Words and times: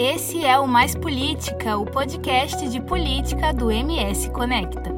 Esse 0.00 0.44
é 0.44 0.56
o 0.56 0.68
Mais 0.68 0.94
Política, 0.94 1.76
o 1.76 1.84
podcast 1.84 2.68
de 2.68 2.80
política 2.80 3.52
do 3.52 3.68
MS 3.68 4.30
Conecta. 4.30 4.94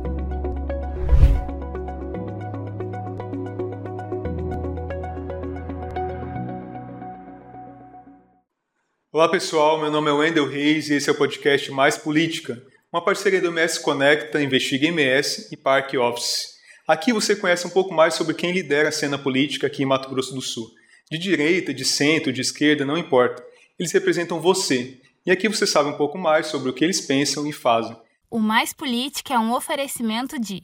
Olá 9.10 9.26
pessoal, 9.30 9.80
meu 9.80 9.90
nome 9.90 10.10
é 10.10 10.12
Wendel 10.12 10.46
Reis 10.46 10.90
e 10.90 10.96
esse 10.96 11.08
é 11.08 11.12
o 11.14 11.16
podcast 11.16 11.70
Mais 11.70 11.96
Política, 11.96 12.62
uma 12.92 13.02
parceria 13.02 13.40
do 13.40 13.48
MS 13.48 13.80
Conecta, 13.80 14.42
Investiga 14.42 14.88
MS 14.88 15.48
e 15.50 15.56
Park 15.56 15.94
Office. 15.94 16.56
Aqui 16.86 17.10
você 17.10 17.34
conhece 17.34 17.66
um 17.66 17.70
pouco 17.70 17.94
mais 17.94 18.12
sobre 18.12 18.34
quem 18.34 18.52
lidera 18.52 18.90
a 18.90 18.92
cena 18.92 19.16
política 19.16 19.66
aqui 19.66 19.82
em 19.82 19.86
Mato 19.86 20.10
Grosso 20.10 20.34
do 20.34 20.42
Sul. 20.42 20.68
De 21.10 21.16
direita, 21.16 21.72
de 21.72 21.86
centro, 21.86 22.30
de 22.30 22.42
esquerda, 22.42 22.84
não 22.84 22.98
importa. 22.98 23.48
Eles 23.80 23.92
representam 23.92 24.38
você. 24.38 25.00
E 25.24 25.30
aqui 25.30 25.48
você 25.48 25.66
sabe 25.66 25.88
um 25.88 25.96
pouco 25.96 26.18
mais 26.18 26.48
sobre 26.48 26.68
o 26.68 26.72
que 26.74 26.84
eles 26.84 27.00
pensam 27.00 27.46
e 27.46 27.52
fazem. 27.52 27.96
O 28.30 28.38
Mais 28.38 28.74
Política 28.74 29.32
é 29.32 29.38
um 29.38 29.54
oferecimento 29.54 30.38
de 30.38 30.62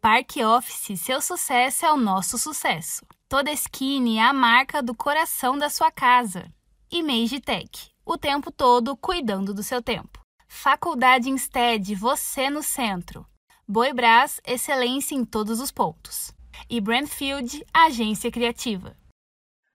Park 0.00 0.36
Office, 0.36 1.00
seu 1.00 1.20
sucesso 1.20 1.84
é 1.84 1.92
o 1.92 1.96
nosso 1.96 2.38
sucesso. 2.38 3.04
Toda 3.28 3.50
Skin 3.50 4.18
é 4.18 4.22
a 4.22 4.32
marca 4.32 4.80
do 4.80 4.94
coração 4.94 5.58
da 5.58 5.68
sua 5.68 5.90
casa. 5.90 6.46
E 6.88 7.02
Tech, 7.40 7.90
o 8.06 8.16
tempo 8.16 8.52
todo 8.52 8.96
cuidando 8.96 9.52
do 9.52 9.64
seu 9.64 9.82
tempo. 9.82 10.20
Faculdade 10.46 11.28
Instead, 11.28 11.96
você 11.96 12.48
no 12.48 12.62
centro. 12.62 13.26
Boi 13.66 13.92
Brás, 13.92 14.40
excelência 14.46 15.16
em 15.16 15.24
todos 15.24 15.58
os 15.58 15.72
pontos. 15.72 16.32
E 16.68 16.80
Brandfield, 16.80 17.64
agência 17.74 18.30
criativa. 18.30 18.96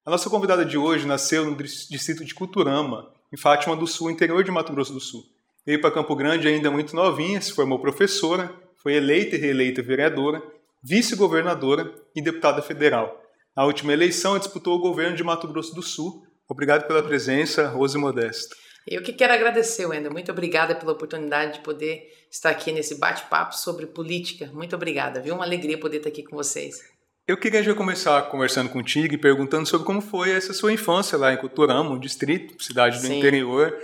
A 0.05 0.11
nossa 0.11 0.29
convidada 0.29 0.63
de 0.63 0.77
hoje 0.77 1.07
nasceu 1.07 1.43
no 1.43 1.55
distrito 1.55 2.23
de 2.23 2.35
Culturama, 2.35 3.11
em 3.33 3.37
Fátima 3.37 3.75
do 3.75 3.87
Sul, 3.87 4.11
interior 4.11 4.43
de 4.43 4.51
Mato 4.51 4.71
Grosso 4.71 4.93
do 4.93 4.99
Sul. 4.99 5.23
Veio 5.65 5.81
para 5.81 5.89
Campo 5.89 6.15
Grande 6.15 6.47
ainda 6.47 6.69
muito 6.69 6.95
novinha, 6.95 7.41
se 7.41 7.51
formou 7.51 7.79
professora, 7.79 8.53
foi 8.75 8.93
eleita 8.93 9.35
e 9.35 9.39
reeleita 9.39 9.81
vereadora, 9.81 10.43
vice-governadora 10.83 11.91
e 12.15 12.21
deputada 12.21 12.61
federal. 12.61 13.19
Na 13.57 13.65
última 13.65 13.93
eleição, 13.93 14.37
disputou 14.37 14.75
o 14.75 14.79
governo 14.79 15.17
de 15.17 15.23
Mato 15.23 15.47
Grosso 15.47 15.73
do 15.73 15.81
Sul. 15.81 16.23
Obrigado 16.47 16.85
pela 16.85 17.01
presença, 17.01 17.67
Rose 17.67 17.97
Modesto. 17.97 18.55
Eu 18.85 19.01
que 19.01 19.11
quero 19.11 19.33
agradecer, 19.33 19.87
Wendel. 19.87 20.11
Muito 20.11 20.31
obrigada 20.31 20.75
pela 20.75 20.91
oportunidade 20.91 21.53
de 21.53 21.59
poder 21.61 22.07
estar 22.29 22.51
aqui 22.51 22.71
nesse 22.71 22.99
bate-papo 22.99 23.55
sobre 23.55 23.87
política. 23.87 24.51
Muito 24.53 24.75
obrigada, 24.75 25.19
viu? 25.19 25.33
Uma 25.33 25.45
alegria 25.45 25.79
poder 25.79 25.97
estar 25.97 26.09
aqui 26.09 26.21
com 26.21 26.35
vocês. 26.35 26.93
Eu 27.27 27.37
queria 27.37 27.63
já 27.63 27.73
começar 27.73 28.21
conversando 28.29 28.69
contigo 28.69 29.15
e 29.15 29.17
perguntando 29.17 29.65
sobre 29.65 29.83
como 29.83 29.99
foi 29.99 30.29
essa 30.29 30.53
sua 30.53 30.71
infância 30.71 31.17
lá 31.17 31.33
em 31.33 31.37
Culturama, 31.37 31.89
um 31.89 31.97
distrito, 31.97 32.63
cidade 32.63 32.99
do 32.99 33.07
Sim. 33.07 33.17
interior. 33.17 33.75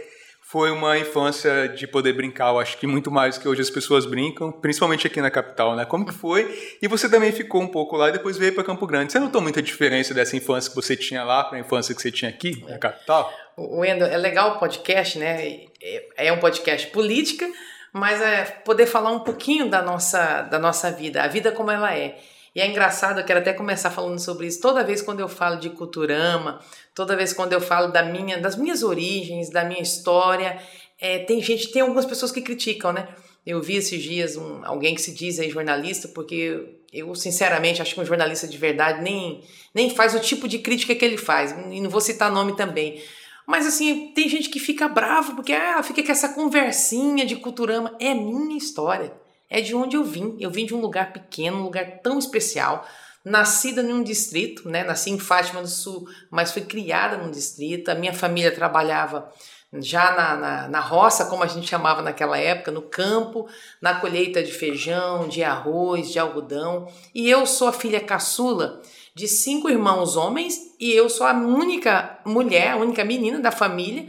Foi 0.44 0.70
uma 0.70 0.96
infância 1.00 1.68
de 1.68 1.88
poder 1.88 2.14
brincar, 2.14 2.50
eu 2.50 2.60
acho 2.60 2.78
que 2.78 2.86
muito 2.86 3.10
mais 3.10 3.40
que 3.40 3.48
hoje 3.48 3.62
as 3.62 3.70
pessoas 3.72 4.06
brincam, 4.06 4.52
principalmente 4.52 5.08
aqui 5.08 5.20
na 5.20 5.32
capital, 5.32 5.76
né? 5.76 5.86
Como 5.86 6.06
que 6.06 6.14
foi? 6.14 6.78
E 6.80 6.88
você 6.88 7.10
também 7.10 7.32
ficou 7.32 7.62
um 7.64 7.68
pouco 7.68 7.98
lá 7.98 8.10
e 8.10 8.12
depois 8.12 8.38
veio 8.38 8.54
para 8.54 8.64
Campo 8.64 8.86
Grande. 8.86 9.12
Você 9.12 9.20
notou 9.20 9.42
muita 9.42 9.60
diferença 9.60 10.14
dessa 10.14 10.38
infância 10.38 10.70
que 10.70 10.76
você 10.76 10.96
tinha 10.96 11.24
lá 11.24 11.44
para 11.44 11.58
a 11.58 11.62
infância 11.62 11.96
que 11.96 12.02
você 12.02 12.12
tinha 12.12 12.30
aqui 12.30 12.64
na 12.68 12.78
capital? 12.78 13.34
Wendel, 13.58 14.08
é 14.08 14.18
legal 14.18 14.58
o 14.58 14.60
podcast, 14.60 15.18
né? 15.18 15.62
É, 15.82 16.28
é 16.28 16.32
um 16.32 16.38
podcast 16.38 16.86
política, 16.92 17.50
mas 17.92 18.22
é 18.22 18.44
poder 18.64 18.86
falar 18.86 19.10
um 19.10 19.22
pouquinho 19.22 19.68
da 19.68 19.82
nossa, 19.82 20.44
da 20.44 20.60
nossa 20.60 20.92
vida, 20.92 21.24
a 21.24 21.28
vida 21.28 21.52
como 21.52 21.72
ela 21.72 21.98
é. 21.98 22.20
E 22.54 22.60
é 22.60 22.68
engraçado, 22.68 23.20
eu 23.20 23.26
quero 23.26 23.40
até 23.40 23.54
começar 23.54 23.90
falando 23.90 24.20
sobre 24.20 24.48
isso. 24.48 24.60
Toda 24.60 24.84
vez 24.84 25.02
quando 25.02 25.22
eu 25.22 25.30
falo 25.30 25.58
de 25.58 25.70
Culturama, 25.70 26.60
toda 26.94 27.16
vez 27.16 27.32
quando 27.32 27.54
eu 27.54 27.62
falo 27.62 27.92
da 27.92 28.04
minha, 28.04 28.40
das 28.40 28.58
minhas 28.58 28.84
origens, 28.84 29.50
da 29.50 29.64
minha 29.64 29.82
história, 29.82 30.62
é, 31.00 31.20
tem 31.20 31.42
gente, 31.42 31.72
tem 31.72 31.82
algumas 31.82 32.06
pessoas 32.06 32.32
que 32.32 32.42
criticam, 32.42 32.92
né? 32.92 33.08
Eu 33.46 33.62
vi 33.62 33.76
esses 33.76 34.04
dias 34.04 34.36
um, 34.36 34.64
alguém 34.66 34.94
que 34.94 35.02
se 35.02 35.14
diz 35.14 35.40
aí 35.40 35.50
jornalista, 35.50 36.08
porque 36.10 36.78
eu, 36.94 37.16
sinceramente, 37.16 37.82
acho 37.82 37.96
que 37.96 38.02
um 38.02 38.06
jornalista 38.06 38.48
de 38.48 38.58
verdade 38.58 39.02
nem, 39.02 39.42
nem 39.74 39.90
faz 39.90 40.14
o 40.14 40.20
tipo 40.20 40.48
de 40.48 40.60
crítica 40.60 40.94
que 40.94 41.06
ele 41.06 41.18
faz. 41.18 41.52
E 41.52 41.82
não 41.82 41.90
vou 41.90 42.02
citar 42.02 42.32
nome 42.32 42.56
também. 42.56 43.02
Mas 43.48 43.66
assim, 43.66 44.12
tem 44.14 44.30
gente 44.30 44.50
que 44.50 44.60
fica 44.60 44.88
bravo 44.88 45.36
porque 45.36 45.54
ah, 45.54 45.82
fica 45.82 46.04
com 46.04 46.12
essa 46.12 46.30
conversinha 46.30 47.26
de 47.26 47.38
Culturama. 47.38 47.96
É 48.00 48.14
minha 48.14 48.58
história. 48.58 49.12
É 49.52 49.60
de 49.60 49.76
onde 49.76 49.98
eu 49.98 50.04
vim. 50.06 50.38
Eu 50.40 50.50
vim 50.50 50.66
de 50.66 50.74
um 50.74 50.80
lugar 50.80 51.12
pequeno, 51.12 51.58
um 51.58 51.64
lugar 51.64 52.00
tão 52.02 52.18
especial. 52.18 52.88
Nascida 53.24 53.82
em 53.82 53.92
um 53.92 54.02
distrito, 54.02 54.70
né? 54.70 54.82
Nasci 54.82 55.12
em 55.12 55.20
Fátima 55.20 55.62
do 55.62 55.68
Sul, 55.68 56.08
mas 56.32 56.54
fui 56.54 56.62
criada 56.62 57.18
num 57.18 57.30
distrito. 57.30 57.90
A 57.90 57.96
minha 57.96 58.14
família 58.14 58.50
trabalhava 58.50 59.30
já 59.74 60.12
na, 60.16 60.36
na, 60.38 60.68
na, 60.70 60.80
roça, 60.80 61.26
como 61.26 61.44
a 61.44 61.48
gente 61.48 61.68
chamava 61.68 62.02
naquela 62.02 62.38
época, 62.38 62.72
no 62.72 62.82
campo, 62.82 63.48
na 63.82 63.96
colheita 63.96 64.42
de 64.42 64.52
feijão, 64.54 65.28
de 65.28 65.44
arroz, 65.44 66.12
de 66.12 66.18
algodão. 66.18 66.88
E 67.14 67.30
eu 67.30 67.46
sou 67.46 67.68
a 67.68 67.74
filha 67.74 68.00
caçula 68.00 68.82
de 69.14 69.28
cinco 69.28 69.70
irmãos 69.70 70.16
homens 70.16 70.58
e 70.80 70.92
eu 70.94 71.10
sou 71.10 71.28
a 71.28 71.34
única 71.34 72.20
mulher, 72.26 72.72
a 72.72 72.78
única 72.78 73.04
menina 73.04 73.40
da 73.40 73.52
família 73.52 74.08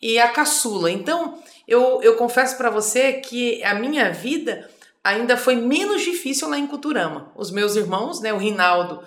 e 0.00 0.18
a 0.18 0.28
caçula. 0.28 0.90
Então, 0.90 1.38
eu, 1.66 2.02
eu 2.02 2.16
confesso 2.16 2.56
para 2.58 2.68
você 2.68 3.14
que 3.14 3.62
a 3.64 3.74
minha 3.74 4.12
vida 4.12 4.70
ainda 5.04 5.36
foi 5.36 5.54
menos 5.56 6.02
difícil 6.02 6.48
lá 6.48 6.58
em 6.58 6.66
Culturama. 6.66 7.30
Os 7.36 7.50
meus 7.50 7.76
irmãos, 7.76 8.20
né, 8.20 8.32
o 8.32 8.38
Rinaldo 8.38 9.02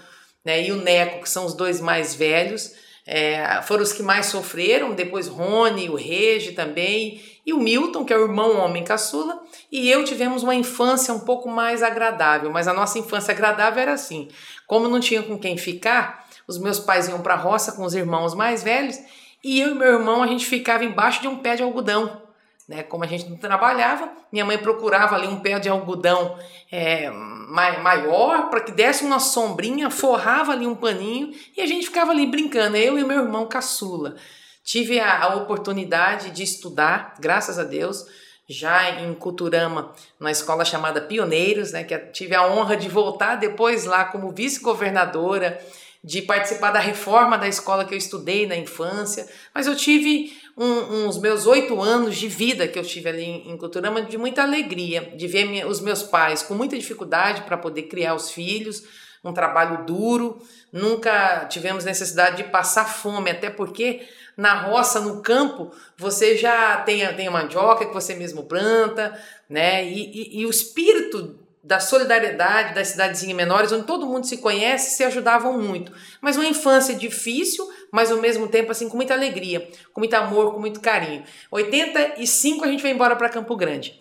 né, 0.46 0.64
e 0.66 0.72
o 0.72 0.78
Neco, 0.78 1.24
que 1.24 1.30
são 1.30 1.46
os 1.46 1.56
dois 1.56 1.82
mais 1.82 2.14
velhos, 2.14 2.72
é, 3.06 3.62
foram 3.64 3.84
os 3.84 3.92
que 3.92 4.04
mais 4.04 4.28
sofreram, 4.28 4.94
depois 4.94 5.28
Rony, 5.28 5.90
o 5.90 5.96
Regi 5.96 6.52
também, 6.52 7.22
e 7.46 7.54
o 7.54 7.58
Milton, 7.58 8.06
que 8.06 8.14
é 8.14 8.18
o 8.18 8.24
irmão 8.24 8.58
homem 8.58 8.84
caçula, 8.84 9.42
e 9.72 9.90
eu 9.90 10.04
tivemos 10.04 10.44
uma 10.44 10.54
infância 10.54 11.14
um 11.14 11.22
pouco 11.22 11.50
mais 11.50 11.82
agradável, 11.82 12.52
mas 12.52 12.68
a 12.68 12.74
nossa 12.74 13.00
infância 13.00 13.34
agradável 13.34 13.82
era 13.82 13.94
assim, 13.94 14.28
como 14.68 14.90
não 14.90 15.00
tinha 15.00 15.24
com 15.24 15.40
quem 15.40 15.58
ficar, 15.58 16.28
os 16.46 16.58
meus 16.58 16.80
pais 16.80 17.08
iam 17.08 17.22
para 17.22 17.34
a 17.34 17.38
roça 17.38 17.72
com 17.72 17.84
os 17.84 17.96
irmãos 17.96 18.36
mais 18.36 18.62
velhos, 18.62 18.98
e 19.44 19.62
eu 19.62 19.72
e 19.72 19.74
meu 19.74 19.88
irmão 19.88 20.22
a 20.22 20.28
gente 20.28 20.46
ficava 20.46 20.84
embaixo 20.84 21.22
de 21.22 21.30
um 21.30 21.38
pé 21.38 21.56
de 21.56 21.64
algodão, 21.64 22.27
né? 22.68 22.84
Como 22.84 23.04
a 23.04 23.08
gente 23.08 23.30
não 23.30 23.38
trabalhava, 23.38 24.12
minha 24.32 24.44
mãe 24.44 24.58
procurava 24.58 25.16
ali 25.16 25.28
um 25.28 25.40
pé 25.40 25.58
de 25.58 25.70
algodão 25.70 26.38
é, 26.72 27.10
maior 27.10 28.50
para 28.50 28.62
que 28.62 28.72
desse 28.72 29.06
uma 29.06 29.20
sombrinha, 29.20 29.90
forrava 29.90 30.52
ali 30.52 30.68
um 30.68 30.76
paninho 30.76 31.34
e 31.56 31.62
a 31.62 31.66
gente 31.66 31.88
ficava 31.88 32.12
ali 32.12 32.26
brincando, 32.26 32.76
eu 32.76 33.00
e 33.00 33.04
meu 33.04 33.22
irmão 33.22 33.48
caçula. 33.48 34.16
Tive 34.64 35.00
a, 35.00 35.24
a 35.24 35.36
oportunidade 35.36 36.32
de 36.32 36.44
estudar, 36.44 37.16
graças 37.20 37.58
a 37.58 37.64
Deus, 37.64 38.06
já 38.50 39.02
em 39.02 39.14
Culturama, 39.14 39.94
na 40.20 40.32
escola 40.32 40.66
chamada 40.66 41.02
Pioneiros, 41.02 41.72
né, 41.72 41.84
que 41.84 41.98
tive 41.98 42.36
a 42.36 42.48
honra 42.48 42.76
de 42.76 42.90
voltar 42.90 43.36
depois 43.36 43.86
lá 43.86 44.06
como 44.06 44.32
vice-governadora, 44.32 45.62
de 46.04 46.22
participar 46.22 46.72
da 46.72 46.80
reforma 46.80 47.38
da 47.38 47.48
escola 47.48 47.84
que 47.84 47.94
eu 47.94 47.98
estudei 47.98 48.48
na 48.48 48.56
infância, 48.56 49.28
mas 49.54 49.68
eu 49.68 49.76
tive 49.76 50.38
um, 50.58 51.06
uns 51.06 51.20
meus 51.20 51.46
oito 51.46 51.80
anos 51.80 52.18
de 52.18 52.28
vida 52.28 52.68
que 52.68 52.80
eu 52.80 52.84
tive 52.84 53.10
ali 53.10 53.24
em, 53.24 53.52
em 53.52 53.58
Culturama 53.58 54.02
de 54.02 54.18
muita 54.18 54.42
alegria, 54.42 55.14
de 55.16 55.28
ver 55.28 55.46
minha, 55.46 55.68
os 55.68 55.80
meus 55.80 56.02
pais 56.02 56.42
com 56.42 56.56
muita 56.56 56.78
dificuldade 56.78 57.44
para 57.44 57.58
poder 57.58 57.84
criar 57.84 58.16
os 58.16 58.32
filhos, 58.32 58.84
um 59.24 59.32
trabalho 59.32 59.86
duro, 59.86 60.42
nunca 60.72 61.46
tivemos 61.46 61.86
necessidade 61.86 62.38
de 62.38 62.46
passar 62.46 62.86
fome, 62.86 63.30
até 63.30 63.50
porque 63.50 64.08
na 64.36 64.62
roça, 64.64 65.00
no 65.00 65.22
campo, 65.22 65.72
você 65.98 66.36
já 66.36 66.78
tem, 66.82 67.06
tem 67.16 67.28
a 67.28 67.32
mandioca 67.32 67.86
que 67.86 67.94
você 67.94 68.16
mesmo 68.16 68.44
planta, 68.44 69.20
né? 69.50 69.84
E, 69.86 70.38
e, 70.38 70.42
e 70.42 70.46
o 70.46 70.50
espírito 70.50 71.40
da 71.64 71.82
solidariedade 71.82 72.74
das 72.74 72.90
cidadezinhas 72.90 73.36
menores, 73.36 73.72
onde 73.74 73.86
todo 73.86 74.06
mundo 74.06 74.26
se 74.26 74.38
conhece, 74.38 74.96
se 74.96 75.04
ajudavam 75.04 75.60
muito. 75.60 75.92
Mas 76.22 76.38
uma 76.38 76.46
infância 76.46 76.96
difícil, 76.96 77.68
mas 77.92 78.12
ao 78.12 78.18
mesmo 78.18 78.48
tempo 78.48 78.72
assim 78.72 78.90
com 78.90 78.96
muita 78.96 79.14
alegria, 79.14 79.70
com 79.94 80.02
muito 80.02 80.14
amor, 80.14 80.54
com 80.54 80.60
muito 80.60 80.80
carinho. 80.80 81.24
85 81.52 82.66
a 82.66 82.68
gente 82.68 82.84
veio 82.84 82.96
embora 82.96 83.16
para 83.16 83.30
Campo 83.30 83.56
Grande. 83.56 84.00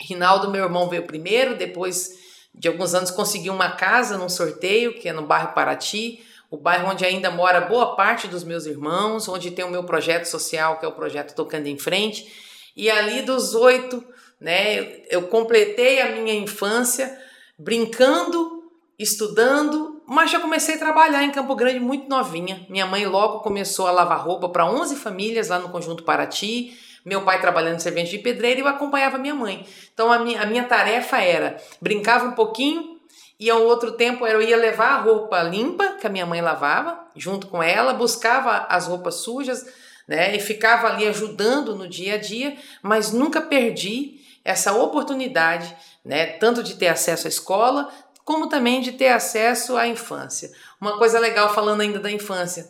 Rinaldo, 0.00 0.50
meu 0.50 0.64
irmão, 0.64 0.88
veio 0.88 1.04
primeiro, 1.04 1.56
depois 1.56 2.18
de 2.54 2.68
alguns 2.68 2.94
anos 2.94 3.10
consegui 3.10 3.50
uma 3.50 3.72
casa 3.72 4.16
num 4.16 4.28
sorteio, 4.28 4.94
que 4.94 5.08
é 5.08 5.12
no 5.12 5.26
bairro 5.26 5.52
Paraty, 5.52 6.24
o 6.50 6.56
bairro 6.56 6.90
onde 6.90 7.04
ainda 7.04 7.30
mora 7.30 7.60
boa 7.60 7.94
parte 7.94 8.26
dos 8.26 8.44
meus 8.44 8.64
irmãos, 8.64 9.28
onde 9.28 9.50
tem 9.50 9.64
o 9.64 9.70
meu 9.70 9.84
projeto 9.84 10.24
social, 10.24 10.78
que 10.78 10.84
é 10.84 10.88
o 10.88 10.92
projeto 10.92 11.34
Tocando 11.34 11.66
em 11.66 11.78
Frente. 11.78 12.32
E 12.76 12.88
ali 12.88 13.22
dos 13.22 13.54
oito 13.54 14.04
né? 14.40 15.02
Eu 15.08 15.22
completei 15.28 16.00
a 16.00 16.12
minha 16.12 16.34
infância 16.34 17.18
brincando, 17.58 18.70
estudando, 18.98 19.97
mas 20.08 20.30
já 20.30 20.40
comecei 20.40 20.76
a 20.76 20.78
trabalhar 20.78 21.22
em 21.22 21.30
Campo 21.30 21.54
Grande 21.54 21.78
muito 21.78 22.08
novinha. 22.08 22.64
Minha 22.70 22.86
mãe 22.86 23.04
logo 23.04 23.40
começou 23.40 23.86
a 23.86 23.90
lavar 23.90 24.24
roupa 24.24 24.48
para 24.48 24.64
11 24.64 24.96
famílias 24.96 25.48
lá 25.48 25.58
no 25.58 25.68
Conjunto 25.68 26.02
Paraty. 26.02 26.74
Meu 27.04 27.22
pai 27.22 27.38
trabalhando 27.42 27.76
em 27.76 27.80
servente 27.80 28.12
de 28.12 28.18
pedreiro 28.18 28.60
e 28.60 28.62
eu 28.62 28.68
acompanhava 28.68 29.18
minha 29.18 29.34
mãe. 29.34 29.66
Então 29.92 30.10
a 30.10 30.18
minha, 30.18 30.40
a 30.40 30.46
minha 30.46 30.64
tarefa 30.64 31.18
era 31.18 31.58
brincava 31.78 32.24
um 32.24 32.32
pouquinho 32.32 32.98
E 33.38 33.50
ao 33.50 33.62
outro 33.62 33.92
tempo 33.92 34.26
eu 34.26 34.40
ia 34.40 34.56
levar 34.56 34.94
a 34.94 35.00
roupa 35.02 35.42
limpa, 35.42 35.88
que 36.00 36.06
a 36.06 36.10
minha 36.10 36.24
mãe 36.24 36.40
lavava, 36.40 36.98
junto 37.14 37.46
com 37.46 37.62
ela, 37.62 37.92
buscava 37.92 38.66
as 38.68 38.86
roupas 38.86 39.16
sujas, 39.16 39.66
né? 40.08 40.34
E 40.34 40.40
ficava 40.40 40.88
ali 40.88 41.06
ajudando 41.06 41.76
no 41.76 41.86
dia 41.86 42.14
a 42.14 42.18
dia, 42.18 42.56
mas 42.82 43.12
nunca 43.12 43.42
perdi 43.42 44.20
essa 44.42 44.72
oportunidade, 44.72 45.76
né? 46.02 46.26
Tanto 46.26 46.62
de 46.62 46.76
ter 46.76 46.88
acesso 46.88 47.26
à 47.26 47.28
escola, 47.28 47.92
como 48.28 48.46
também 48.46 48.82
de 48.82 48.92
ter 48.92 49.08
acesso 49.08 49.74
à 49.74 49.88
infância. 49.88 50.50
Uma 50.78 50.98
coisa 50.98 51.18
legal 51.18 51.54
falando 51.54 51.80
ainda 51.80 51.98
da 51.98 52.10
infância, 52.10 52.68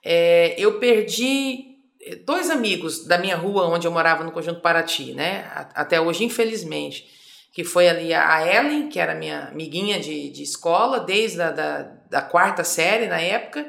é, 0.00 0.54
eu 0.56 0.78
perdi 0.78 1.76
dois 2.24 2.48
amigos 2.48 3.04
da 3.04 3.18
minha 3.18 3.34
rua 3.34 3.66
onde 3.66 3.84
eu 3.84 3.90
morava 3.90 4.22
no 4.22 4.30
Conjunto 4.30 4.60
Paraty, 4.60 5.12
né? 5.12 5.50
Até 5.74 6.00
hoje, 6.00 6.22
infelizmente 6.22 7.20
que 7.52 7.64
foi 7.64 7.86
ali 7.86 8.14
a 8.14 8.46
Ellen, 8.46 8.88
que 8.88 8.98
era 8.98 9.14
minha 9.14 9.48
amiguinha 9.48 10.00
de, 10.00 10.30
de 10.30 10.42
escola, 10.42 11.00
desde 11.00 11.42
a 11.42 11.50
da, 11.50 11.82
da 12.08 12.22
quarta 12.22 12.64
série 12.64 13.06
na 13.08 13.20
época, 13.20 13.66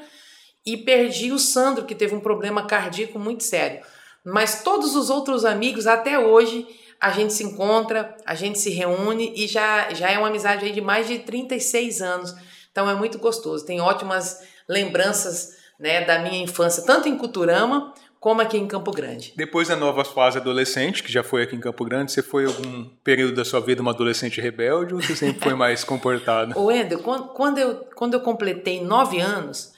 e 0.66 0.78
perdi 0.78 1.34
o 1.34 1.40
Sandro, 1.40 1.84
que 1.84 1.94
teve 1.94 2.16
um 2.16 2.22
problema 2.22 2.66
cardíaco 2.66 3.20
muito 3.20 3.44
sério. 3.44 3.84
Mas 4.24 4.64
todos 4.64 4.96
os 4.96 5.10
outros 5.10 5.44
amigos, 5.44 5.86
até 5.86 6.18
hoje, 6.18 6.66
a 7.00 7.12
gente 7.12 7.34
se 7.34 7.44
encontra, 7.44 8.16
a 8.26 8.36
gente 8.36 8.60
se 8.60 8.70
reúne 8.70 9.34
e 9.36 9.48
já, 9.48 9.94
já 9.94 10.10
é 10.10 10.18
uma 10.18 10.28
amizade 10.28 10.66
aí 10.66 10.72
de 10.72 10.82
mais 10.82 11.08
de 11.08 11.20
36 11.20 12.02
anos. 12.02 12.34
Então 12.72 12.90
é 12.90 12.96
muito 12.96 13.18
gostoso. 13.20 13.66
Tem 13.66 13.80
ótimas 13.82 14.40
lembranças 14.68 15.58
né, 15.80 16.06
da 16.06 16.20
minha 16.20 16.42
infância, 16.42 16.84
tanto 16.86 17.08
em 17.10 17.18
Culturama 17.18 17.94
como 18.24 18.40
aqui 18.40 18.58
em 18.58 18.66
Campo 18.66 18.90
Grande. 18.92 19.34
Depois 19.36 19.68
da 19.68 19.76
nova 19.76 20.06
fase 20.06 20.38
adolescente, 20.38 21.04
que 21.04 21.12
já 21.12 21.22
foi 21.22 21.44
aqui 21.44 21.58
em 21.58 21.60
Campo 21.60 21.84
Grande, 21.84 22.10
você 22.10 22.24
foi 22.24 22.46
algum 22.46 22.86
período 23.04 23.36
da 23.36 23.44
sua 23.44 23.60
vida 23.60 23.82
uma 23.82 23.92
adolescente 23.92 24.40
rebelde 24.40 24.94
ou 24.94 25.02
você 25.02 25.14
sempre 25.14 25.44
foi 25.44 25.54
mais 25.56 25.84
comportada? 25.84 26.56
Ô, 26.58 26.72
Ender, 26.72 27.00
quando, 27.00 27.28
quando, 27.34 27.58
eu, 27.58 27.76
quando 27.96 28.14
eu 28.14 28.22
completei 28.22 28.82
nove 28.82 29.20
anos, 29.20 29.74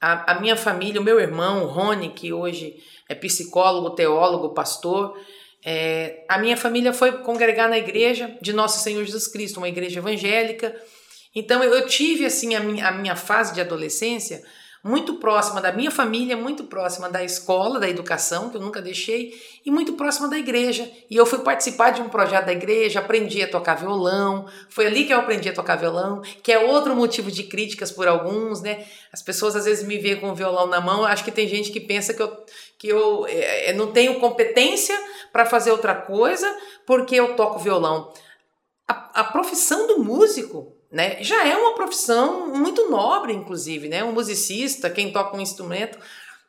a, 0.00 0.32
a 0.32 0.40
minha 0.40 0.56
família, 0.56 1.00
o 1.00 1.04
meu 1.04 1.18
irmão, 1.18 1.64
o 1.64 1.66
Rony, 1.66 2.10
que 2.10 2.32
hoje 2.32 2.76
é 3.08 3.16
psicólogo, 3.16 3.90
teólogo, 3.90 4.50
pastor, 4.50 5.18
é, 5.64 6.24
a 6.28 6.38
minha 6.38 6.56
família 6.56 6.92
foi 6.92 7.18
congregar 7.22 7.68
na 7.68 7.78
igreja 7.78 8.36
de 8.40 8.52
Nosso 8.52 8.82
Senhor 8.82 9.04
Jesus 9.04 9.26
Cristo, 9.26 9.58
uma 9.58 9.68
igreja 9.68 9.98
evangélica. 9.98 10.74
Então 11.34 11.62
eu, 11.62 11.86
tive 11.86 12.24
assim 12.24 12.54
a 12.54 12.60
minha, 12.60 12.88
a 12.88 12.92
minha 12.92 13.16
fase 13.16 13.54
de 13.54 13.60
adolescência 13.60 14.42
muito 14.82 15.14
próxima 15.14 15.60
da 15.60 15.72
minha 15.72 15.90
família, 15.90 16.36
muito 16.36 16.64
próxima 16.64 17.08
da 17.08 17.22
escola, 17.22 17.80
da 17.80 17.88
educação, 17.88 18.48
que 18.48 18.56
eu 18.56 18.60
nunca 18.60 18.80
deixei, 18.80 19.34
e 19.64 19.70
muito 19.70 19.94
próxima 19.94 20.28
da 20.28 20.38
igreja. 20.38 20.90
E 21.10 21.16
eu 21.16 21.26
fui 21.26 21.40
participar 21.40 21.90
de 21.90 22.00
um 22.00 22.08
projeto 22.08 22.46
da 22.46 22.52
igreja, 22.52 23.00
aprendi 23.00 23.42
a 23.42 23.50
tocar 23.50 23.74
violão, 23.74 24.46
foi 24.68 24.86
ali 24.86 25.04
que 25.04 25.12
eu 25.12 25.18
aprendi 25.18 25.48
a 25.48 25.52
tocar 25.52 25.76
violão, 25.76 26.22
que 26.42 26.52
é 26.52 26.58
outro 26.58 26.94
motivo 26.94 27.30
de 27.30 27.44
críticas 27.44 27.90
por 27.90 28.06
alguns, 28.06 28.62
né? 28.62 28.86
As 29.12 29.22
pessoas 29.22 29.56
às 29.56 29.64
vezes 29.64 29.86
me 29.86 29.98
veem 29.98 30.20
com 30.20 30.30
o 30.30 30.34
violão 30.34 30.66
na 30.66 30.80
mão, 30.80 31.04
acho 31.04 31.24
que 31.24 31.32
tem 31.32 31.48
gente 31.48 31.70
que 31.70 31.80
pensa 31.80 32.14
que 32.14 32.22
eu, 32.22 32.44
que 32.78 32.88
eu 32.88 33.26
é, 33.28 33.72
não 33.72 33.92
tenho 33.92 34.20
competência 34.20 34.96
para 35.32 35.44
fazer 35.44 35.72
outra 35.72 35.94
coisa 35.94 36.48
porque 36.86 37.16
eu 37.16 37.34
toco 37.34 37.58
violão. 37.58 38.12
A, 38.86 39.20
a 39.20 39.24
profissão 39.24 39.86
do 39.86 40.02
músico 40.02 40.77
né? 40.90 41.22
Já 41.22 41.46
é 41.46 41.54
uma 41.56 41.74
profissão 41.74 42.48
muito 42.48 42.90
nobre, 42.90 43.32
inclusive, 43.32 43.88
né? 43.88 44.02
Um 44.02 44.12
musicista, 44.12 44.88
quem 44.88 45.12
toca 45.12 45.36
um 45.36 45.40
instrumento. 45.40 45.98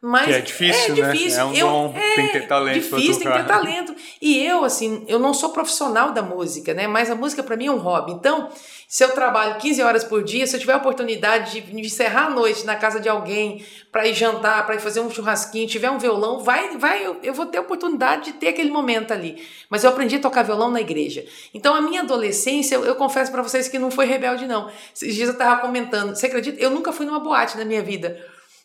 Mas 0.01 0.27
que 0.27 0.31
é 0.31 0.39
difícil, 0.39 1.03
é 1.03 1.11
difícil. 1.11 1.37
né? 1.37 1.41
É 1.41 1.45
um 1.45 1.53
eu, 1.53 1.67
dom, 1.67 1.93
é 1.93 2.15
tem 2.15 2.27
que 2.27 2.31
ter 2.31 2.47
talento. 2.47 2.73
Difícil, 2.75 3.19
tem 3.19 3.27
que 3.31 3.37
ter 3.37 3.45
talento. 3.45 3.93
E 4.21 4.45
eu, 4.45 4.63
assim, 4.63 5.03
eu 5.09 5.19
não 5.19 5.33
sou 5.33 5.49
profissional 5.49 6.13
da 6.13 6.21
música, 6.21 6.73
né? 6.73 6.87
Mas 6.87 7.11
a 7.11 7.15
música 7.15 7.43
para 7.43 7.57
mim 7.57 7.65
é 7.65 7.71
um 7.71 7.77
hobby. 7.79 8.13
Então, 8.13 8.49
se 8.87 9.03
eu 9.03 9.11
trabalho 9.11 9.57
15 9.57 9.81
horas 9.83 10.03
por 10.05 10.23
dia, 10.23 10.47
se 10.47 10.55
eu 10.55 10.59
tiver 10.59 10.71
a 10.71 10.77
oportunidade 10.77 11.59
de 11.59 11.81
encerrar 11.81 12.27
a 12.27 12.29
noite 12.29 12.65
na 12.65 12.77
casa 12.77 12.97
de 13.01 13.09
alguém 13.09 13.65
para 13.91 14.07
ir 14.07 14.13
jantar, 14.13 14.65
para 14.65 14.75
ir 14.75 14.79
fazer 14.79 15.01
um 15.01 15.09
churrasquinho, 15.09 15.67
tiver 15.67 15.91
um 15.91 15.99
violão, 15.99 16.39
vai, 16.39 16.77
vai, 16.77 17.05
eu, 17.05 17.17
eu 17.21 17.33
vou 17.33 17.45
ter 17.45 17.57
a 17.57 17.61
oportunidade 17.61 18.31
de 18.31 18.33
ter 18.33 18.47
aquele 18.47 18.71
momento 18.71 19.11
ali. 19.11 19.45
Mas 19.69 19.83
eu 19.83 19.89
aprendi 19.89 20.15
a 20.15 20.19
tocar 20.19 20.43
violão 20.43 20.71
na 20.71 20.79
igreja. 20.79 21.25
Então, 21.53 21.75
a 21.75 21.81
minha 21.81 22.03
adolescência, 22.03 22.75
eu, 22.75 22.85
eu 22.85 22.95
confesso 22.95 23.33
para 23.33 23.41
vocês 23.41 23.67
que 23.67 23.77
não 23.77 23.91
foi 23.91 24.05
rebelde, 24.05 24.47
não. 24.47 24.71
Esses 24.95 25.13
dias 25.13 25.27
eu 25.27 25.37
tava 25.37 25.59
comentando, 25.59 26.15
você 26.15 26.27
acredita? 26.27 26.57
Eu 26.57 26.69
nunca 26.69 26.93
fui 26.93 27.05
numa 27.05 27.19
boate 27.19 27.57
na 27.57 27.65
minha 27.65 27.83
vida 27.83 28.17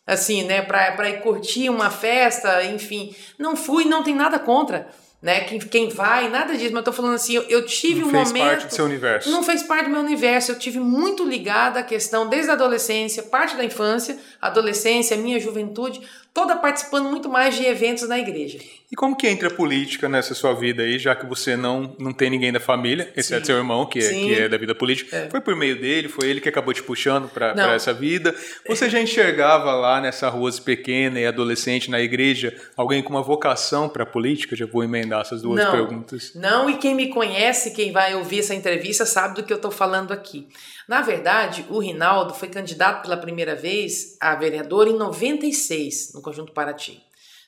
assim, 0.07 0.45
né, 0.45 0.63
para 0.63 1.09
ir 1.09 1.21
curtir 1.21 1.69
uma 1.71 1.91
festa, 1.91 2.65
enfim. 2.65 3.15
Não 3.39 3.57
fui, 3.57 3.85
não 3.85 4.03
tem 4.03 4.15
nada 4.15 4.39
contra. 4.39 4.89
Né? 5.25 5.41
Quem, 5.41 5.59
quem 5.59 5.89
vai, 5.89 6.29
nada 6.29 6.55
disso, 6.55 6.75
mas 6.75 6.81
eu 6.81 6.83
tô 6.83 6.93
falando 6.93 7.15
assim, 7.15 7.35
eu, 7.35 7.43
eu 7.45 7.65
tive 7.65 8.01
não 8.01 8.09
um 8.09 8.13
momento. 8.13 8.27
Não 8.27 8.35
fez 8.35 8.45
parte 8.45 8.67
do 8.67 8.75
seu 8.75 8.85
universo. 8.85 9.31
Não 9.31 9.43
fez 9.43 9.63
parte 9.63 9.85
do 9.85 9.91
meu 9.91 10.01
universo. 10.01 10.53
Eu 10.53 10.59
tive 10.59 10.79
muito 10.79 11.25
ligada 11.25 11.81
à 11.81 11.83
questão 11.83 12.29
desde 12.29 12.51
a 12.51 12.53
adolescência, 12.53 13.23
parte 13.23 13.57
da 13.57 13.65
infância, 13.65 14.19
adolescência, 14.39 15.17
minha 15.17 15.41
juventude, 15.41 16.03
toda 16.35 16.57
participando 16.57 17.09
muito 17.09 17.31
mais 17.31 17.55
de 17.55 17.65
eventos 17.65 18.07
na 18.07 18.19
igreja. 18.19 18.59
E 18.95 18.97
como 18.97 19.17
que 19.17 19.27
entra 19.27 19.49
a 19.49 19.51
política 19.51 20.09
nessa 20.09 20.35
sua 20.35 20.55
vida 20.55 20.85
aí, 20.85 21.01
já 21.01 21.17
que 21.17 21.27
você 21.27 21.57
não, 21.57 21.97
não 21.99 22.13
tem 22.13 22.31
ninguém 22.31 22.53
da 22.53 22.61
família, 22.61 23.13
exceto 23.17 23.41
Sim. 23.41 23.47
seu 23.47 23.57
irmão, 23.57 23.85
que 23.87 23.99
é, 23.99 24.09
que 24.09 24.35
é 24.35 24.49
da 24.49 24.57
vida 24.57 24.73
política? 24.73 25.17
É. 25.17 25.29
Foi 25.29 25.41
por 25.41 25.57
meio 25.57 25.77
dele? 25.81 26.09
Foi 26.09 26.29
ele 26.29 26.41
que 26.41 26.49
acabou 26.49 26.73
te 26.73 26.81
puxando 26.81 27.29
para 27.29 27.75
essa 27.75 27.93
vida? 27.93 28.33
Você 28.69 28.89
já 28.89 29.01
enxergava 29.01 29.75
lá 29.75 30.01
nessa 30.01 30.29
rua 30.29 30.49
pequena 30.65 31.19
e 31.19 31.27
adolescente, 31.27 31.91
na 31.91 32.01
igreja, 32.01 32.57
alguém 32.77 33.03
com 33.03 33.11
uma 33.11 33.21
vocação 33.21 33.89
para 33.89 34.05
a 34.05 34.07
política? 34.07 34.55
Já 34.55 34.65
vou 34.65 34.85
emendar 34.85 35.23
essas 35.23 35.43
duas 35.43 35.65
não, 35.65 35.73
perguntas. 35.73 36.31
Não, 36.33 36.71
e 36.71 36.77
quem 36.77 36.95
me 36.95 37.09
conhece, 37.09 37.73
quem 37.73 37.91
vai 37.91 38.15
ouvir 38.15 38.39
essa 38.39 38.55
entrevista, 38.55 39.05
sabe 39.05 39.35
do 39.35 39.43
que 39.43 39.53
eu 39.53 39.57
estou 39.57 39.73
falando 39.73 40.13
aqui. 40.13 40.47
Na 40.87 41.03
verdade, 41.03 41.67
o 41.69 41.81
Rinaldo 41.81 42.33
foi 42.33 42.47
candidato 42.47 43.03
pela 43.03 43.17
primeira 43.17 43.57
vez 43.57 44.17
a 44.21 44.37
vereador 44.37 44.87
em 44.87 44.97
96, 44.97 46.13
no 46.15 46.23
Conjunto 46.23 46.53
Paraty. 46.53 47.03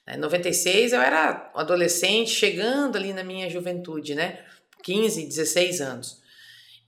Em 0.08 0.19
96 0.19 0.93
eu 0.93 1.00
era 1.00 1.50
adolescente, 1.55 2.31
chegando 2.31 2.97
ali 2.97 3.12
na 3.12 3.25
minha 3.25 3.50
juventude, 3.50 4.14
né? 4.14 4.38
15, 4.82 5.26
16 5.26 5.81
anos. 5.81 6.23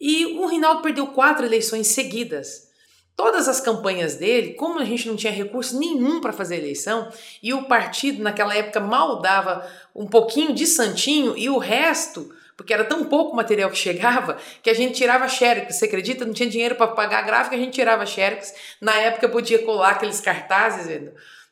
E 0.01 0.27
o 0.39 0.47
Rinaldo 0.47 0.83
perdeu 0.83 1.09
quatro 1.09 1.45
eleições 1.45 1.89
seguidas. 1.89 2.69
Todas 3.17 3.49
as 3.49 3.61
campanhas 3.61 4.15
dele, 4.15 4.55
como 4.55 4.79
a 4.79 4.85
gente 4.85 5.09
não 5.09 5.17
tinha 5.17 5.33
recurso 5.33 5.77
nenhum 5.77 6.21
para 6.21 6.33
fazer 6.33 6.57
eleição, 6.57 7.11
e 7.43 7.53
o 7.53 7.65
partido 7.65 8.23
naquela 8.23 8.55
época 8.55 8.79
mal 8.79 9.21
dava 9.21 9.69
um 9.93 10.07
pouquinho 10.07 10.55
de 10.55 10.65
santinho 10.67 11.37
e 11.37 11.51
o 11.51 11.59
resto 11.59 12.33
porque 12.59 12.75
era 12.75 12.85
tão 12.85 13.05
pouco 13.05 13.37
material 13.37 13.71
que 13.71 13.79
chegava 13.79 14.37
que 14.61 14.69
a 14.69 14.75
gente 14.75 14.95
tirava 14.97 15.29
xerox. 15.29 15.77
Você 15.77 15.85
acredita? 15.85 16.25
Não 16.25 16.33
tinha 16.33 16.51
dinheiro 16.51 16.75
para 16.75 16.89
pagar 16.89 17.21
a 17.21 17.23
gráfica, 17.23 17.55
a 17.55 17.59
gente 17.59 17.73
tirava 17.73 18.05
xerox. 18.05 18.53
Na 18.81 18.95
época 18.95 19.29
podia 19.29 19.61
colar 19.61 19.91
aqueles 19.91 20.21
cartazes 20.21 20.89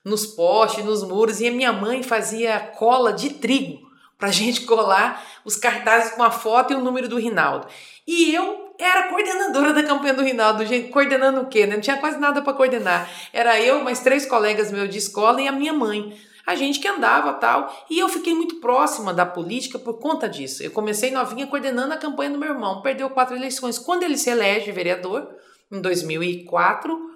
nos 0.06 0.24
postes, 0.24 0.84
nos 0.84 1.02
muros, 1.02 1.40
e 1.40 1.48
a 1.48 1.50
minha 1.50 1.72
mãe 1.72 2.00
fazia 2.00 2.60
cola 2.60 3.12
de 3.12 3.30
trigo 3.30 3.90
para 4.16 4.28
a 4.28 4.32
gente 4.32 4.60
colar 4.60 5.20
os 5.44 5.56
cartazes 5.56 6.12
com 6.12 6.22
a 6.22 6.30
foto 6.30 6.72
e 6.72 6.76
o 6.76 6.80
número 6.80 7.08
do 7.08 7.18
Rinaldo. 7.18 7.66
E 8.06 8.32
eu 8.32 8.72
era 8.78 9.08
coordenadora 9.08 9.72
da 9.72 9.82
campanha 9.82 10.14
do 10.14 10.22
Rinaldo, 10.22 10.64
gente, 10.64 10.90
coordenando 10.90 11.40
o 11.40 11.46
quê? 11.46 11.66
Né? 11.66 11.74
Não 11.74 11.82
tinha 11.82 11.96
quase 11.96 12.20
nada 12.20 12.40
para 12.40 12.52
coordenar. 12.52 13.10
Era 13.32 13.60
eu, 13.60 13.82
mais 13.82 13.98
três 13.98 14.24
colegas 14.24 14.70
meus 14.70 14.88
de 14.88 14.98
escola 14.98 15.42
e 15.42 15.48
a 15.48 15.52
minha 15.52 15.72
mãe 15.72 16.16
a 16.46 16.54
gente 16.54 16.78
que 16.78 16.86
andava 16.86 17.32
tal. 17.32 17.84
E 17.90 17.98
eu 17.98 18.08
fiquei 18.08 18.32
muito 18.32 18.60
próxima 18.60 19.12
da 19.12 19.26
política 19.26 19.76
por 19.76 19.94
conta 19.94 20.28
disso. 20.28 20.62
Eu 20.62 20.70
comecei 20.70 21.10
novinha 21.10 21.48
coordenando 21.48 21.92
a 21.92 21.96
campanha 21.96 22.30
do 22.30 22.38
meu 22.38 22.50
irmão, 22.50 22.80
perdeu 22.80 23.10
quatro 23.10 23.34
eleições. 23.34 23.76
Quando 23.76 24.04
ele 24.04 24.16
se 24.16 24.30
elege 24.30 24.70
vereador, 24.70 25.28
em 25.72 25.80
2004, 25.80 27.15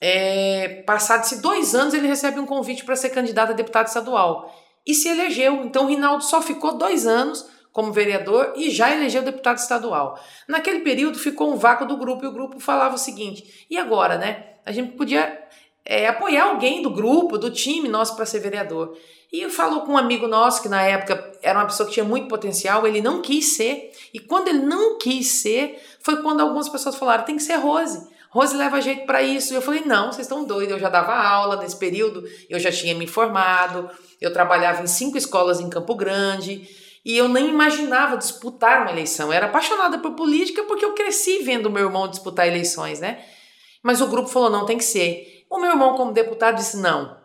é, 0.00 0.82
passados 0.86 1.30
dois 1.40 1.74
anos, 1.74 1.92
ele 1.92 2.08
recebe 2.08 2.40
um 2.40 2.46
convite 2.46 2.84
para 2.84 2.96
ser 2.96 3.10
candidato 3.10 3.50
a 3.50 3.54
deputado 3.54 3.86
estadual. 3.86 4.54
E 4.86 4.94
se 4.94 5.08
elegeu. 5.08 5.62
Então 5.64 5.86
Rinaldo 5.86 6.24
só 6.24 6.40
ficou 6.40 6.78
dois 6.78 7.06
anos 7.06 7.46
como 7.72 7.92
vereador 7.92 8.54
e 8.56 8.70
já 8.70 8.90
elegeu 8.92 9.22
deputado 9.22 9.58
estadual. 9.58 10.18
Naquele 10.48 10.80
período 10.80 11.18
ficou 11.18 11.52
um 11.52 11.56
vácuo 11.56 11.86
do 11.86 11.96
grupo 11.96 12.24
e 12.24 12.28
o 12.28 12.32
grupo 12.32 12.58
falava 12.58 12.94
o 12.94 12.98
seguinte: 12.98 13.66
e 13.68 13.76
agora, 13.76 14.16
né? 14.16 14.46
A 14.64 14.72
gente 14.72 14.92
podia 14.92 15.38
é, 15.84 16.06
apoiar 16.08 16.44
alguém 16.44 16.82
do 16.82 16.90
grupo, 16.90 17.38
do 17.38 17.50
time 17.50 17.88
nosso 17.88 18.16
para 18.16 18.26
ser 18.26 18.40
vereador. 18.40 18.96
E 19.32 19.48
falou 19.48 19.82
com 19.82 19.92
um 19.92 19.98
amigo 19.98 20.26
nosso 20.26 20.60
que 20.60 20.68
na 20.68 20.82
época 20.82 21.32
era 21.40 21.58
uma 21.58 21.66
pessoa 21.66 21.86
que 21.86 21.94
tinha 21.94 22.04
muito 22.04 22.26
potencial, 22.26 22.86
ele 22.86 23.00
não 23.00 23.22
quis 23.22 23.56
ser. 23.56 23.92
E 24.12 24.18
quando 24.18 24.48
ele 24.48 24.62
não 24.62 24.98
quis 24.98 25.28
ser, 25.28 25.80
foi 26.00 26.20
quando 26.22 26.40
algumas 26.40 26.68
pessoas 26.68 26.96
falaram: 26.96 27.24
tem 27.24 27.36
que 27.36 27.42
ser 27.42 27.56
Rose. 27.56 28.08
Rose 28.30 28.56
leva 28.56 28.80
jeito 28.80 29.04
para 29.06 29.22
isso. 29.22 29.52
E 29.52 29.56
eu 29.56 29.62
falei: 29.62 29.82
não, 29.84 30.12
vocês 30.12 30.26
estão 30.26 30.44
doidos. 30.44 30.74
Eu 30.74 30.78
já 30.78 30.88
dava 30.88 31.14
aula 31.14 31.56
nesse 31.56 31.76
período, 31.76 32.24
eu 32.48 32.58
já 32.58 32.70
tinha 32.70 32.94
me 32.94 33.06
formado, 33.06 33.90
eu 34.20 34.32
trabalhava 34.32 34.82
em 34.82 34.86
cinco 34.86 35.18
escolas 35.18 35.60
em 35.60 35.68
Campo 35.68 35.94
Grande. 35.94 36.68
E 37.04 37.16
eu 37.16 37.28
nem 37.28 37.48
imaginava 37.48 38.16
disputar 38.16 38.82
uma 38.82 38.90
eleição. 38.90 39.28
Eu 39.28 39.32
era 39.32 39.46
apaixonada 39.46 39.98
por 39.98 40.12
política 40.12 40.62
porque 40.64 40.84
eu 40.84 40.92
cresci 40.92 41.42
vendo 41.42 41.70
meu 41.70 41.86
irmão 41.86 42.08
disputar 42.08 42.46
eleições, 42.46 43.00
né? 43.00 43.24
Mas 43.82 44.00
o 44.00 44.06
grupo 44.06 44.28
falou: 44.28 44.50
não, 44.50 44.64
tem 44.64 44.78
que 44.78 44.84
ser. 44.84 45.44
O 45.50 45.58
meu 45.58 45.70
irmão, 45.70 45.96
como 45.96 46.12
deputado, 46.12 46.56
disse: 46.56 46.76
não, 46.76 47.19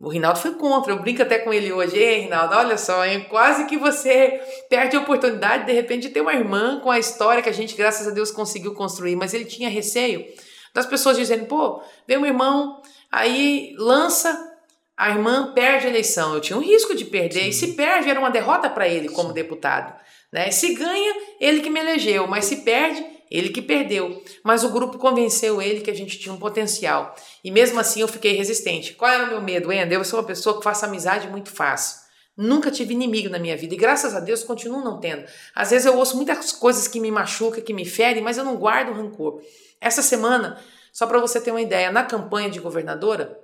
O 0.00 0.08
Rinaldo 0.08 0.38
foi 0.38 0.54
contra, 0.54 0.94
eu 0.94 0.98
brinco 0.98 1.20
até 1.20 1.38
com 1.38 1.52
ele 1.52 1.70
hoje. 1.70 1.94
Ei, 1.94 2.20
Rinaldo, 2.20 2.54
olha 2.54 2.78
só, 2.78 3.04
hein? 3.04 3.26
quase 3.28 3.66
que 3.66 3.76
você 3.76 4.40
perde 4.70 4.96
a 4.96 5.00
oportunidade, 5.00 5.66
de 5.66 5.72
repente, 5.72 6.08
de 6.08 6.08
ter 6.08 6.22
uma 6.22 6.32
irmã 6.32 6.80
com 6.80 6.90
a 6.90 6.98
história 6.98 7.42
que 7.42 7.50
a 7.50 7.52
gente, 7.52 7.76
graças 7.76 8.08
a 8.08 8.10
Deus, 8.10 8.30
conseguiu 8.30 8.72
construir. 8.72 9.14
Mas 9.14 9.34
ele 9.34 9.44
tinha 9.44 9.68
receio 9.68 10.24
das 10.72 10.86
pessoas 10.86 11.18
dizendo, 11.18 11.44
pô, 11.44 11.82
vem 12.08 12.16
um 12.16 12.24
irmão, 12.24 12.80
aí 13.12 13.74
lança, 13.76 14.56
a 14.96 15.10
irmã 15.10 15.52
perde 15.52 15.86
a 15.86 15.90
eleição. 15.90 16.32
Eu 16.32 16.40
tinha 16.40 16.56
um 16.56 16.62
risco 16.62 16.94
de 16.94 17.04
perder, 17.04 17.42
Sim. 17.42 17.48
e 17.48 17.52
se 17.52 17.72
perde, 17.74 18.08
era 18.08 18.18
uma 18.18 18.30
derrota 18.30 18.70
para 18.70 18.88
ele 18.88 19.10
como 19.10 19.28
Sim. 19.28 19.34
deputado. 19.34 19.94
Né? 20.32 20.50
Se 20.50 20.72
ganha, 20.72 21.14
ele 21.38 21.60
que 21.60 21.68
me 21.68 21.78
elegeu, 21.78 22.26
mas 22.26 22.46
se 22.46 22.58
perde, 22.62 23.04
ele 23.30 23.50
que 23.50 23.62
perdeu, 23.62 24.22
mas 24.42 24.64
o 24.64 24.70
grupo 24.70 24.98
convenceu 24.98 25.62
ele 25.62 25.80
que 25.80 25.90
a 25.90 25.94
gente 25.94 26.18
tinha 26.18 26.34
um 26.34 26.38
potencial. 26.38 27.14
E 27.44 27.50
mesmo 27.50 27.78
assim 27.78 28.00
eu 28.00 28.08
fiquei 28.08 28.32
resistente. 28.32 28.94
Qual 28.94 29.10
era 29.10 29.24
o 29.24 29.28
meu 29.28 29.40
medo, 29.40 29.72
Ender? 29.72 29.98
Eu 29.98 30.04
sou 30.04 30.18
uma 30.18 30.26
pessoa 30.26 30.58
que 30.58 30.64
faço 30.64 30.84
amizade 30.84 31.28
muito 31.28 31.50
fácil. 31.50 32.00
Nunca 32.36 32.70
tive 32.70 32.94
inimigo 32.94 33.28
na 33.28 33.38
minha 33.38 33.56
vida 33.56 33.74
e 33.74 33.76
graças 33.76 34.14
a 34.14 34.20
Deus 34.20 34.42
continuo 34.42 34.82
não 34.82 34.98
tendo. 34.98 35.24
Às 35.54 35.70
vezes 35.70 35.86
eu 35.86 35.96
ouço 35.96 36.16
muitas 36.16 36.50
coisas 36.52 36.88
que 36.88 36.98
me 36.98 37.10
machucam, 37.10 37.62
que 37.62 37.72
me 37.72 37.84
ferem, 37.84 38.22
mas 38.22 38.36
eu 38.36 38.44
não 38.44 38.56
guardo 38.56 38.92
rancor. 38.92 39.40
Essa 39.80 40.02
semana, 40.02 40.58
só 40.92 41.06
para 41.06 41.20
você 41.20 41.40
ter 41.40 41.50
uma 41.50 41.60
ideia, 41.60 41.92
na 41.92 42.02
campanha 42.02 42.50
de 42.50 42.58
governadora, 42.58 43.38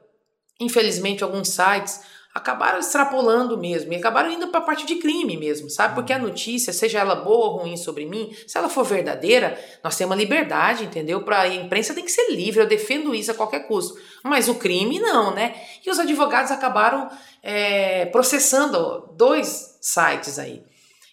infelizmente 0.59 1.23
alguns 1.23 1.50
sites 1.50 2.00
acabaram 2.37 2.78
extrapolando 2.78 3.57
mesmo 3.57 3.95
e 3.95 3.97
acabaram 3.97 4.31
indo 4.31 4.49
para 4.49 4.61
a 4.61 4.62
parte 4.62 4.85
de 4.85 4.97
crime 4.97 5.38
mesmo, 5.38 5.71
sabe? 5.71 5.95
Porque 5.95 6.12
a 6.12 6.19
notícia, 6.19 6.71
seja 6.71 6.99
ela 6.99 7.14
boa 7.14 7.47
ou 7.47 7.57
ruim 7.61 7.78
sobre 7.78 8.05
mim, 8.05 8.31
se 8.47 8.59
ela 8.59 8.69
for 8.69 8.85
verdadeira, 8.85 9.59
nós 9.83 9.97
temos 9.97 10.11
uma 10.11 10.21
liberdade, 10.21 10.85
entendeu? 10.85 11.23
Para 11.23 11.40
a 11.40 11.49
imprensa 11.49 11.95
tem 11.95 12.05
que 12.05 12.12
ser 12.12 12.31
livre, 12.31 12.61
eu 12.61 12.66
defendo 12.66 13.14
isso 13.14 13.31
a 13.31 13.35
qualquer 13.35 13.61
custo. 13.61 13.99
Mas 14.23 14.49
o 14.49 14.57
crime 14.57 15.00
não, 15.00 15.35
né? 15.35 15.55
E 15.85 15.90
os 15.90 15.99
advogados 15.99 16.50
acabaram 16.50 17.09
é, 17.43 18.05
processando 18.05 19.14
dois 19.16 19.78
sites 19.81 20.38
aí. 20.38 20.62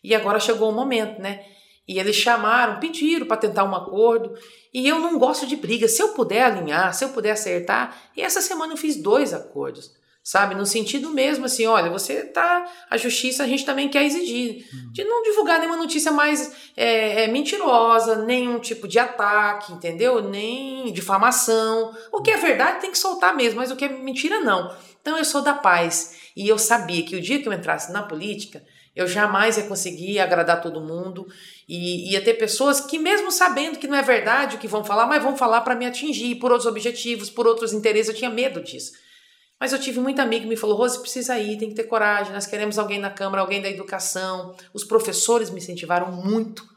E 0.03 0.13
agora 0.13 0.41
chegou 0.41 0.69
o 0.69 0.75
momento, 0.75 1.21
né? 1.21 1.45
E 1.87 1.99
eles 1.99 2.17
chamaram, 2.17 2.81
pediram 2.81 3.25
para 3.25 3.37
tentar 3.37 3.63
um 3.63 3.73
acordo. 3.73 4.37
E 4.73 4.85
eu 4.85 4.99
não 4.99 5.17
gosto 5.17 5.47
de 5.47 5.55
briga. 5.55 5.87
Se 5.87 6.01
eu 6.01 6.09
puder 6.09 6.43
alinhar, 6.43 6.93
se 6.93 7.05
eu 7.05 7.09
puder 7.09 7.31
acertar. 7.31 7.95
E 8.17 8.21
essa 8.21 8.41
semana 8.41 8.73
eu 8.73 8.77
fiz 8.77 8.97
dois 8.97 9.33
acordos 9.33 10.02
sabe? 10.23 10.55
No 10.55 10.65
sentido 10.65 11.09
mesmo, 11.09 11.45
assim, 11.45 11.65
olha, 11.65 11.89
você 11.89 12.23
tá. 12.23 12.65
A 12.89 12.95
justiça 12.95 13.43
a 13.43 13.47
gente 13.47 13.65
também 13.65 13.89
quer 13.89 14.05
exigir. 14.05 14.65
De 14.91 15.03
não 15.03 15.21
divulgar 15.21 15.59
nenhuma 15.59 15.75
notícia 15.75 16.11
mais 16.11 16.71
é, 16.77 17.25
é, 17.25 17.27
mentirosa, 17.27 18.23
nenhum 18.23 18.57
tipo 18.59 18.87
de 18.87 18.97
ataque, 18.97 19.73
entendeu? 19.73 20.21
Nem 20.21 20.93
difamação. 20.93 21.93
O 22.11 22.21
que 22.21 22.31
é 22.31 22.37
verdade 22.37 22.79
tem 22.79 22.91
que 22.91 22.97
soltar 22.97 23.35
mesmo, 23.35 23.59
mas 23.59 23.69
o 23.69 23.75
que 23.75 23.83
é 23.83 23.89
mentira, 23.89 24.39
não. 24.39 24.73
Então 25.01 25.17
eu 25.17 25.25
sou 25.25 25.41
da 25.41 25.53
paz. 25.53 26.15
E 26.35 26.47
eu 26.47 26.57
sabia 26.57 27.03
que 27.03 27.17
o 27.17 27.21
dia 27.21 27.41
que 27.41 27.47
eu 27.47 27.53
entrasse 27.53 27.91
na 27.91 28.01
política, 28.01 28.63
eu 28.95 29.05
jamais 29.07 29.57
ia 29.57 29.63
conseguir 29.63 30.19
agradar 30.19 30.61
todo 30.61 30.79
mundo 30.79 31.27
e 31.67 32.11
ia 32.13 32.21
ter 32.21 32.35
pessoas 32.35 32.79
que, 32.79 32.97
mesmo 32.97 33.29
sabendo 33.29 33.77
que 33.77 33.87
não 33.87 33.97
é 33.97 34.01
verdade 34.01 34.55
o 34.55 34.59
que 34.59 34.67
vão 34.67 34.85
falar, 34.85 35.05
mas 35.05 35.21
vão 35.21 35.35
falar 35.35 35.61
para 35.61 35.75
me 35.75 35.85
atingir 35.85 36.35
por 36.35 36.51
outros 36.51 36.67
objetivos, 36.67 37.29
por 37.29 37.45
outros 37.45 37.73
interesses. 37.73 38.07
Eu 38.07 38.15
tinha 38.15 38.29
medo 38.29 38.61
disso. 38.61 38.93
Mas 39.63 39.71
eu 39.71 39.79
tive 39.79 40.01
muito 40.01 40.19
amigo 40.19 40.41
que 40.41 40.49
me 40.49 40.57
falou: 40.57 40.75
Rose, 40.75 40.99
precisa 40.99 41.39
ir, 41.39 41.57
tem 41.57 41.69
que 41.69 41.75
ter 41.75 41.85
coragem. 41.85 42.33
Nós 42.33 42.45
queremos 42.45 42.77
alguém 42.77 42.99
na 42.99 43.09
Câmara, 43.09 43.41
alguém 43.41 43.61
da 43.61 43.69
educação. 43.69 44.53
Os 44.73 44.83
professores 44.83 45.49
me 45.49 45.59
incentivaram 45.59 46.11
muito. 46.11 46.67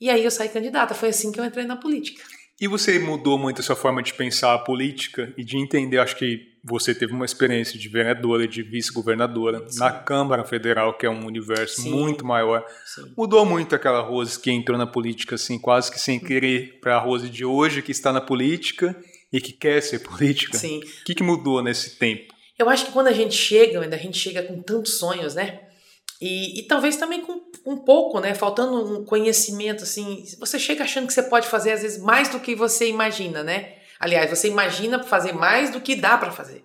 E 0.00 0.08
aí 0.08 0.22
eu 0.22 0.30
saí 0.30 0.48
candidata. 0.48 0.94
Foi 0.94 1.08
assim 1.08 1.32
que 1.32 1.40
eu 1.40 1.44
entrei 1.44 1.64
na 1.64 1.74
política. 1.74 2.22
E 2.60 2.68
você 2.68 2.96
mudou 3.00 3.36
muito 3.36 3.60
a 3.60 3.64
sua 3.64 3.74
forma 3.74 4.00
de 4.04 4.14
pensar 4.14 4.54
a 4.54 4.58
política 4.60 5.34
e 5.36 5.42
de 5.42 5.58
entender? 5.58 5.98
Acho 5.98 6.14
que 6.14 6.46
você 6.62 6.94
teve 6.94 7.12
uma 7.12 7.24
experiência 7.24 7.76
de 7.76 7.88
vereadora, 7.88 8.46
de 8.46 8.62
vice-governadora 8.62 9.64
na 9.74 9.90
Câmara 9.90 10.44
Federal, 10.44 10.96
que 10.96 11.06
é 11.06 11.10
um 11.10 11.26
universo 11.26 11.82
Sim. 11.82 11.90
muito 11.90 12.24
maior. 12.24 12.64
Sim. 12.84 13.14
Mudou 13.16 13.44
muito 13.44 13.74
aquela 13.74 14.00
Rose 14.00 14.38
que 14.38 14.52
entrou 14.52 14.78
na 14.78 14.86
política 14.86 15.34
assim, 15.34 15.58
quase 15.58 15.90
que 15.90 15.98
sem 15.98 16.20
querer, 16.20 16.78
para 16.80 16.96
a 16.96 17.00
Rose 17.00 17.28
de 17.28 17.44
hoje 17.44 17.82
que 17.82 17.90
está 17.90 18.12
na 18.12 18.20
política 18.20 18.94
e 19.32 19.40
que 19.40 19.52
quer 19.52 19.82
ser 19.82 20.00
política. 20.00 20.56
Sim. 20.56 20.78
O 20.78 21.04
que, 21.04 21.14
que 21.14 21.22
mudou 21.22 21.62
nesse 21.62 21.96
tempo? 21.96 22.34
Eu 22.58 22.68
acho 22.68 22.86
que 22.86 22.92
quando 22.92 23.08
a 23.08 23.12
gente 23.12 23.34
chega, 23.34 23.80
a 23.80 23.98
gente 23.98 24.18
chega 24.18 24.42
com 24.42 24.60
tantos 24.60 24.98
sonhos, 24.98 25.34
né? 25.34 25.60
E, 26.20 26.58
e 26.58 26.62
talvez 26.64 26.96
também 26.96 27.20
com 27.20 27.40
um 27.64 27.76
pouco, 27.76 28.18
né? 28.18 28.34
Faltando 28.34 28.98
um 28.98 29.04
conhecimento, 29.04 29.84
assim. 29.84 30.24
Você 30.40 30.58
chega 30.58 30.82
achando 30.82 31.06
que 31.06 31.12
você 31.12 31.22
pode 31.22 31.46
fazer, 31.46 31.72
às 31.72 31.82
vezes, 31.82 32.02
mais 32.02 32.28
do 32.28 32.40
que 32.40 32.54
você 32.54 32.88
imagina, 32.88 33.42
né? 33.44 33.76
Aliás, 34.00 34.30
você 34.30 34.48
imagina 34.48 35.02
fazer 35.02 35.32
mais 35.32 35.70
do 35.70 35.80
que 35.80 35.94
dá 35.94 36.18
para 36.18 36.32
fazer. 36.32 36.64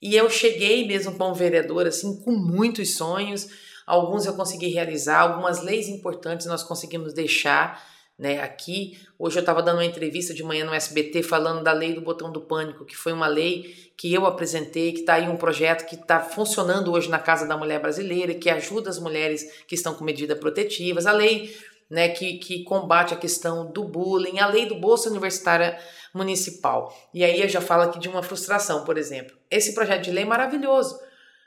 E 0.00 0.14
eu 0.16 0.28
cheguei 0.28 0.86
mesmo 0.86 1.16
como 1.16 1.34
vereador, 1.34 1.86
assim, 1.86 2.20
com 2.22 2.32
muitos 2.32 2.94
sonhos. 2.96 3.48
Alguns 3.86 4.26
eu 4.26 4.34
consegui 4.34 4.68
realizar, 4.68 5.20
algumas 5.20 5.62
leis 5.62 5.88
importantes 5.88 6.46
nós 6.46 6.62
conseguimos 6.62 7.14
deixar 7.14 7.82
né, 8.18 8.40
aqui. 8.40 8.98
Hoje 9.18 9.38
eu 9.38 9.40
estava 9.40 9.62
dando 9.62 9.78
uma 9.78 9.84
entrevista 9.84 10.32
de 10.32 10.42
manhã 10.42 10.64
no 10.64 10.74
SBT 10.74 11.22
falando 11.22 11.62
da 11.62 11.72
lei 11.72 11.92
do 11.92 12.00
botão 12.00 12.30
do 12.30 12.40
pânico, 12.40 12.84
que 12.84 12.96
foi 12.96 13.12
uma 13.12 13.26
lei 13.26 13.92
que 13.96 14.12
eu 14.12 14.26
apresentei, 14.26 14.92
que 14.92 15.00
está 15.00 15.14
aí 15.14 15.28
um 15.28 15.36
projeto 15.36 15.86
que 15.86 15.94
está 15.94 16.20
funcionando 16.20 16.92
hoje 16.92 17.08
na 17.08 17.18
Casa 17.18 17.46
da 17.46 17.56
Mulher 17.56 17.80
Brasileira, 17.80 18.34
que 18.34 18.50
ajuda 18.50 18.90
as 18.90 18.98
mulheres 18.98 19.64
que 19.66 19.74
estão 19.74 19.94
com 19.94 20.04
medidas 20.04 20.38
protetivas, 20.38 21.06
a 21.06 21.12
lei 21.12 21.54
né, 21.92 22.08
que, 22.08 22.38
que 22.38 22.64
combate 22.64 23.12
a 23.12 23.18
questão 23.18 23.70
do 23.70 23.84
bullying, 23.84 24.38
a 24.38 24.46
lei 24.46 24.64
do 24.64 24.76
Bolsa 24.76 25.10
Universitária 25.10 25.78
Municipal. 26.14 26.90
E 27.12 27.22
aí 27.22 27.42
eu 27.42 27.48
já 27.48 27.60
falo 27.60 27.82
aqui 27.82 27.98
de 27.98 28.08
uma 28.08 28.22
frustração, 28.22 28.82
por 28.84 28.96
exemplo. 28.96 29.36
Esse 29.50 29.74
projeto 29.74 30.04
de 30.04 30.10
lei 30.10 30.24
é 30.24 30.26
maravilhoso. 30.26 30.98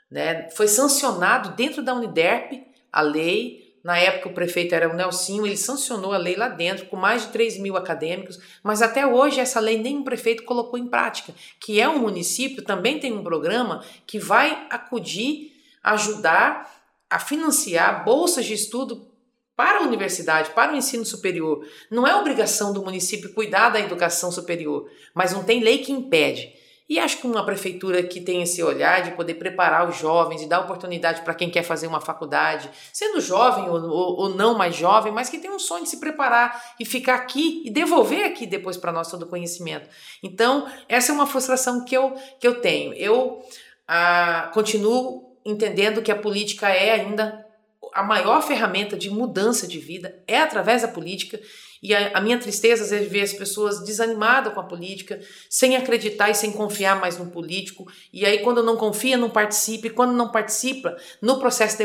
Né? 0.08 0.48
Foi 0.50 0.68
sancionado 0.68 1.56
dentro 1.56 1.82
da 1.82 1.94
Uniderp 1.94 2.64
a 2.92 3.00
lei, 3.00 3.65
na 3.86 3.96
época, 3.98 4.28
o 4.28 4.32
prefeito 4.32 4.74
era 4.74 4.90
o 4.90 4.96
Nelsinho, 4.96 5.46
ele 5.46 5.56
sancionou 5.56 6.12
a 6.12 6.18
lei 6.18 6.34
lá 6.34 6.48
dentro, 6.48 6.86
com 6.86 6.96
mais 6.96 7.22
de 7.22 7.28
3 7.28 7.56
mil 7.58 7.76
acadêmicos, 7.76 8.36
mas 8.60 8.82
até 8.82 9.06
hoje 9.06 9.38
essa 9.38 9.60
lei 9.60 9.78
nenhum 9.78 10.02
prefeito 10.02 10.42
colocou 10.42 10.76
em 10.76 10.88
prática, 10.88 11.32
que 11.60 11.80
é 11.80 11.88
um 11.88 12.00
município, 12.00 12.64
também 12.64 12.98
tem 12.98 13.12
um 13.12 13.22
programa 13.22 13.84
que 14.04 14.18
vai 14.18 14.66
acudir, 14.70 15.52
ajudar 15.84 16.68
a 17.08 17.20
financiar 17.20 18.04
bolsas 18.04 18.44
de 18.44 18.54
estudo 18.54 19.06
para 19.54 19.78
a 19.78 19.82
universidade, 19.82 20.50
para 20.50 20.72
o 20.72 20.76
ensino 20.76 21.04
superior. 21.04 21.64
Não 21.88 22.04
é 22.04 22.16
obrigação 22.16 22.72
do 22.72 22.82
município 22.82 23.32
cuidar 23.34 23.68
da 23.68 23.78
educação 23.78 24.32
superior, 24.32 24.90
mas 25.14 25.32
não 25.32 25.44
tem 25.44 25.62
lei 25.62 25.78
que 25.78 25.92
impede. 25.92 26.52
E 26.88 27.00
acho 27.00 27.18
que 27.18 27.26
uma 27.26 27.44
prefeitura 27.44 28.02
que 28.02 28.20
tem 28.20 28.42
esse 28.42 28.62
olhar 28.62 29.02
de 29.02 29.10
poder 29.12 29.34
preparar 29.34 29.88
os 29.88 29.96
jovens 29.96 30.42
e 30.42 30.48
dar 30.48 30.60
oportunidade 30.60 31.22
para 31.22 31.34
quem 31.34 31.50
quer 31.50 31.64
fazer 31.64 31.88
uma 31.88 32.00
faculdade, 32.00 32.70
sendo 32.92 33.20
jovem 33.20 33.68
ou, 33.68 33.82
ou, 33.82 34.20
ou, 34.20 34.28
não 34.36 34.56
mais 34.56 34.76
jovem, 34.76 35.12
mas 35.12 35.28
que 35.28 35.38
tem 35.38 35.50
um 35.50 35.58
sonho 35.58 35.82
de 35.82 35.90
se 35.90 35.98
preparar 35.98 36.74
e 36.78 36.84
ficar 36.84 37.16
aqui 37.16 37.62
e 37.64 37.70
devolver 37.70 38.24
aqui 38.24 38.46
depois 38.46 38.76
para 38.76 38.92
nós 38.92 39.10
todo 39.10 39.22
o 39.22 39.28
conhecimento. 39.28 39.88
Então, 40.22 40.70
essa 40.88 41.10
é 41.10 41.14
uma 41.14 41.26
frustração 41.26 41.84
que 41.84 41.96
eu, 41.96 42.14
que 42.38 42.46
eu 42.46 42.60
tenho. 42.60 42.92
Eu 42.94 43.42
ah, 43.88 44.50
continuo 44.54 45.36
entendendo 45.44 46.02
que 46.02 46.12
a 46.12 46.16
política 46.16 46.68
é 46.68 46.92
ainda 46.92 47.44
a 47.92 48.02
maior 48.02 48.42
ferramenta 48.42 48.96
de 48.96 49.08
mudança 49.08 49.66
de 49.66 49.78
vida, 49.78 50.22
é 50.26 50.38
através 50.38 50.82
da 50.82 50.88
política 50.88 51.40
e 51.86 51.94
a, 51.94 52.18
a, 52.18 52.20
minha 52.20 52.36
tristeza 52.36 52.82
às 52.82 52.90
vezes 52.90 53.08
ver 53.08 53.20
as 53.20 53.32
pessoas 53.32 53.78
desanimadas 53.78 54.52
com 54.52 54.58
a 54.58 54.64
política, 54.64 55.20
sem 55.48 55.76
acreditar 55.76 56.28
e 56.28 56.34
sem 56.34 56.50
confiar 56.50 57.00
mais 57.00 57.16
no 57.16 57.26
político. 57.26 57.86
E 58.12 58.26
aí, 58.26 58.40
quando 58.40 58.60
não 58.60 58.76
confia, 58.76 59.16
não 59.16 59.30
participa. 59.30 59.86
E 59.86 59.90
quando 59.90 60.12
não 60.12 60.32
participa 60.32 60.96
no 61.22 61.38
processo 61.38 61.78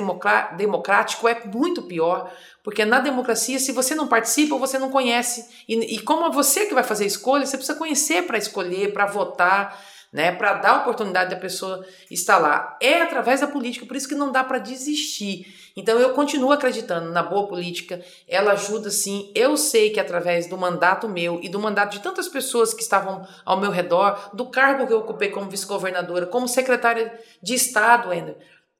democrático, 0.58 1.28
é 1.28 1.46
muito 1.46 1.84
pior. 1.84 2.34
Porque 2.64 2.84
na 2.84 3.00
democracia, 3.00 3.60
se 3.60 3.72
você 3.72 3.94
não 3.94 4.08
participa, 4.08 4.58
você 4.58 4.80
não 4.80 4.90
conhece. 4.90 5.48
E, 5.68 5.96
e 5.96 6.00
como 6.00 6.26
é 6.26 6.32
você 6.32 6.66
que 6.66 6.74
vai 6.74 6.84
fazer 6.84 7.04
a 7.04 7.08
escolha, 7.08 7.46
você 7.46 7.56
precisa 7.56 7.78
conhecer 7.78 8.24
para 8.24 8.40
escolher, 8.40 8.94
para 8.94 9.06
votar 9.06 9.80
né, 10.12 10.32
para 10.34 10.56
dar 10.56 10.82
oportunidade 10.82 11.30
da 11.30 11.40
pessoa 11.40 11.86
estar 12.10 12.38
lá. 12.38 12.78
É 12.82 13.02
através 13.02 13.40
da 13.40 13.48
política, 13.48 13.86
por 13.86 13.96
isso 13.96 14.10
que 14.10 14.16
não 14.16 14.32
dá 14.32 14.44
para 14.44 14.58
desistir. 14.58 15.72
Então 15.76 15.98
eu 16.00 16.14
continuo 16.14 16.52
acreditando 16.52 17.12
na 17.12 17.24
boa 17.24 17.48
política, 17.48 18.04
ela 18.28 18.52
ajuda 18.52 18.90
sim. 18.90 19.32
Eu 19.34 19.56
sei 19.56 19.90
que 19.90 20.00
através 20.00 20.48
do 20.48 20.58
mandato 20.58 21.08
meu 21.08 21.40
e 21.42 21.48
do 21.48 21.60
mandato 21.60 21.94
de 21.94 22.02
tantas 22.02 22.28
pessoas 22.28 22.74
que 22.74 22.82
estavam 22.82 23.26
ao 23.46 23.60
meu 23.60 23.72
redor, 23.72 24.32
do 24.34 24.50
cargo 24.50 24.86
que 24.86 24.92
eu 24.92 25.00
ocupei 25.00 25.30
como 25.30 25.50
vice-governadora, 25.50 26.26
como 26.26 26.48
secretária 26.48 27.18
de 27.42 27.54
Estado, 27.54 28.10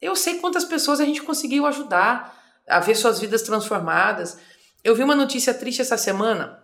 eu 0.02 0.16
sei 0.16 0.40
quantas 0.40 0.66
pessoas 0.66 1.00
a 1.00 1.06
gente 1.06 1.22
conseguiu 1.22 1.66
ajudar 1.66 2.38
a 2.68 2.80
ver 2.80 2.96
suas 2.96 3.20
vidas 3.20 3.44
transformadas. 3.44 4.38
Eu 4.84 4.96
vi 4.96 5.04
uma 5.04 5.16
notícia 5.16 5.54
triste 5.54 5.82
essa 5.82 5.98
semana 5.98 6.60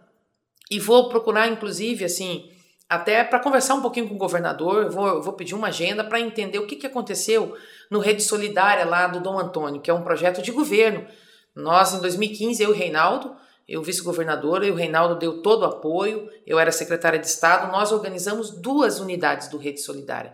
e 0.70 0.80
vou 0.80 1.08
procurar, 1.08 1.48
inclusive, 1.48 2.04
assim, 2.04 2.52
até 2.90 3.24
para 3.24 3.40
conversar 3.40 3.76
um 3.76 3.82
pouquinho 3.82 4.08
com 4.08 4.16
o 4.16 4.18
governador, 4.18 4.84
eu 4.84 4.92
vou, 4.92 5.08
eu 5.08 5.22
vou 5.22 5.34
pedir 5.34 5.54
uma 5.54 5.68
agenda 5.68 6.04
para 6.04 6.20
entender 6.20 6.60
o 6.60 6.66
que, 6.66 6.76
que 6.76 6.88
aconteceu 6.88 7.56
no 7.92 8.00
Rede 8.00 8.24
Solidária 8.24 8.86
lá 8.86 9.08
do 9.08 9.20
Dom 9.20 9.38
Antônio, 9.38 9.82
que 9.82 9.90
é 9.90 9.94
um 9.94 10.04
projeto 10.04 10.42
de 10.42 10.52
governo. 10.52 11.06
Nós, 11.54 11.94
em 11.94 12.00
2015, 12.00 12.64
eu 12.64 12.70
e 12.70 12.72
o 12.72 12.76
Reinaldo, 12.76 13.36
eu 13.68 13.84
vice-governadora, 13.84 14.66
e 14.66 14.72
o 14.72 14.76
Reinaldo 14.76 15.16
deu 15.16 15.42
todo 15.42 15.64
o 15.64 15.66
apoio, 15.66 16.30
eu 16.46 16.58
era 16.58 16.72
secretária 16.72 17.20
de 17.20 17.28
Estado, 17.28 17.72
nós 17.72 17.92
organizamos 17.92 18.52
duas 18.52 19.00
unidades 19.00 19.50
do 19.50 19.58
Rede 19.58 19.82
Solidária, 19.82 20.32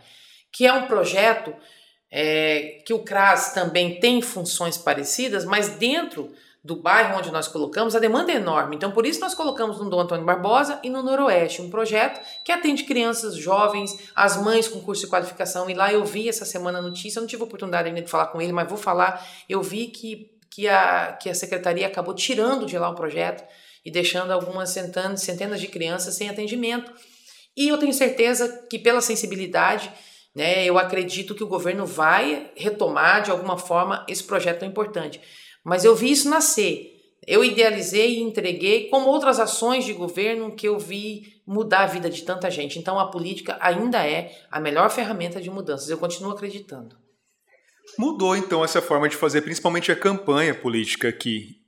que 0.51 0.67
é 0.67 0.73
um 0.73 0.85
projeto 0.85 1.51
é, 2.11 2.83
que 2.85 2.93
o 2.93 2.99
CRAS 2.99 3.53
também 3.53 3.99
tem 3.99 4.21
funções 4.21 4.77
parecidas, 4.77 5.45
mas 5.45 5.69
dentro 5.69 6.31
do 6.63 6.77
bairro 6.77 7.17
onde 7.17 7.29
nós 7.29 7.47
colocamos, 7.47 7.93
a 7.93 7.99
demanda 7.99 8.31
é 8.31 8.35
enorme. 8.35 8.77
Então, 8.77 8.91
por 8.91 9.05
isso 9.05 9.19
nós 9.19 9.33
colocamos 9.33 9.79
no 9.79 9.89
Dom 9.89 9.99
Antônio 9.99 10.25
Barbosa 10.25 10.79
e 10.81 10.89
no 10.89 11.03
Noroeste 11.03 11.61
um 11.61 11.69
projeto 11.69 12.21
que 12.45 12.53
atende 12.53 12.85
crianças, 12.85 13.35
jovens, 13.35 14.09
as 14.15 14.41
mães 14.41 14.69
com 14.69 14.79
curso 14.79 15.01
de 15.01 15.09
qualificação. 15.09 15.69
E 15.69 15.73
lá 15.73 15.91
eu 15.91 16.05
vi 16.05 16.29
essa 16.29 16.45
semana 16.45 16.79
a 16.79 16.81
notícia, 16.81 17.19
eu 17.19 17.21
não 17.21 17.27
tive 17.27 17.43
oportunidade 17.43 17.89
ainda 17.89 18.01
de 18.01 18.09
falar 18.09 18.27
com 18.27 18.41
ele, 18.41 18.53
mas 18.53 18.69
vou 18.69 18.77
falar. 18.77 19.27
Eu 19.49 19.61
vi 19.61 19.87
que, 19.87 20.31
que, 20.49 20.69
a, 20.69 21.17
que 21.21 21.29
a 21.29 21.35
secretaria 21.35 21.85
acabou 21.85 22.13
tirando 22.13 22.65
de 22.65 22.77
lá 22.77 22.89
o 22.89 22.95
projeto 22.95 23.43
e 23.83 23.91
deixando 23.91 24.31
algumas 24.31 24.69
centenas, 24.69 25.21
centenas 25.21 25.59
de 25.59 25.67
crianças 25.67 26.15
sem 26.15 26.29
atendimento. 26.29 26.89
E 27.57 27.67
eu 27.67 27.77
tenho 27.77 27.91
certeza 27.91 28.65
que 28.69 28.79
pela 28.79 29.01
sensibilidade, 29.01 29.91
né, 30.33 30.63
eu 30.63 30.77
acredito 30.79 31.35
que 31.35 31.43
o 31.43 31.47
governo 31.47 31.85
vai 31.85 32.51
retomar 32.55 33.21
de 33.21 33.31
alguma 33.31 33.57
forma 33.57 34.05
esse 34.07 34.23
projeto 34.23 34.59
tão 34.59 34.69
importante. 34.69 35.19
Mas 35.63 35.85
eu 35.85 35.95
vi 35.95 36.11
isso 36.11 36.29
nascer. 36.29 36.91
Eu 37.25 37.43
idealizei 37.43 38.15
e 38.15 38.21
entreguei, 38.21 38.89
como 38.89 39.07
outras 39.07 39.39
ações 39.39 39.85
de 39.85 39.93
governo 39.93 40.55
que 40.55 40.67
eu 40.67 40.77
vi 40.77 41.41
mudar 41.47 41.83
a 41.83 41.87
vida 41.87 42.09
de 42.09 42.23
tanta 42.23 42.51
gente. 42.51 42.77
Então 42.77 42.99
a 42.99 43.09
política 43.09 43.57
ainda 43.61 44.05
é 44.05 44.37
a 44.51 44.59
melhor 44.59 44.89
ferramenta 44.89 45.41
de 45.41 45.49
mudanças. 45.49 45.89
Eu 45.89 45.97
continuo 45.97 46.31
acreditando. 46.31 46.97
Mudou 47.97 48.35
então 48.35 48.63
essa 48.63 48.81
forma 48.81 49.07
de 49.07 49.15
fazer, 49.15 49.41
principalmente 49.41 49.91
a 49.91 49.95
campanha 49.95 50.53
política 50.53 51.07
aqui 51.07 51.61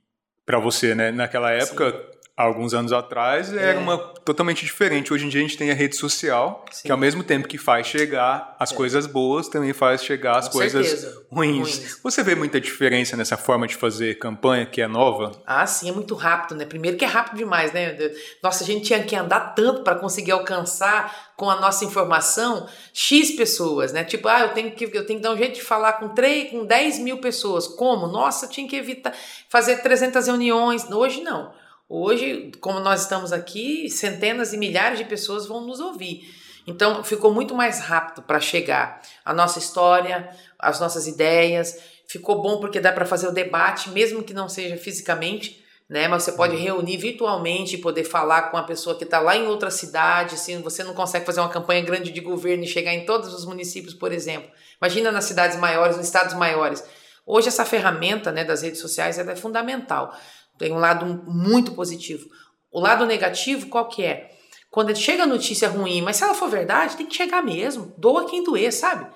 para 0.44 0.58
você, 0.58 0.94
né? 0.94 1.10
Naquela 1.10 1.50
época, 1.50 1.90
Sim 1.90 2.15
alguns 2.36 2.74
anos 2.74 2.92
atrás 2.92 3.50
é. 3.52 3.70
era 3.70 3.80
uma 3.80 3.96
totalmente 3.96 4.62
diferente. 4.62 5.12
Hoje 5.12 5.24
em 5.24 5.28
dia 5.28 5.40
a 5.40 5.42
gente 5.42 5.56
tem 5.56 5.70
a 5.70 5.74
rede 5.74 5.96
social, 5.96 6.66
Sim. 6.70 6.82
que 6.84 6.92
ao 6.92 6.98
mesmo 6.98 7.22
tempo 7.22 7.48
que 7.48 7.56
faz 7.56 7.86
chegar 7.86 8.54
as 8.58 8.72
é. 8.72 8.74
coisas 8.74 9.06
boas, 9.06 9.48
também 9.48 9.72
faz 9.72 10.04
chegar 10.04 10.36
as 10.36 10.48
Com 10.48 10.58
coisas 10.58 11.04
ruins. 11.30 11.78
ruins. 11.78 12.00
Você 12.02 12.22
vê 12.22 12.34
muita 12.34 12.60
diferença 12.60 13.16
nessa 13.16 13.38
forma 13.38 13.66
de 13.66 13.74
fazer 13.74 14.18
campanha 14.18 14.66
que 14.66 14.82
é 14.82 14.86
nova? 14.86 15.32
Ah, 15.46 15.66
sim, 15.66 15.88
é 15.88 15.92
muito 15.92 16.14
rápido, 16.14 16.58
né? 16.58 16.66
Primeiro 16.66 16.98
que 16.98 17.04
é 17.04 17.08
rápido 17.08 17.38
demais, 17.38 17.72
né? 17.72 17.96
Nossa, 18.42 18.64
a 18.64 18.66
gente 18.66 18.84
tinha 18.84 19.02
que 19.02 19.16
andar 19.16 19.54
tanto 19.54 19.82
para 19.82 19.94
conseguir 19.94 20.32
alcançar 20.32 21.32
com 21.36 21.48
a 21.48 21.58
nossa 21.58 21.84
informação 21.84 22.66
X 22.92 23.30
pessoas, 23.30 23.92
né? 23.92 24.04
Tipo, 24.04 24.28
ah, 24.28 24.40
eu 24.40 24.48
tenho 24.50 24.72
que, 24.72 24.84
eu 24.84 25.06
tenho 25.06 25.20
que 25.20 25.22
dar 25.22 25.32
um 25.32 25.38
jeito 25.38 25.54
de 25.54 25.62
falar 25.62 25.94
com 25.94 26.10
3, 26.10 26.50
com 26.50 26.66
10 26.66 26.98
mil 26.98 27.18
pessoas. 27.18 27.66
Como? 27.66 28.06
Nossa, 28.06 28.46
tinha 28.46 28.68
que 28.68 28.76
evitar 28.76 29.14
fazer 29.48 29.78
300 29.78 30.26
reuniões. 30.26 30.90
Hoje 30.90 31.22
não. 31.22 31.52
Hoje, 31.88 32.50
como 32.60 32.80
nós 32.80 33.02
estamos 33.02 33.32
aqui, 33.32 33.88
centenas 33.88 34.52
e 34.52 34.58
milhares 34.58 34.98
de 34.98 35.04
pessoas 35.04 35.46
vão 35.46 35.60
nos 35.60 35.78
ouvir. 35.78 36.22
Então, 36.66 37.04
ficou 37.04 37.32
muito 37.32 37.54
mais 37.54 37.80
rápido 37.80 38.22
para 38.22 38.40
chegar 38.40 39.00
a 39.24 39.32
nossa 39.32 39.60
história, 39.60 40.28
as 40.58 40.80
nossas 40.80 41.06
ideias. 41.06 41.78
Ficou 42.08 42.42
bom 42.42 42.58
porque 42.58 42.80
dá 42.80 42.92
para 42.92 43.06
fazer 43.06 43.28
o 43.28 43.32
debate, 43.32 43.90
mesmo 43.90 44.24
que 44.24 44.34
não 44.34 44.48
seja 44.48 44.76
fisicamente, 44.76 45.64
né? 45.88 46.08
Mas 46.08 46.24
você 46.24 46.32
pode 46.32 46.56
uhum. 46.56 46.62
reunir 46.62 46.96
virtualmente 46.96 47.76
e 47.76 47.78
poder 47.78 48.02
falar 48.02 48.50
com 48.50 48.56
a 48.56 48.64
pessoa 48.64 48.98
que 48.98 49.04
está 49.04 49.20
lá 49.20 49.36
em 49.36 49.46
outra 49.46 49.70
cidade. 49.70 50.34
Assim, 50.34 50.60
você 50.60 50.82
não 50.82 50.92
consegue 50.92 51.24
fazer 51.24 51.38
uma 51.38 51.48
campanha 51.48 51.82
grande 51.82 52.10
de 52.10 52.20
governo 52.20 52.64
e 52.64 52.68
chegar 52.68 52.92
em 52.92 53.06
todos 53.06 53.32
os 53.32 53.44
municípios, 53.44 53.94
por 53.94 54.12
exemplo. 54.12 54.50
Imagina 54.82 55.12
nas 55.12 55.24
cidades 55.24 55.56
maiores, 55.56 55.96
nos 55.96 56.06
estados 56.06 56.34
maiores. 56.34 56.82
Hoje 57.24 57.46
essa 57.48 57.64
ferramenta 57.64 58.32
né, 58.32 58.44
das 58.44 58.62
redes 58.62 58.80
sociais 58.80 59.18
é 59.18 59.36
fundamental. 59.36 60.12
Tem 60.58 60.72
um 60.72 60.78
lado 60.78 61.06
muito 61.26 61.72
positivo. 61.72 62.28
O 62.70 62.80
lado 62.80 63.06
negativo, 63.06 63.68
qual 63.68 63.88
que 63.88 64.02
é? 64.02 64.30
Quando 64.70 64.94
chega 64.94 65.22
a 65.22 65.26
notícia 65.26 65.68
ruim, 65.68 66.02
mas 66.02 66.16
se 66.16 66.24
ela 66.24 66.34
for 66.34 66.48
verdade, 66.48 66.96
tem 66.96 67.06
que 67.06 67.16
chegar 67.16 67.42
mesmo. 67.42 67.94
Doa 67.96 68.28
quem 68.28 68.42
doer, 68.42 68.72
sabe? 68.72 69.06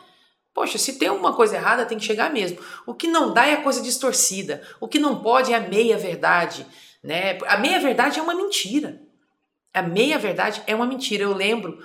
Poxa, 0.55 0.79
se 0.79 0.99
tem 0.99 1.09
alguma 1.09 1.35
coisa 1.35 1.57
errada, 1.57 1.87
tem 1.87 1.99
que 1.99 2.05
chegar 2.05 2.33
mesmo. 2.33 2.59
O 2.87 2.95
que 2.95 3.07
não 3.07 3.33
dá 3.33 3.47
é 3.47 3.55
a 3.55 3.63
coisa 3.63 3.83
distorcida. 3.83 4.63
O 4.81 4.89
que 4.89 4.99
não 4.99 5.23
pode 5.23 5.53
é 5.53 5.57
a 5.57 5.61
meia-verdade. 5.61 6.67
Né? 7.03 7.39
A 7.47 7.57
meia-verdade 7.57 8.19
é 8.19 8.23
uma 8.23 8.35
mentira. 8.35 9.01
A 9.73 9.83
meia-verdade 9.83 10.63
é 10.67 10.75
uma 10.75 10.87
mentira. 10.87 11.23
Eu 11.23 11.35
lembro 11.35 11.79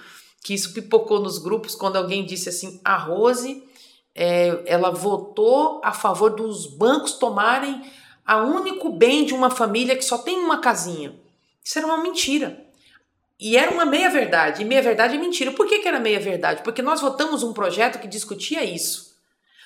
que 0.43 0.53
isso 0.53 0.73
pipocou 0.73 1.19
nos 1.19 1.37
grupos 1.37 1.75
quando 1.75 1.97
alguém 1.97 2.25
disse 2.25 2.49
assim: 2.49 2.79
a 2.83 2.97
Rose 2.97 3.63
é, 4.15 4.63
ela 4.65 4.89
votou 4.89 5.81
a 5.83 5.91
favor 5.91 6.31
dos 6.31 6.65
bancos 6.65 7.13
tomarem 7.13 7.81
a 8.25 8.37
único 8.37 8.89
bem 8.89 9.23
de 9.23 9.33
uma 9.33 9.51
família 9.51 9.95
que 9.95 10.03
só 10.03 10.17
tem 10.17 10.37
uma 10.39 10.59
casinha. 10.59 11.13
Isso 11.63 11.77
era 11.77 11.85
uma 11.85 12.01
mentira. 12.01 12.65
E 13.39 13.57
era 13.57 13.71
uma 13.71 13.85
meia-verdade. 13.85 14.61
E 14.61 14.65
meia-verdade 14.65 15.15
é 15.15 15.19
mentira. 15.19 15.51
Por 15.51 15.67
que, 15.67 15.79
que 15.79 15.87
era 15.87 15.99
meia-verdade? 15.99 16.63
Porque 16.63 16.81
nós 16.81 17.01
votamos 17.01 17.43
um 17.43 17.53
projeto 17.53 17.99
que 17.99 18.07
discutia 18.07 18.63
isso. 18.63 19.13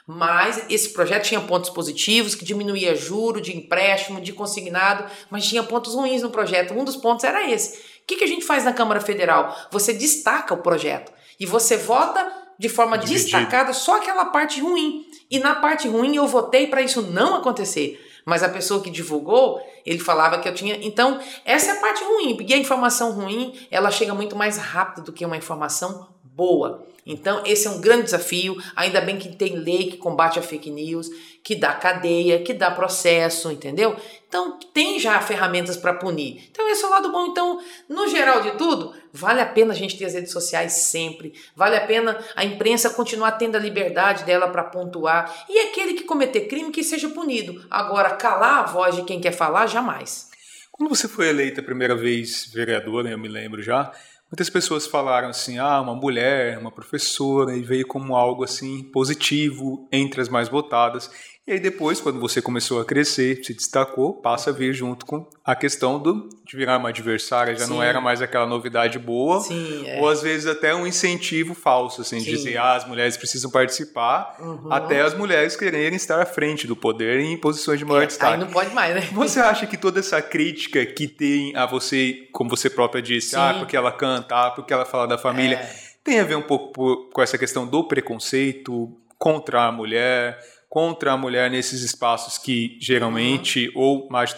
Mas 0.06 0.65
esse 0.69 0.89
projeto 0.89 1.26
tinha 1.26 1.39
pontos 1.39 1.69
positivos, 1.69 2.34
que 2.34 2.43
diminuía 2.43 2.95
juro 2.95 3.39
de 3.39 3.56
empréstimo, 3.56 4.19
de 4.19 4.34
consignado, 4.34 5.06
mas 5.30 5.48
tinha 5.48 5.62
pontos 5.62 5.93
ruins 5.93 6.24
no 6.24 6.32
projeto. 6.32 6.74
Um 6.74 6.84
dos 6.84 6.95
pontos 6.95 7.24
era 7.24 7.48
esse. 7.48 7.78
O 7.78 7.82
que, 8.08 8.15
que 8.15 8.24
a 8.24 8.28
gente 8.28 8.43
faz 8.43 8.65
na 8.65 8.74
Câmara 8.74 9.00
Federal? 9.00 9.56
Você 9.69 9.93
destaca 9.93 10.54
o 10.56 10.63
projeto 10.63 11.12
e 11.39 11.45
você 11.45 11.78
vota 11.78 12.28
de 12.58 12.67
forma 12.67 12.98
Dividido. 12.98 13.24
destacada 13.24 13.72
só 13.72 13.98
aquela 13.98 14.26
parte 14.26 14.60
ruim. 14.60 15.06
E 15.30 15.38
na 15.38 15.54
parte 15.54 15.88
ruim 15.88 16.15
eu 16.15 16.26
votei 16.28 16.65
para 16.65 16.82
isso 16.82 17.04
não 17.04 17.36
acontecer. 17.36 18.04
Mas 18.30 18.44
a 18.44 18.50
pessoa 18.50 18.82
que 18.82 18.92
divulgou, 18.92 19.60
ele 19.84 20.00
falava 20.00 20.38
que 20.39 20.48
eu 20.48 20.54
tinha. 20.54 20.78
Então, 20.86 21.20
essa 21.44 21.72
é 21.72 21.78
a 21.78 21.82
parte 21.82 22.04
ruim, 22.04 22.36
porque 22.36 22.54
a 22.54 22.58
informação 22.58 23.12
ruim, 23.12 23.54
ela 23.72 23.89
chega 23.89 24.13
muito 24.13 24.36
mais 24.36 24.58
rápido 24.58 25.06
do 25.06 25.12
que 25.12 25.26
uma 25.26 25.36
informação 25.36 26.08
boa. 26.24 26.86
Então, 27.06 27.42
esse 27.44 27.65
é 27.65 27.72
um 27.72 27.82
grande 27.82 28.04
desafio. 28.04 28.56
Ainda 28.76 29.02
bem 29.02 29.18
que 29.18 29.36
tem 29.36 29.56
lei 29.56 29.89
que 29.89 29.98
combate 29.98 30.38
a 30.38 30.44
fake 30.44 30.70
news, 30.70 31.10
que 31.43 31.56
dá 31.56 31.73
cadeia, 31.73 32.43
que 32.43 32.54
dá 32.54 32.69
processo, 32.71 33.52
entendeu? 33.52 33.95
Então, 34.28 34.60
tem 34.73 34.99
já 34.99 35.19
ferramentas 35.21 35.75
para 35.75 35.93
punir. 35.93 36.47
Então, 36.52 36.69
esse 36.69 36.84
é 36.84 36.88
o 36.88 36.91
lado 36.91 37.12
bom. 37.12 37.28
Então, 37.28 37.60
no 37.88 38.08
geral 38.08 38.41
de 38.41 38.52
tudo, 38.52 38.93
vale 39.12 39.41
a 39.41 39.45
pena 39.45 39.73
a 39.73 39.75
gente 39.75 39.97
ter 39.97 40.06
as 40.06 40.13
redes 40.13 40.32
sociais 40.32 40.73
sempre. 40.73 41.34
Vale 41.56 41.75
a 41.75 41.86
pena 41.86 42.17
a 42.36 42.45
imprensa 42.45 42.91
continuar 42.91 43.32
tendo 43.34 43.56
a 43.56 43.60
liberdade 43.60 44.25
dela 44.25 44.47
para 44.49 44.63
pontuar. 44.63 45.45
E 45.49 45.60
aquele 45.67 45.95
que 45.95 46.04
cometer 46.04 46.47
crime, 46.47 46.71
que 46.71 46.84
seja 46.84 47.10
punido. 47.10 47.65
Agora, 47.71 48.12
calar 48.12 48.60
a 48.60 48.67
voz 48.67 48.95
de 48.95 49.04
quem 49.04 49.19
quer 49.19 49.32
falar, 49.32 49.65
jamais. 49.65 50.30
Quando 50.71 50.95
você 50.95 51.08
foi 51.08 51.30
eleita 51.30 51.62
a 51.62 51.63
primeira 51.63 51.95
vez 51.95 52.49
vereadora, 52.54 53.10
eu 53.10 53.17
me 53.17 53.28
lembro 53.28 53.62
já, 53.62 53.91
Muitas 54.32 54.47
pessoas 54.47 54.86
falaram 54.86 55.30
assim, 55.30 55.58
ah, 55.58 55.82
uma 55.82 55.95
mulher, 55.95 56.60
uma 56.60 56.71
professora, 56.71 57.58
e 57.58 57.63
veio 57.63 57.88
como 57.88 58.15
algo 58.15 58.43
assim 58.43 58.84
positivo 58.84 59.89
entre 59.91 60.21
as 60.21 60.30
mais 60.30 60.47
votadas. 60.47 61.10
E 61.49 61.53
aí 61.53 61.59
depois, 61.59 61.99
quando 61.99 62.19
você 62.19 62.43
começou 62.43 62.79
a 62.79 62.85
crescer, 62.85 63.43
se 63.43 63.55
destacou, 63.55 64.13
passa 64.13 64.51
a 64.51 64.53
vir 64.53 64.71
junto 64.71 65.03
com 65.03 65.27
a 65.43 65.55
questão 65.55 65.97
do, 65.97 66.29
de 66.45 66.55
virar 66.55 66.77
uma 66.77 66.89
adversária, 66.89 67.55
já 67.55 67.65
Sim. 67.65 67.73
não 67.73 67.81
era 67.81 67.99
mais 67.99 68.21
aquela 68.21 68.45
novidade 68.45 68.99
boa, 68.99 69.39
Sim, 69.39 69.83
é. 69.88 69.99
ou 69.99 70.07
às 70.07 70.21
vezes 70.21 70.45
até 70.45 70.75
um 70.75 70.85
incentivo 70.85 71.55
falso, 71.55 72.01
assim, 72.01 72.19
de 72.19 72.29
dizer, 72.29 72.57
ah, 72.57 72.75
as 72.75 72.88
mulheres 72.88 73.17
precisam 73.17 73.49
participar, 73.49 74.38
uhum. 74.39 74.71
até 74.71 75.01
as 75.01 75.15
mulheres 75.15 75.55
quererem 75.55 75.95
estar 75.95 76.21
à 76.21 76.25
frente 76.27 76.67
do 76.67 76.75
poder 76.75 77.19
em 77.19 77.35
posições 77.35 77.79
de 77.79 77.85
maior 77.85 78.03
é, 78.03 78.05
destaque. 78.05 78.33
Aí 78.33 78.39
não 78.39 78.45
pode 78.45 78.71
mais, 78.75 78.93
né? 78.93 79.09
Você 79.12 79.39
acha 79.39 79.65
que 79.65 79.75
toda 79.75 79.99
essa 79.99 80.21
crítica 80.21 80.85
que 80.85 81.07
tem 81.07 81.55
a 81.55 81.65
você, 81.65 82.27
como 82.31 82.47
você 82.47 82.69
própria 82.69 83.01
disse, 83.01 83.35
ah, 83.35 83.39
Sim. 83.39 83.55
ah, 83.55 83.57
porque 83.57 83.75
ela 83.75 83.91
canta, 83.91 84.35
ah, 84.35 84.51
porque 84.51 84.71
ela 84.71 84.85
fala 84.85 85.07
da 85.07 85.17
família, 85.17 85.55
é. 85.55 85.75
tem 86.03 86.19
a 86.19 86.23
ver 86.23 86.35
um 86.35 86.43
pouco 86.43 86.71
por, 86.73 87.09
com 87.09 87.23
essa 87.23 87.39
questão 87.39 87.65
do 87.65 87.88
preconceito 87.88 88.95
contra 89.17 89.65
a 89.65 89.71
mulher, 89.71 90.38
contra 90.69 91.13
a 91.13 91.17
mulher 91.17 91.49
nesses 91.49 91.82
espaços 91.82 92.38
que 92.38 92.77
geralmente, 92.79 93.69
uhum. 93.69 93.82
ou 93.82 94.10
mais 94.10 94.36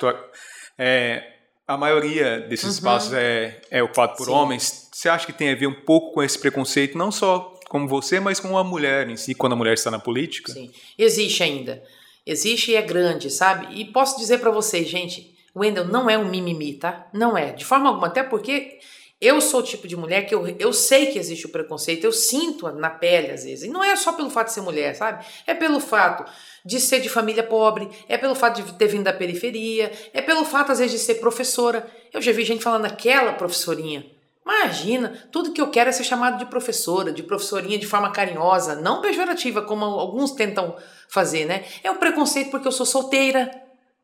é, 0.77 1.23
a 1.67 1.77
maioria 1.77 2.39
desses 2.39 2.65
uhum. 2.65 2.71
espaços 2.71 3.13
é, 3.13 3.61
é 3.69 3.83
ocupado 3.83 4.15
por 4.15 4.25
Sim. 4.25 4.31
homens. 4.31 4.89
Você 4.91 5.09
acha 5.09 5.25
que 5.25 5.33
tem 5.33 5.51
a 5.51 5.55
ver 5.55 5.67
um 5.67 5.81
pouco 5.81 6.13
com 6.13 6.23
esse 6.23 6.39
preconceito, 6.39 6.97
não 6.97 7.11
só 7.11 7.59
como 7.69 7.87
você, 7.87 8.19
mas 8.19 8.39
com 8.39 8.57
a 8.57 8.63
mulher 8.63 9.09
em 9.09 9.15
si, 9.15 9.35
quando 9.35 9.53
a 9.53 9.55
mulher 9.55 9.73
está 9.73 9.91
na 9.91 9.99
política? 9.99 10.51
Sim, 10.51 10.71
existe 10.97 11.43
ainda. 11.43 11.83
Existe 12.25 12.71
e 12.71 12.75
é 12.75 12.81
grande, 12.81 13.29
sabe? 13.29 13.67
E 13.79 13.85
posso 13.85 14.17
dizer 14.17 14.39
para 14.39 14.51
vocês, 14.51 14.87
gente, 14.87 15.35
Wendel 15.55 15.85
não 15.85 16.09
é 16.09 16.17
um 16.17 16.29
mimimi, 16.29 16.73
tá? 16.73 17.09
Não 17.13 17.37
é, 17.37 17.51
de 17.51 17.65
forma 17.65 17.89
alguma, 17.89 18.07
até 18.07 18.23
porque 18.23 18.79
eu 19.21 19.39
sou 19.39 19.59
o 19.59 19.63
tipo 19.63 19.87
de 19.87 19.95
mulher 19.95 20.25
que 20.25 20.33
eu, 20.33 20.47
eu 20.57 20.73
sei 20.73 21.11
que 21.11 21.19
existe 21.19 21.45
o 21.45 21.49
preconceito, 21.49 22.03
eu 22.03 22.11
sinto 22.11 22.67
na 22.71 22.89
pele 22.89 23.29
às 23.29 23.43
vezes. 23.43 23.65
E 23.65 23.69
não 23.69 23.83
é 23.83 23.95
só 23.95 24.13
pelo 24.13 24.31
fato 24.31 24.47
de 24.47 24.53
ser 24.53 24.61
mulher, 24.61 24.95
sabe? 24.95 25.23
É 25.45 25.53
pelo 25.53 25.79
fato 25.79 26.25
de 26.65 26.79
ser 26.79 26.99
de 26.99 27.07
família 27.07 27.43
pobre, 27.43 27.87
é 28.09 28.17
pelo 28.17 28.33
fato 28.33 28.63
de 28.63 28.73
ter 28.73 28.87
vindo 28.87 29.03
da 29.03 29.13
periferia, 29.13 29.91
é 30.11 30.23
pelo 30.23 30.43
fato 30.43 30.71
às 30.71 30.79
vezes 30.79 30.99
de 30.99 31.05
ser 31.05 31.15
professora. 31.15 31.87
Eu 32.11 32.19
já 32.19 32.31
vi 32.31 32.43
gente 32.43 32.63
falando 32.63 32.85
aquela 32.85 33.33
professorinha. 33.33 34.03
Imagina, 34.43 35.29
tudo 35.31 35.53
que 35.53 35.61
eu 35.61 35.69
quero 35.69 35.89
é 35.89 35.93
ser 35.93 36.03
chamado 36.03 36.39
de 36.39 36.47
professora, 36.47 37.11
de 37.11 37.21
professorinha 37.21 37.77
de 37.77 37.85
forma 37.85 38.11
carinhosa, 38.11 38.75
não 38.75 38.99
pejorativa, 38.99 39.61
como 39.61 39.85
alguns 39.85 40.31
tentam 40.31 40.75
fazer, 41.07 41.45
né? 41.45 41.63
É 41.83 41.91
o 41.91 41.97
preconceito 41.97 42.49
porque 42.49 42.67
eu 42.67 42.71
sou 42.71 42.87
solteira. 42.87 43.51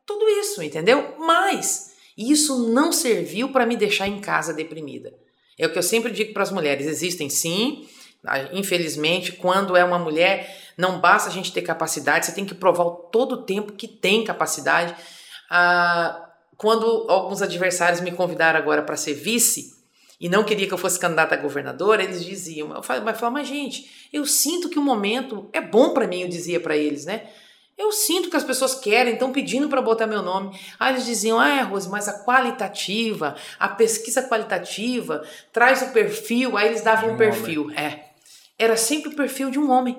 Tudo 0.06 0.30
isso, 0.30 0.62
entendeu? 0.62 1.16
Mas 1.18 1.87
isso 2.18 2.70
não 2.70 2.92
serviu 2.92 3.50
para 3.50 3.66
me 3.66 3.78
deixar 3.78 4.08
em 4.08 4.20
casa 4.20 4.54
deprimida. 4.54 5.14
É 5.58 5.68
o 5.68 5.72
que 5.72 5.78
eu 5.78 5.84
sempre 5.84 6.12
digo 6.12 6.34
para 6.34 6.44
as 6.44 6.52
mulheres: 6.52 6.88
existem 6.88 7.30
sim 7.30 7.88
Infelizmente, 8.52 9.32
quando 9.32 9.76
é 9.76 9.84
uma 9.84 10.00
mulher, 10.00 10.74
não 10.78 11.00
basta 11.00 11.30
a 11.30 11.32
gente 11.32 11.54
ter 11.54 11.62
capacidade, 11.62 12.26
você 12.26 12.32
tem 12.34 12.46
que 12.46 12.54
provar 12.54 12.90
todo 13.12 13.34
o 13.34 13.42
tempo 13.44 13.74
que 13.74 13.88
tem 13.88 14.24
capacidade. 14.24 14.96
Ah, 15.50 16.30
quando 16.58 17.06
alguns 17.10 17.42
adversários 17.42 18.02
me 18.02 18.12
convidaram 18.12 18.60
agora 18.60 18.82
para 18.82 18.98
ser 18.98 19.14
vice 19.14 19.76
e 20.20 20.28
não 20.28 20.44
queria 20.44 20.68
que 20.68 20.74
eu 20.74 20.78
fosse 20.78 21.00
candidata 21.00 21.36
a 21.36 21.38
governadora, 21.38 22.04
eles 22.04 22.26
diziam, 22.26 22.74
eu 22.74 22.84
falei, 22.84 23.04
mas, 23.04 23.22
mas 23.22 23.48
gente, 23.48 24.10
eu 24.12 24.26
sinto 24.26 24.68
que 24.68 24.80
o 24.80 24.82
momento 24.82 25.48
é 25.54 25.62
bom 25.62 25.94
para 25.94 26.08
mim, 26.08 26.22
eu 26.22 26.28
dizia 26.28 26.60
para 26.60 26.76
eles, 26.76 27.06
né? 27.06 27.28
Eu 27.78 27.92
sinto 27.92 28.30
que 28.30 28.36
as 28.36 28.44
pessoas 28.44 28.74
querem, 28.74 29.14
estão 29.14 29.32
pedindo 29.32 29.70
para 29.70 29.82
botar 29.82 30.08
meu 30.08 30.24
nome. 30.24 30.60
Aí 30.80 30.94
eles 30.94 31.06
diziam: 31.06 31.40
ah, 31.40 31.62
Rose, 31.62 31.88
mas 31.88 32.08
a 32.08 32.24
qualitativa, 32.24 33.36
a 33.60 33.70
pesquisa 33.70 34.28
qualitativa, 34.28 35.24
traz 35.54 35.84
o 35.84 35.92
perfil. 35.92 36.58
Aí 36.58 36.68
eles 36.68 36.82
davam 36.82 37.12
um, 37.12 37.14
um 37.14 37.18
perfil. 37.18 37.66
Homem. 37.66 37.78
É. 37.78 38.08
Era 38.58 38.76
sempre 38.76 39.10
o 39.10 39.16
perfil 39.16 39.52
de 39.52 39.60
um 39.60 39.70
homem. 39.70 39.96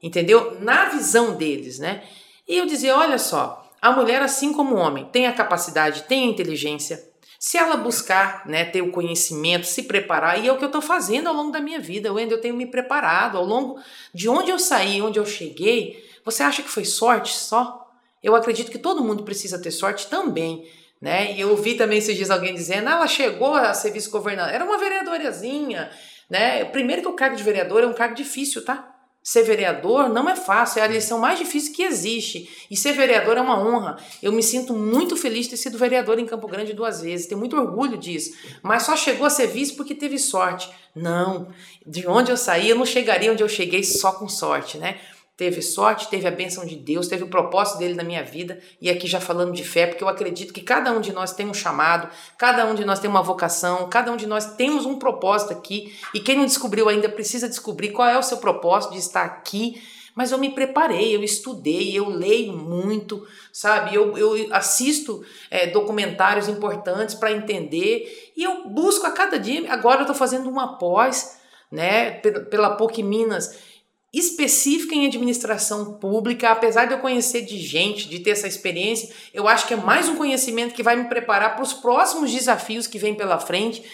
Entendeu? 0.00 0.58
Na 0.60 0.86
visão 0.86 1.34
deles, 1.34 1.80
né? 1.80 2.04
E 2.46 2.56
eu 2.56 2.64
dizia: 2.64 2.96
olha 2.96 3.18
só, 3.18 3.68
a 3.82 3.90
mulher, 3.90 4.22
assim 4.22 4.52
como 4.52 4.76
o 4.76 4.78
homem, 4.78 5.06
tem 5.06 5.26
a 5.26 5.32
capacidade, 5.32 6.04
tem 6.04 6.24
a 6.24 6.30
inteligência. 6.30 7.10
Se 7.38 7.56
ela 7.56 7.76
buscar, 7.78 8.46
né, 8.46 8.66
ter 8.66 8.82
o 8.82 8.92
conhecimento, 8.92 9.66
se 9.66 9.84
preparar, 9.84 10.38
e 10.38 10.46
é 10.46 10.52
o 10.52 10.58
que 10.58 10.64
eu 10.64 10.66
estou 10.68 10.82
fazendo 10.82 11.26
ao 11.26 11.34
longo 11.34 11.50
da 11.50 11.60
minha 11.60 11.80
vida, 11.80 12.12
Wendel, 12.12 12.36
eu 12.36 12.40
tenho 12.42 12.54
me 12.54 12.66
preparado 12.66 13.38
ao 13.38 13.44
longo 13.46 13.80
de 14.12 14.28
onde 14.28 14.50
eu 14.50 14.58
saí, 14.58 15.00
onde 15.00 15.18
eu 15.18 15.24
cheguei. 15.24 16.09
Você 16.30 16.42
acha 16.42 16.62
que 16.62 16.68
foi 16.68 16.84
sorte 16.84 17.34
só? 17.34 17.90
Eu 18.22 18.34
acredito 18.36 18.70
que 18.70 18.78
todo 18.78 19.02
mundo 19.02 19.22
precisa 19.22 19.58
ter 19.58 19.70
sorte 19.70 20.06
também. 20.08 20.68
Né? 21.00 21.32
E 21.32 21.40
eu 21.40 21.50
ouvi 21.50 21.74
também 21.74 21.98
esses 21.98 22.14
dias 22.14 22.30
alguém 22.30 22.54
dizendo, 22.54 22.88
ah, 22.88 22.92
ela 22.92 23.08
chegou 23.08 23.54
a 23.54 23.72
ser 23.72 23.90
vice-governadora, 23.90 24.54
era 24.54 24.64
uma 24.64 24.76
vereadorazinha, 24.76 25.90
né? 26.28 26.62
Primeiro 26.66 27.00
que 27.00 27.08
o 27.08 27.14
cargo 27.14 27.36
de 27.36 27.42
vereador 27.42 27.82
é 27.82 27.86
um 27.86 27.94
cargo 27.94 28.14
difícil, 28.14 28.62
tá? 28.62 28.86
Ser 29.22 29.42
vereador 29.42 30.08
não 30.08 30.28
é 30.28 30.36
fácil, 30.36 30.80
é 30.80 30.82
a 30.82 30.86
eleição 30.86 31.18
mais 31.18 31.38
difícil 31.38 31.74
que 31.74 31.82
existe. 31.82 32.66
E 32.70 32.76
ser 32.76 32.92
vereador 32.92 33.36
é 33.36 33.40
uma 33.40 33.58
honra. 33.58 33.96
Eu 34.22 34.32
me 34.32 34.42
sinto 34.42 34.72
muito 34.74 35.14
feliz 35.14 35.44
de 35.44 35.50
ter 35.50 35.56
sido 35.58 35.76
vereador 35.76 36.18
em 36.18 36.24
Campo 36.24 36.48
Grande 36.48 36.72
duas 36.72 37.02
vezes, 37.02 37.26
tenho 37.26 37.38
muito 37.38 37.56
orgulho 37.56 37.98
disso. 37.98 38.34
Mas 38.62 38.82
só 38.82 38.96
chegou 38.96 39.26
a 39.26 39.30
ser 39.30 39.46
vice 39.46 39.74
porque 39.74 39.94
teve 39.94 40.18
sorte. 40.18 40.70
Não, 40.94 41.48
de 41.86 42.06
onde 42.06 42.30
eu 42.30 42.36
saí, 42.36 42.70
eu 42.70 42.76
não 42.76 42.86
chegaria 42.86 43.30
onde 43.30 43.42
eu 43.42 43.48
cheguei 43.48 43.84
só 43.84 44.12
com 44.12 44.28
sorte, 44.28 44.78
né? 44.78 44.98
Teve 45.40 45.62
sorte, 45.62 46.10
teve 46.10 46.28
a 46.28 46.30
bênção 46.30 46.66
de 46.66 46.76
Deus, 46.76 47.08
teve 47.08 47.24
o 47.24 47.28
propósito 47.28 47.78
dele 47.78 47.94
na 47.94 48.04
minha 48.04 48.22
vida. 48.22 48.60
E 48.78 48.90
aqui 48.90 49.06
já 49.06 49.18
falando 49.18 49.54
de 49.54 49.64
fé, 49.64 49.86
porque 49.86 50.04
eu 50.04 50.08
acredito 50.08 50.52
que 50.52 50.60
cada 50.60 50.92
um 50.92 51.00
de 51.00 51.14
nós 51.14 51.32
tem 51.32 51.48
um 51.48 51.54
chamado, 51.54 52.10
cada 52.36 52.66
um 52.66 52.74
de 52.74 52.84
nós 52.84 52.98
tem 52.98 53.08
uma 53.08 53.22
vocação, 53.22 53.88
cada 53.88 54.12
um 54.12 54.18
de 54.18 54.26
nós 54.26 54.54
temos 54.56 54.84
um 54.84 54.98
propósito 54.98 55.54
aqui. 55.54 55.96
E 56.12 56.20
quem 56.20 56.36
não 56.36 56.44
descobriu 56.44 56.90
ainda 56.90 57.08
precisa 57.08 57.48
descobrir 57.48 57.88
qual 57.88 58.06
é 58.06 58.18
o 58.18 58.22
seu 58.22 58.36
propósito 58.36 58.92
de 58.92 58.98
estar 58.98 59.24
aqui. 59.24 59.82
Mas 60.14 60.30
eu 60.30 60.36
me 60.36 60.50
preparei, 60.50 61.16
eu 61.16 61.24
estudei, 61.24 61.96
eu 61.96 62.10
leio 62.10 62.52
muito, 62.52 63.26
sabe? 63.50 63.94
Eu, 63.94 64.18
eu 64.18 64.54
assisto 64.54 65.24
é, 65.50 65.68
documentários 65.68 66.48
importantes 66.48 67.14
para 67.14 67.32
entender 67.32 68.30
e 68.36 68.44
eu 68.44 68.68
busco 68.68 69.06
a 69.06 69.10
cada 69.10 69.38
dia. 69.38 69.72
Agora 69.72 70.00
eu 70.00 70.02
estou 70.02 70.14
fazendo 70.14 70.50
uma 70.50 70.76
pós, 70.76 71.40
né, 71.72 72.10
pela 72.50 72.76
PUC 72.76 73.02
Minas 73.02 73.69
específica 74.12 74.94
em 74.94 75.06
administração 75.06 75.94
pública, 75.94 76.50
apesar 76.50 76.86
de 76.86 76.94
eu 76.94 76.98
conhecer 76.98 77.42
de 77.42 77.58
gente, 77.58 78.08
de 78.08 78.18
ter 78.18 78.30
essa 78.30 78.48
experiência, 78.48 79.08
eu 79.32 79.46
acho 79.46 79.66
que 79.68 79.74
é 79.74 79.76
mais 79.76 80.08
um 80.08 80.16
conhecimento 80.16 80.74
que 80.74 80.82
vai 80.82 80.96
me 80.96 81.08
preparar 81.08 81.54
para 81.54 81.62
os 81.62 81.72
próximos 81.72 82.32
desafios 82.32 82.86
que 82.86 82.98
vêm 82.98 83.14
pela 83.14 83.38
frente. 83.38 83.84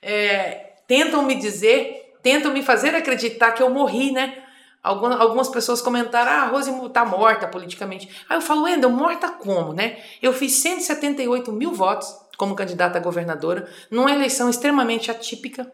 É, 0.00 0.72
tentam 0.86 1.22
me 1.22 1.34
dizer, 1.34 2.14
tentam 2.22 2.52
me 2.52 2.62
fazer 2.62 2.94
acreditar 2.94 3.52
que 3.52 3.62
eu 3.62 3.68
morri, 3.68 4.12
né? 4.12 4.42
Algumas 4.82 5.48
pessoas 5.48 5.82
comentaram, 5.82 6.30
ah, 6.30 6.42
a 6.42 6.46
Rose 6.46 6.70
está 6.70 7.04
morta 7.04 7.48
politicamente. 7.48 8.08
Aí 8.28 8.36
eu 8.36 8.40
falo, 8.40 8.62
Wendel, 8.62 8.88
morta 8.88 9.28
como, 9.28 9.72
né? 9.72 9.98
Eu 10.22 10.32
fiz 10.32 10.52
178 10.52 11.52
mil 11.52 11.72
votos 11.72 12.14
como 12.36 12.54
candidata 12.54 12.98
a 12.98 13.02
governadora, 13.02 13.68
numa 13.90 14.12
eleição 14.12 14.48
extremamente 14.48 15.10
atípica, 15.10 15.70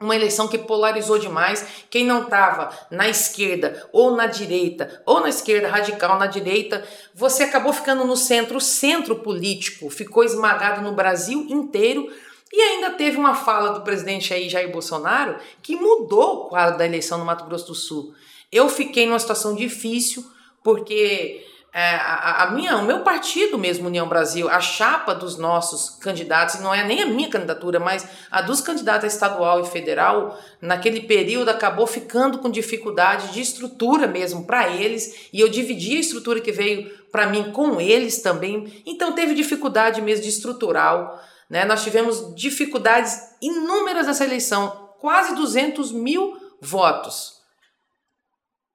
uma 0.00 0.14
eleição 0.14 0.48
que 0.48 0.58
polarizou 0.58 1.18
demais. 1.18 1.66
Quem 1.88 2.04
não 2.04 2.22
estava 2.22 2.70
na 2.90 3.08
esquerda 3.08 3.88
ou 3.92 4.10
na 4.16 4.26
direita, 4.26 5.02
ou 5.06 5.20
na 5.20 5.28
esquerda 5.28 5.68
radical, 5.68 6.18
na 6.18 6.26
direita, 6.26 6.86
você 7.14 7.44
acabou 7.44 7.72
ficando 7.72 8.04
no 8.04 8.16
centro. 8.16 8.58
O 8.58 8.60
centro 8.60 9.16
político 9.16 9.88
ficou 9.90 10.24
esmagado 10.24 10.82
no 10.82 10.92
Brasil 10.92 11.46
inteiro. 11.48 12.12
E 12.52 12.60
ainda 12.60 12.90
teve 12.90 13.16
uma 13.16 13.34
fala 13.34 13.70
do 13.70 13.82
presidente 13.82 14.32
aí, 14.32 14.48
Jair 14.48 14.70
Bolsonaro, 14.70 15.38
que 15.60 15.74
mudou 15.74 16.34
o 16.34 16.48
quadro 16.48 16.78
da 16.78 16.86
eleição 16.86 17.18
no 17.18 17.24
Mato 17.24 17.44
Grosso 17.46 17.66
do 17.66 17.74
Sul. 17.74 18.14
Eu 18.52 18.68
fiquei 18.68 19.06
numa 19.06 19.18
situação 19.18 19.56
difícil, 19.56 20.24
porque 20.62 21.44
é, 21.76 21.96
a, 21.96 22.44
a, 22.44 22.50
minha, 22.52 22.76
o 22.76 22.84
meu 22.84 23.00
partido 23.00 23.58
mesmo, 23.58 23.88
União 23.88 24.08
Brasil, 24.08 24.48
a 24.48 24.60
chapa 24.60 25.12
dos 25.12 25.36
nossos 25.36 25.90
candidatos, 25.90 26.60
não 26.60 26.72
é 26.72 26.84
nem 26.84 27.02
a 27.02 27.06
minha 27.06 27.28
candidatura, 27.28 27.80
mas 27.80 28.06
a 28.30 28.40
dos 28.40 28.60
candidatos 28.60 29.02
a 29.02 29.08
estadual 29.08 29.60
e 29.60 29.66
federal, 29.66 30.38
naquele 30.60 31.00
período 31.00 31.48
acabou 31.48 31.84
ficando 31.84 32.38
com 32.38 32.48
dificuldade 32.48 33.32
de 33.32 33.40
estrutura 33.40 34.06
mesmo 34.06 34.46
para 34.46 34.68
eles, 34.68 35.28
e 35.32 35.40
eu 35.40 35.48
dividi 35.48 35.96
a 35.96 36.00
estrutura 36.00 36.40
que 36.40 36.52
veio 36.52 36.88
para 37.10 37.26
mim 37.26 37.50
com 37.50 37.80
eles 37.80 38.22
também, 38.22 38.82
então 38.86 39.10
teve 39.10 39.34
dificuldade 39.34 40.00
mesmo 40.00 40.22
de 40.22 40.28
estrutural, 40.28 41.20
né? 41.50 41.64
Nós 41.64 41.82
tivemos 41.82 42.36
dificuldades 42.36 43.18
inúmeras 43.42 44.06
nessa 44.06 44.24
eleição, 44.24 44.90
quase 45.00 45.34
200 45.34 45.90
mil 45.90 46.36
votos. 46.60 47.43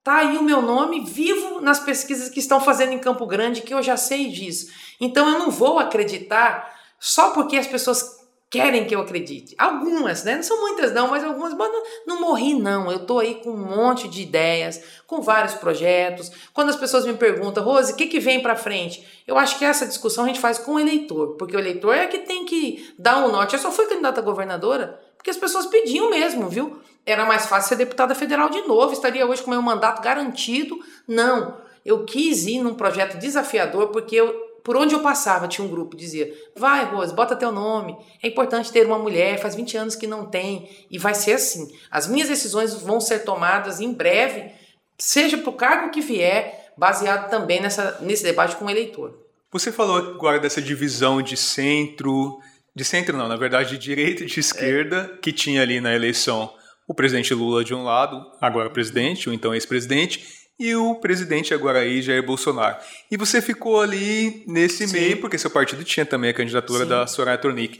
Tá 0.09 0.15
aí 0.15 0.39
o 0.39 0.43
meu 0.43 0.59
nome 0.59 1.01
vivo 1.01 1.61
nas 1.61 1.79
pesquisas 1.79 2.29
que 2.29 2.39
estão 2.39 2.59
fazendo 2.59 2.93
em 2.93 2.97
Campo 2.97 3.27
Grande, 3.27 3.61
que 3.61 3.71
eu 3.71 3.83
já 3.83 3.95
sei 3.95 4.27
disso. 4.29 4.73
Então 4.99 5.29
eu 5.29 5.37
não 5.37 5.51
vou 5.51 5.77
acreditar 5.77 6.75
só 6.99 7.29
porque 7.29 7.55
as 7.55 7.67
pessoas 7.67 8.17
querem 8.49 8.85
que 8.85 8.95
eu 8.95 9.01
acredite. 9.01 9.53
Algumas, 9.55 10.23
né? 10.23 10.37
Não 10.37 10.41
são 10.41 10.59
muitas 10.61 10.91
não, 10.91 11.09
mas 11.09 11.23
algumas, 11.23 11.53
mas 11.53 11.71
não, 11.71 11.83
não 12.07 12.21
morri 12.21 12.55
não. 12.55 12.91
Eu 12.91 13.05
tô 13.05 13.19
aí 13.19 13.35
com 13.35 13.51
um 13.51 13.57
monte 13.57 14.07
de 14.07 14.23
ideias, 14.23 14.81
com 15.05 15.21
vários 15.21 15.53
projetos. 15.53 16.31
Quando 16.55 16.69
as 16.69 16.75
pessoas 16.75 17.05
me 17.05 17.13
perguntam, 17.13 17.63
Rose, 17.63 17.93
o 17.93 17.95
que 17.95 18.07
que 18.07 18.19
vem 18.19 18.41
para 18.41 18.55
frente? 18.55 19.07
Eu 19.27 19.37
acho 19.37 19.59
que 19.59 19.63
essa 19.63 19.85
discussão 19.85 20.23
a 20.23 20.27
gente 20.27 20.39
faz 20.39 20.57
com 20.57 20.73
o 20.73 20.79
eleitor, 20.79 21.35
porque 21.37 21.55
o 21.55 21.59
eleitor 21.59 21.93
é 21.93 22.07
que 22.07 22.17
tem 22.17 22.45
que 22.45 22.95
dar 22.97 23.23
um 23.23 23.31
norte. 23.31 23.53
Eu 23.53 23.59
só 23.59 23.71
fui 23.71 23.85
candidata 23.85 24.21
a 24.21 24.23
governadora 24.23 24.99
porque 25.29 25.31
as 25.31 25.37
pessoas 25.37 25.67
pediam 25.67 26.09
mesmo, 26.09 26.49
viu? 26.49 26.81
Era 27.05 27.25
mais 27.25 27.45
fácil 27.45 27.69
ser 27.69 27.75
deputada 27.75 28.15
federal 28.15 28.49
de 28.49 28.61
novo, 28.61 28.93
estaria 28.93 29.25
hoje 29.25 29.43
com 29.43 29.51
meu 29.51 29.61
mandato 29.61 30.01
garantido. 30.01 30.79
Não, 31.07 31.57
eu 31.85 32.03
quis 32.03 32.45
ir 32.45 32.61
num 32.61 32.73
projeto 32.73 33.17
desafiador 33.17 33.89
porque 33.89 34.15
eu, 34.15 34.33
por 34.63 34.75
onde 34.75 34.93
eu 34.93 35.01
passava 35.01 35.47
tinha 35.47 35.65
um 35.65 35.69
grupo 35.69 35.91
que 35.91 35.97
dizia: 35.97 36.33
vai, 36.55 36.85
Rose, 36.85 37.13
bota 37.13 37.35
teu 37.35 37.51
nome. 37.51 37.95
É 38.21 38.27
importante 38.27 38.71
ter 38.71 38.85
uma 38.85 38.97
mulher, 38.97 39.39
faz 39.39 39.55
20 39.55 39.77
anos 39.77 39.95
que 39.95 40.07
não 40.07 40.25
tem. 40.25 40.69
E 40.89 40.97
vai 40.97 41.13
ser 41.13 41.33
assim. 41.33 41.71
As 41.91 42.07
minhas 42.07 42.27
decisões 42.27 42.73
vão 42.73 42.99
ser 42.99 43.19
tomadas 43.19 43.79
em 43.79 43.93
breve, 43.93 44.51
seja 44.97 45.37
para 45.37 45.49
o 45.49 45.53
cargo 45.53 45.91
que 45.91 46.01
vier, 46.01 46.73
baseado 46.75 47.29
também 47.29 47.61
nessa, 47.61 47.99
nesse 48.01 48.23
debate 48.23 48.55
com 48.55 48.65
o 48.65 48.69
eleitor. 48.69 49.17
Você 49.51 49.71
falou 49.71 49.97
agora 49.97 50.39
dessa 50.39 50.61
divisão 50.61 51.21
de 51.21 51.35
centro, 51.35 52.39
de 52.75 52.83
centro 52.83 53.17
não, 53.17 53.27
na 53.27 53.35
verdade 53.35 53.71
de 53.71 53.77
direita 53.77 54.23
e 54.23 54.27
de 54.27 54.39
esquerda, 54.39 55.11
é. 55.13 55.17
que 55.17 55.31
tinha 55.31 55.61
ali 55.61 55.81
na 55.81 55.93
eleição 55.93 56.53
o 56.87 56.93
presidente 56.93 57.33
Lula 57.33 57.63
de 57.63 57.73
um 57.73 57.83
lado, 57.83 58.25
agora 58.41 58.69
presidente, 58.69 59.29
ou 59.29 59.35
então 59.35 59.53
ex-presidente, 59.53 60.39
e 60.59 60.75
o 60.75 60.95
presidente 60.95 61.53
agora 61.53 61.79
aí, 61.79 62.01
Jair 62.01 62.25
Bolsonaro. 62.25 62.77
E 63.09 63.15
você 63.15 63.41
ficou 63.41 63.79
ali 63.79 64.43
nesse 64.47 64.87
Sim. 64.87 64.99
meio, 64.99 65.17
porque 65.17 65.37
seu 65.37 65.49
partido 65.49 65.83
tinha 65.83 66.05
também 66.05 66.31
a 66.31 66.33
candidatura 66.33 66.83
Sim. 66.83 66.89
da 66.89 67.07
Soraya 67.07 67.37
Tronic. 67.37 67.79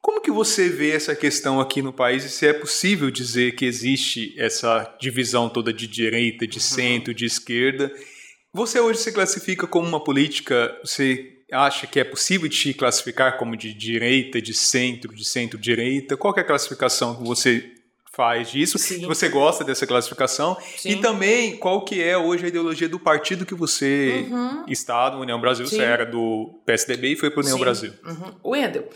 Como 0.00 0.20
que 0.20 0.30
você 0.30 0.68
vê 0.68 0.92
essa 0.92 1.14
questão 1.14 1.60
aqui 1.60 1.82
no 1.82 1.92
país 1.92 2.24
e 2.24 2.30
se 2.30 2.46
é 2.46 2.52
possível 2.52 3.10
dizer 3.10 3.56
que 3.56 3.64
existe 3.64 4.34
essa 4.38 4.94
divisão 5.00 5.48
toda 5.48 5.72
de 5.72 5.86
direita, 5.86 6.46
de 6.46 6.58
uhum. 6.58 6.62
centro, 6.62 7.14
de 7.14 7.24
esquerda? 7.24 7.92
Você 8.52 8.78
hoje 8.78 9.00
se 9.00 9.12
classifica 9.12 9.66
como 9.66 9.88
uma 9.88 10.02
política, 10.02 10.76
você 10.84 11.29
acha 11.50 11.86
que 11.86 12.00
é 12.00 12.04
possível 12.04 12.48
te 12.48 12.72
classificar 12.74 13.36
como 13.36 13.56
de 13.56 13.72
direita, 13.72 14.40
de 14.40 14.54
centro, 14.54 15.14
de 15.14 15.24
centro-direita? 15.24 16.16
Qual 16.16 16.34
é 16.36 16.40
a 16.40 16.44
classificação 16.44 17.16
que 17.16 17.22
você 17.22 17.72
faz 18.12 18.50
disso? 18.50 18.78
Sim. 18.78 19.06
Você 19.06 19.28
gosta 19.28 19.64
dessa 19.64 19.86
classificação? 19.86 20.56
Sim. 20.76 20.90
E 20.90 20.96
também 20.96 21.56
qual 21.56 21.84
que 21.84 22.02
é 22.02 22.16
hoje 22.16 22.44
a 22.44 22.48
ideologia 22.48 22.88
do 22.88 22.98
partido 22.98 23.46
que 23.46 23.54
você 23.54 24.26
uhum. 24.30 24.64
está 24.68 25.10
no 25.10 25.20
União 25.20 25.40
Brasil? 25.40 25.66
Sim. 25.66 25.76
Você 25.76 25.82
era 25.82 26.04
do 26.04 26.60
PSDB 26.66 27.12
e 27.12 27.16
foi 27.16 27.30
para 27.30 27.40
o 27.40 27.42
União. 27.42 27.58
Brasil. 27.58 27.92
Uhum. 28.04 28.52
Wendel, 28.52 28.88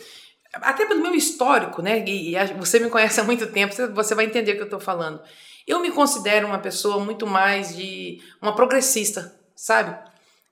até 0.54 0.86
pelo 0.86 1.02
meu 1.02 1.14
histórico, 1.14 1.82
né? 1.82 2.04
E 2.06 2.34
você 2.58 2.78
me 2.78 2.90
conhece 2.90 3.20
há 3.20 3.24
muito 3.24 3.46
tempo, 3.48 3.74
você 3.94 4.14
vai 4.14 4.26
entender 4.26 4.52
o 4.52 4.54
que 4.56 4.62
eu 4.62 4.66
estou 4.66 4.80
falando. 4.80 5.20
Eu 5.66 5.80
me 5.80 5.90
considero 5.90 6.46
uma 6.46 6.58
pessoa 6.58 7.02
muito 7.02 7.26
mais 7.26 7.74
de 7.74 8.20
uma 8.42 8.54
progressista, 8.54 9.34
sabe? 9.56 9.96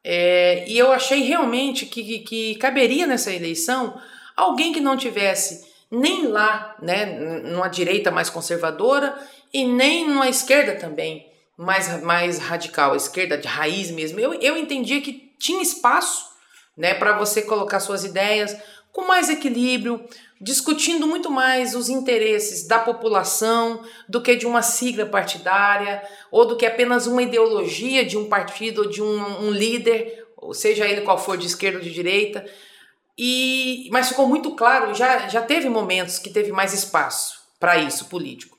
É, 0.04 0.64
e 0.66 0.76
eu 0.76 0.90
achei 0.92 1.22
realmente 1.22 1.86
que, 1.86 2.02
que, 2.02 2.18
que 2.20 2.54
caberia 2.56 3.06
nessa 3.06 3.32
eleição 3.32 4.00
alguém 4.36 4.72
que 4.72 4.80
não 4.80 4.96
tivesse 4.96 5.70
nem 5.90 6.26
lá, 6.26 6.74
né, 6.80 7.06
numa 7.44 7.68
direita 7.68 8.10
mais 8.10 8.30
conservadora 8.30 9.14
e 9.52 9.64
nem 9.64 10.08
numa 10.08 10.28
esquerda 10.28 10.74
também 10.74 11.30
mais, 11.56 12.02
mais 12.02 12.38
radical, 12.38 12.96
esquerda 12.96 13.36
de 13.36 13.46
raiz 13.46 13.90
mesmo. 13.90 14.18
Eu, 14.18 14.34
eu 14.34 14.56
entendia 14.56 15.00
que 15.00 15.32
tinha 15.38 15.62
espaço 15.62 16.30
né, 16.76 16.94
para 16.94 17.18
você 17.18 17.42
colocar 17.42 17.80
suas 17.80 18.04
ideias 18.04 18.56
com 18.92 19.06
mais 19.06 19.30
equilíbrio, 19.30 20.04
discutindo 20.38 21.06
muito 21.06 21.30
mais 21.30 21.74
os 21.74 21.88
interesses 21.88 22.66
da 22.66 22.78
população 22.78 23.82
do 24.06 24.20
que 24.20 24.36
de 24.36 24.46
uma 24.46 24.60
sigla 24.60 25.06
partidária 25.06 26.02
ou 26.30 26.46
do 26.46 26.56
que 26.56 26.66
apenas 26.66 27.06
uma 27.06 27.22
ideologia 27.22 28.04
de 28.04 28.18
um 28.18 28.28
partido 28.28 28.82
ou 28.82 28.88
de 28.88 29.02
um, 29.02 29.46
um 29.46 29.50
líder, 29.50 30.26
seja 30.52 30.86
ele 30.86 31.00
qual 31.00 31.16
for, 31.16 31.38
de 31.38 31.46
esquerda 31.46 31.78
ou 31.78 31.84
de 31.84 31.92
direita. 31.92 32.44
E, 33.16 33.88
mas 33.90 34.08
ficou 34.08 34.26
muito 34.26 34.54
claro, 34.54 34.94
já, 34.94 35.28
já 35.28 35.40
teve 35.40 35.68
momentos 35.68 36.18
que 36.18 36.30
teve 36.30 36.52
mais 36.52 36.74
espaço 36.74 37.40
para 37.58 37.78
isso 37.78 38.06
político. 38.06 38.58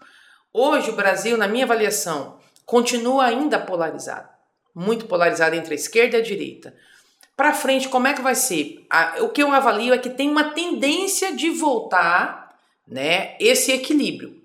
Hoje 0.51 0.89
o 0.89 0.95
Brasil, 0.95 1.37
na 1.37 1.47
minha 1.47 1.65
avaliação, 1.65 2.39
continua 2.65 3.25
ainda 3.25 3.59
polarizado, 3.59 4.29
muito 4.73 5.05
polarizado 5.05 5.55
entre 5.55 5.73
a 5.73 5.75
esquerda 5.75 6.17
e 6.17 6.19
a 6.21 6.23
direita. 6.23 6.73
Para 7.35 7.53
frente, 7.53 7.89
como 7.89 8.07
é 8.07 8.13
que 8.13 8.21
vai 8.21 8.35
ser? 8.35 8.85
o 9.21 9.29
que 9.29 9.41
eu 9.41 9.51
avalio 9.51 9.93
é 9.93 9.97
que 9.97 10.09
tem 10.09 10.29
uma 10.29 10.51
tendência 10.51 11.35
de 11.35 11.49
voltar, 11.49 12.55
né, 12.87 13.35
esse 13.39 13.71
equilíbrio. 13.71 14.39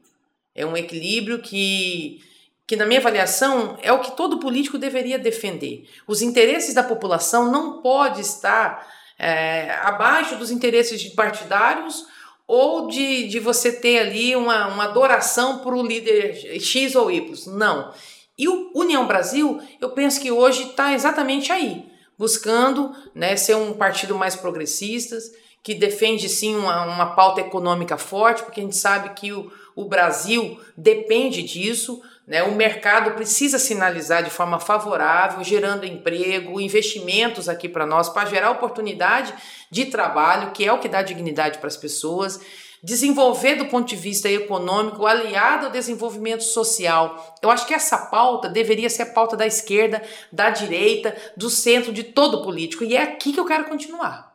É 0.54 0.64
um 0.64 0.76
equilíbrio 0.76 1.40
que 1.40 2.22
que 2.66 2.76
na 2.76 2.84
minha 2.84 3.00
avaliação 3.00 3.78
é 3.80 3.90
o 3.90 4.00
que 4.00 4.14
todo 4.14 4.38
político 4.38 4.76
deveria 4.76 5.18
defender. 5.18 5.88
Os 6.06 6.20
interesses 6.20 6.74
da 6.74 6.82
população 6.82 7.50
não 7.50 7.80
pode 7.80 8.20
estar 8.20 8.86
é, 9.18 9.70
abaixo 9.82 10.36
dos 10.36 10.50
interesses 10.50 11.00
de 11.00 11.12
partidários 11.12 12.06
ou 12.46 12.86
de, 12.86 13.26
de 13.26 13.40
você 13.40 13.72
ter 13.72 14.00
ali 14.00 14.36
uma, 14.36 14.66
uma 14.66 14.84
adoração 14.84 15.60
para 15.60 15.74
o 15.74 15.82
líder 15.82 16.60
X 16.60 16.94
ou 16.94 17.10
Y. 17.10 17.56
Não. 17.56 17.90
E 18.36 18.46
o 18.46 18.70
União 18.74 19.06
Brasil, 19.06 19.62
eu 19.80 19.88
penso 19.92 20.20
que 20.20 20.30
hoje 20.30 20.64
está 20.64 20.92
exatamente 20.92 21.50
aí 21.50 21.86
buscando 22.18 22.92
né, 23.14 23.36
ser 23.36 23.54
um 23.54 23.72
partido 23.72 24.14
mais 24.14 24.34
progressista, 24.34 25.16
que 25.62 25.74
defende 25.74 26.28
sim 26.28 26.56
uma, 26.56 26.84
uma 26.84 27.14
pauta 27.14 27.40
econômica 27.40 27.96
forte, 27.96 28.42
porque 28.42 28.60
a 28.60 28.64
gente 28.64 28.76
sabe 28.76 29.10
que 29.10 29.32
o, 29.32 29.50
o 29.76 29.84
Brasil 29.84 30.58
depende 30.76 31.42
disso, 31.42 32.02
né? 32.26 32.42
o 32.42 32.54
mercado 32.54 33.12
precisa 33.12 33.58
sinalizar 33.58 34.22
de 34.22 34.30
forma 34.30 34.58
favorável, 34.58 35.42
gerando 35.44 35.86
emprego, 35.86 36.60
investimentos 36.60 37.48
aqui 37.48 37.68
para 37.68 37.86
nós, 37.86 38.08
para 38.08 38.28
gerar 38.28 38.50
oportunidade 38.50 39.32
de 39.70 39.86
trabalho, 39.86 40.52
que 40.52 40.64
é 40.64 40.72
o 40.72 40.78
que 40.78 40.88
dá 40.88 41.02
dignidade 41.02 41.58
para 41.58 41.68
as 41.68 41.76
pessoas 41.76 42.40
desenvolver 42.82 43.56
do 43.56 43.66
ponto 43.66 43.88
de 43.88 43.96
vista 43.96 44.28
econômico, 44.28 45.06
aliado 45.06 45.66
ao 45.66 45.72
desenvolvimento 45.72 46.42
social. 46.42 47.36
Eu 47.42 47.50
acho 47.50 47.66
que 47.66 47.74
essa 47.74 47.98
pauta 48.06 48.48
deveria 48.48 48.88
ser 48.88 49.02
a 49.02 49.12
pauta 49.12 49.36
da 49.36 49.46
esquerda, 49.46 50.02
da 50.32 50.50
direita, 50.50 51.16
do 51.36 51.50
centro, 51.50 51.92
de 51.92 52.04
todo 52.04 52.42
político. 52.42 52.84
E 52.84 52.96
é 52.96 53.02
aqui 53.02 53.32
que 53.32 53.40
eu 53.40 53.46
quero 53.46 53.64
continuar. 53.64 54.32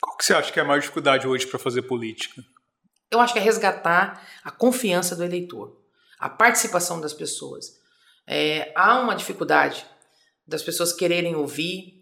Qual 0.00 0.16
que 0.16 0.24
você 0.24 0.34
acha 0.34 0.52
que 0.52 0.58
é 0.58 0.62
a 0.62 0.66
maior 0.66 0.80
dificuldade 0.80 1.26
hoje 1.26 1.46
para 1.46 1.58
fazer 1.58 1.82
política? 1.82 2.42
Eu 3.10 3.20
acho 3.20 3.32
que 3.32 3.38
é 3.38 3.42
resgatar 3.42 4.26
a 4.42 4.50
confiança 4.50 5.14
do 5.14 5.22
eleitor, 5.22 5.76
a 6.18 6.28
participação 6.28 7.00
das 7.00 7.12
pessoas. 7.12 7.80
É, 8.26 8.72
há 8.74 8.98
uma 8.98 9.14
dificuldade 9.14 9.86
das 10.46 10.62
pessoas 10.62 10.92
quererem 10.92 11.36
ouvir, 11.36 12.01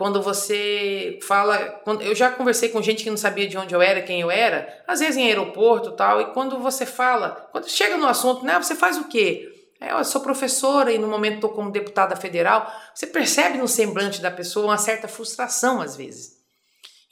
quando 0.00 0.22
você 0.22 1.18
fala. 1.22 1.58
Quando, 1.84 2.00
eu 2.00 2.14
já 2.14 2.30
conversei 2.30 2.70
com 2.70 2.80
gente 2.80 3.04
que 3.04 3.10
não 3.10 3.18
sabia 3.18 3.46
de 3.46 3.58
onde 3.58 3.74
eu 3.74 3.82
era, 3.82 4.00
quem 4.00 4.22
eu 4.22 4.30
era, 4.30 4.82
às 4.88 5.00
vezes 5.00 5.18
em 5.18 5.26
aeroporto 5.26 5.92
tal, 5.92 6.22
e 6.22 6.32
quando 6.32 6.58
você 6.58 6.86
fala, 6.86 7.50
quando 7.52 7.68
chega 7.68 7.98
no 7.98 8.06
assunto, 8.06 8.42
né, 8.42 8.56
você 8.58 8.74
faz 8.74 8.96
o 8.96 9.08
quê? 9.08 9.46
É, 9.78 9.92
eu 9.92 10.02
sou 10.02 10.22
professora 10.22 10.90
e 10.90 10.96
no 10.96 11.06
momento 11.06 11.34
estou 11.34 11.50
como 11.50 11.70
deputada 11.70 12.16
federal. 12.16 12.66
Você 12.94 13.08
percebe 13.08 13.58
no 13.58 13.68
semblante 13.68 14.22
da 14.22 14.30
pessoa 14.30 14.64
uma 14.64 14.78
certa 14.78 15.06
frustração 15.06 15.82
às 15.82 15.96
vezes. 15.96 16.38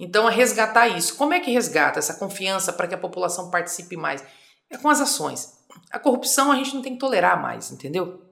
Então, 0.00 0.26
a 0.26 0.30
resgatar 0.30 0.88
isso. 0.88 1.14
Como 1.14 1.34
é 1.34 1.40
que 1.40 1.50
resgata 1.50 1.98
essa 1.98 2.14
confiança 2.14 2.72
para 2.72 2.86
que 2.88 2.94
a 2.94 2.98
população 2.98 3.50
participe 3.50 3.98
mais? 3.98 4.24
É 4.70 4.78
com 4.78 4.88
as 4.88 5.02
ações. 5.02 5.58
A 5.90 5.98
corrupção 5.98 6.50
a 6.50 6.56
gente 6.56 6.74
não 6.74 6.80
tem 6.80 6.94
que 6.94 7.00
tolerar 7.00 7.38
mais, 7.42 7.70
entendeu? 7.70 8.22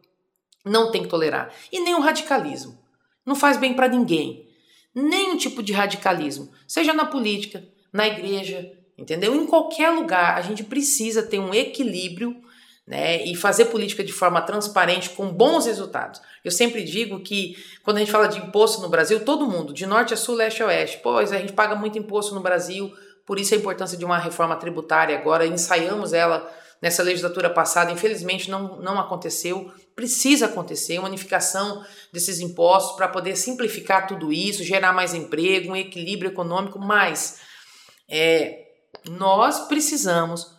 Não 0.64 0.90
tem 0.90 1.02
que 1.02 1.10
tolerar. 1.10 1.52
E 1.70 1.78
nem 1.78 1.94
o 1.94 2.00
radicalismo. 2.00 2.78
Não 3.26 3.34
faz 3.34 3.58
bem 3.58 3.74
para 3.74 3.88
ninguém 3.88 4.45
nenhum 4.96 5.36
tipo 5.36 5.62
de 5.62 5.74
radicalismo, 5.74 6.50
seja 6.66 6.94
na 6.94 7.04
política, 7.04 7.62
na 7.92 8.06
igreja, 8.06 8.72
entendeu? 8.96 9.34
Em 9.34 9.46
qualquer 9.46 9.90
lugar, 9.90 10.38
a 10.38 10.40
gente 10.40 10.64
precisa 10.64 11.22
ter 11.22 11.38
um 11.38 11.52
equilíbrio 11.52 12.34
né, 12.86 13.22
e 13.24 13.34
fazer 13.34 13.66
política 13.66 14.02
de 14.02 14.12
forma 14.12 14.40
transparente 14.40 15.10
com 15.10 15.28
bons 15.28 15.66
resultados. 15.66 16.20
Eu 16.42 16.50
sempre 16.50 16.82
digo 16.82 17.20
que 17.20 17.56
quando 17.82 17.98
a 17.98 18.00
gente 18.00 18.12
fala 18.12 18.26
de 18.26 18.38
imposto 18.38 18.80
no 18.80 18.88
Brasil, 18.88 19.22
todo 19.22 19.46
mundo, 19.46 19.74
de 19.74 19.84
norte 19.84 20.14
a 20.14 20.16
sul, 20.16 20.36
leste 20.36 20.62
a 20.62 20.66
oeste, 20.66 21.00
pois 21.02 21.30
a 21.30 21.38
gente 21.38 21.52
paga 21.52 21.74
muito 21.74 21.98
imposto 21.98 22.34
no 22.34 22.40
Brasil, 22.40 22.90
por 23.26 23.38
isso 23.38 23.52
a 23.54 23.58
importância 23.58 23.98
de 23.98 24.04
uma 24.04 24.18
reforma 24.18 24.56
tributária 24.56 25.18
agora, 25.18 25.46
ensaiamos 25.46 26.12
ela 26.12 26.50
nessa 26.80 27.02
legislatura 27.02 27.50
passada, 27.50 27.92
infelizmente 27.92 28.50
não, 28.50 28.80
não 28.80 28.98
aconteceu. 28.98 29.72
Precisa 29.94 30.46
acontecer 30.46 30.98
uma 30.98 31.08
unificação 31.08 31.84
desses 32.12 32.40
impostos 32.40 32.96
para 32.96 33.08
poder 33.08 33.36
simplificar 33.36 34.06
tudo 34.06 34.32
isso, 34.32 34.62
gerar 34.62 34.92
mais 34.92 35.14
emprego, 35.14 35.72
um 35.72 35.76
equilíbrio 35.76 36.30
econômico, 36.30 36.78
mas 36.78 37.40
é, 38.08 38.66
nós 39.08 39.60
precisamos 39.68 40.54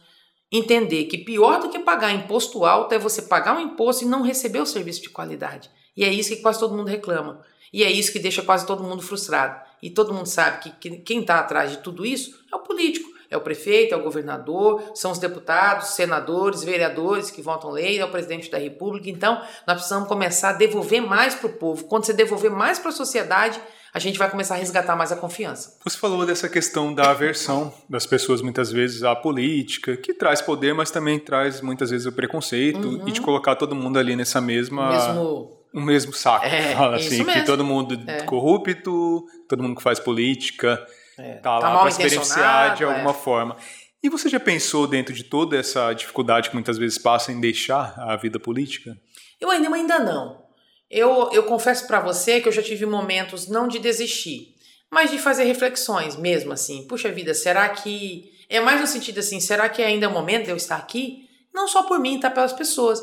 entender 0.52 1.06
que 1.06 1.18
pior 1.18 1.60
do 1.60 1.70
que 1.70 1.80
pagar 1.80 2.14
imposto 2.14 2.66
alto 2.66 2.94
é 2.94 3.00
você 3.00 3.22
pagar 3.22 3.56
um 3.58 3.60
imposto 3.60 4.04
e 4.04 4.08
não 4.08 4.22
receber 4.22 4.60
o 4.60 4.66
serviço 4.66 5.02
de 5.02 5.10
qualidade. 5.10 5.70
E 5.96 6.04
é 6.04 6.12
isso 6.12 6.30
que 6.30 6.42
quase 6.42 6.60
todo 6.60 6.76
mundo 6.76 6.88
reclama. 6.88 7.44
E 7.72 7.84
é 7.84 7.92
isso 7.92 8.12
que 8.12 8.20
deixa 8.20 8.42
quase 8.42 8.66
todo 8.66 8.84
mundo 8.84 9.02
frustrado. 9.02 9.60
E 9.82 9.90
todo 9.90 10.14
mundo 10.14 10.28
sabe 10.28 10.60
que, 10.60 10.72
que 10.72 10.98
quem 11.00 11.22
está 11.22 11.40
atrás 11.40 11.72
de 11.72 11.78
tudo 11.78 12.06
isso 12.06 12.40
é 12.52 12.56
o 12.56 12.60
político. 12.60 13.07
É 13.30 13.38
o 13.38 13.42
prefeito, 13.42 13.94
é 13.94 13.98
o 13.98 14.04
governador, 14.04 14.92
são 14.96 15.12
os 15.12 15.20
deputados, 15.20 15.90
senadores, 15.90 16.63
vereadores 16.63 17.30
que 17.30 17.42
votam 17.42 17.72
lei, 17.72 18.00
é 18.00 18.06
o 18.06 18.12
presidente 18.12 18.50
da 18.50 18.58
República. 18.58 19.10
Então, 19.10 19.42
nós 19.66 19.76
precisamos 19.76 20.08
começar 20.08 20.50
a 20.50 20.54
devolver 20.54 21.02
mais 21.02 21.36
para 21.36 21.48
o 21.48 21.54
povo. 21.54 21.86
Quando 21.86 22.06
você 22.06 22.13
devolver 22.13 22.52
mais 22.52 22.80
para 22.80 22.90
a 22.90 22.94
sociedade, 22.94 23.62
a 23.94 24.00
gente 24.00 24.20
vai 24.20 24.30
começar 24.30 24.56
a 24.56 24.58
resgatar 24.58 24.96
mais 24.96 25.12
a 25.12 25.16
confiança. 25.16 25.78
Você 25.84 25.98
falou 25.98 26.26
dessa 26.26 26.48
questão 26.48 26.94
da 26.94 27.12
aversão 27.12 27.74
das 27.90 28.06
pessoas 28.06 28.42
muitas 28.42 28.72
vezes 28.72 29.04
à 29.04 29.16
política, 29.16 29.98
que 29.98 30.13
traz 30.13 30.42
poder, 30.42 30.74
mas 30.74 30.92
também 30.92 31.20
traz 31.20 31.62
muitas 31.62 31.90
vezes 31.90 32.06
o 32.06 32.12
preconceito 32.12 32.88
uhum. 32.88 33.08
e 33.08 33.12
de 33.12 33.22
colocar 33.22 33.56
todo 33.56 33.76
mundo 33.76 33.98
ali 33.98 34.16
nessa 34.16 34.40
mesma 34.40 34.90
mesmo 34.90 35.58
um 35.74 35.82
mesmo 35.82 36.13
saco, 36.13 36.46
é, 36.46 36.74
fala 36.74 36.96
assim, 36.96 37.24
que 37.24 37.44
todo 37.44 37.63
mundo 37.63 38.00
é. 38.08 38.24
corrupto, 38.24 39.26
todo 39.48 39.62
mundo 39.62 39.76
que 39.76 39.84
faz 39.84 40.00
política 40.00 40.84
é, 41.18 41.36
tá, 41.36 41.60
tá 41.60 41.74
lá 41.74 41.82
para 41.82 41.92
se 41.92 41.98
beneficiar 41.98 42.76
de 42.76 42.84
alguma 42.84 43.12
é. 43.12 43.14
forma. 43.14 43.58
E 44.02 44.10
você 44.10 44.30
já 44.30 44.40
pensou 44.40 44.88
dentro 44.88 45.14
de 45.14 45.24
toda 45.24 45.58
essa 45.58 45.92
dificuldade 45.94 46.50
que 46.50 46.56
muitas 46.56 46.78
vezes 46.78 46.98
passa 46.98 47.32
em 47.32 47.40
deixar 47.40 47.96
a 47.98 48.16
vida 48.16 48.40
política? 48.40 48.96
Eu 49.42 49.50
ainda, 49.50 49.74
ainda 49.74 50.00
não. 50.00 50.46
Eu, 50.90 51.30
eu 51.34 51.44
confesso 51.44 51.88
para 51.88 52.00
você 52.00 52.40
que 52.40 52.48
eu 52.48 52.52
já 52.52 52.62
tive 52.62 52.86
momentos 52.86 53.48
não 53.48 53.68
de 53.68 53.80
desistir, 53.80 54.56
mas 54.90 55.12
de 55.12 55.18
fazer 55.18 55.44
reflexões 55.44 56.16
mesmo 56.16 56.54
assim. 56.54 56.88
Puxa 56.88 57.12
vida, 57.12 57.34
será 57.34 57.68
que 57.70 58.32
é 58.50 58.60
mais 58.60 58.80
no 58.80 58.88
sentido 58.88 59.20
assim, 59.20 59.40
será 59.40 59.68
que 59.68 59.82
ainda 59.82 60.06
é 60.06 60.10
o 60.10 60.14
momento 60.14 60.46
de 60.46 60.52
eu 60.52 60.56
estar 60.56 60.78
aqui? 60.78 61.28
Não 61.54 61.68
só 61.68 61.84
por 61.84 62.00
mim, 62.00 62.20
tá 62.20 62.30
pelas 62.30 62.54
pessoas. 62.54 63.02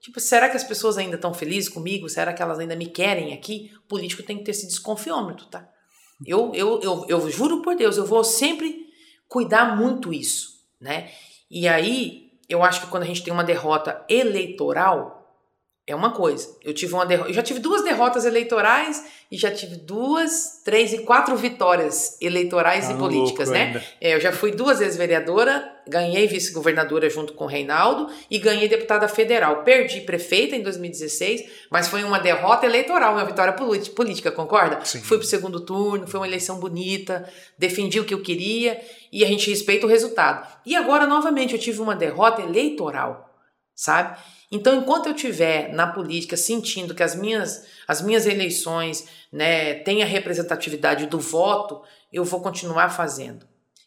Tipo, 0.00 0.20
será 0.20 0.48
que 0.48 0.56
as 0.56 0.64
pessoas 0.64 0.96
ainda 0.96 1.16
estão 1.16 1.34
felizes 1.34 1.68
comigo? 1.68 2.08
Será 2.08 2.32
que 2.32 2.40
elas 2.40 2.58
ainda 2.58 2.76
me 2.76 2.86
querem 2.86 3.34
aqui? 3.34 3.72
O 3.84 3.88
político 3.88 4.22
tem 4.22 4.38
que 4.38 4.44
ter 4.44 4.52
esse 4.52 4.66
desconfiômetro, 4.66 5.46
tá? 5.46 5.68
Eu, 6.24 6.54
eu, 6.54 6.80
eu, 6.80 7.06
eu 7.08 7.30
juro 7.30 7.62
por 7.62 7.76
Deus, 7.76 7.96
eu 7.96 8.06
vou 8.06 8.24
sempre 8.24 8.86
cuidar 9.28 9.76
muito 9.76 10.12
isso, 10.12 10.64
né? 10.80 11.10
E 11.50 11.68
aí, 11.68 12.32
eu 12.48 12.62
acho 12.62 12.82
que 12.82 12.86
quando 12.86 13.02
a 13.02 13.06
gente 13.06 13.22
tem 13.22 13.32
uma 13.32 13.44
derrota 13.44 14.04
eleitoral, 14.08 15.15
é 15.86 15.94
uma 15.94 16.10
coisa. 16.10 16.56
Eu 16.64 16.74
tive 16.74 16.92
uma 16.94 17.06
derrota, 17.06 17.30
eu 17.30 17.34
já 17.34 17.42
tive 17.42 17.60
duas 17.60 17.84
derrotas 17.84 18.24
eleitorais 18.24 19.04
e 19.30 19.36
já 19.36 19.52
tive 19.52 19.76
duas, 19.76 20.60
três 20.64 20.92
e 20.92 20.98
quatro 20.98 21.36
vitórias 21.36 22.16
eleitorais 22.20 22.90
ah, 22.90 22.92
e 22.92 22.96
políticas, 22.96 23.48
né? 23.48 23.80
É, 24.00 24.14
eu 24.14 24.20
já 24.20 24.32
fui 24.32 24.50
duas 24.50 24.80
vezes 24.80 24.96
vereadora, 24.96 25.64
ganhei 25.86 26.26
vice-governadora 26.26 27.08
junto 27.08 27.34
com 27.34 27.44
o 27.44 27.46
Reinaldo 27.46 28.12
e 28.28 28.36
ganhei 28.36 28.68
deputada 28.68 29.06
federal. 29.06 29.62
Perdi 29.62 30.00
prefeita 30.00 30.56
em 30.56 30.62
2016, 30.62 31.44
mas 31.70 31.86
foi 31.86 32.02
uma 32.02 32.18
derrota 32.18 32.66
eleitoral, 32.66 33.12
uma 33.12 33.24
vitória 33.24 33.52
política, 33.52 34.32
concorda? 34.32 34.84
Sim. 34.84 35.00
Fui 35.02 35.18
pro 35.18 35.26
segundo 35.26 35.60
turno, 35.60 36.08
foi 36.08 36.18
uma 36.18 36.26
eleição 36.26 36.58
bonita, 36.58 37.28
defendi 37.56 38.00
o 38.00 38.04
que 38.04 38.14
eu 38.14 38.22
queria 38.22 38.80
e 39.12 39.24
a 39.24 39.28
gente 39.28 39.48
respeita 39.48 39.86
o 39.86 39.88
resultado. 39.88 40.48
E 40.66 40.74
agora 40.74 41.06
novamente 41.06 41.54
eu 41.54 41.60
tive 41.60 41.80
uma 41.80 41.94
derrota 41.94 42.42
eleitoral, 42.42 43.32
sabe? 43.72 44.18
Então, 44.50 44.76
enquanto 44.76 45.06
eu 45.06 45.14
estiver 45.14 45.72
na 45.72 45.86
política 45.86 46.36
sentindo 46.36 46.94
que 46.94 47.02
as 47.02 47.14
minhas, 47.14 47.66
as 47.86 48.00
minhas 48.00 48.26
eleições 48.26 49.08
né, 49.32 49.74
têm 49.74 50.02
a 50.02 50.06
representatividade 50.06 51.06
do 51.06 51.18
voto, 51.18 51.82
eu 52.12 52.24
vou 52.24 52.40
continuar 52.40 52.90
fazendo. 52.90 53.46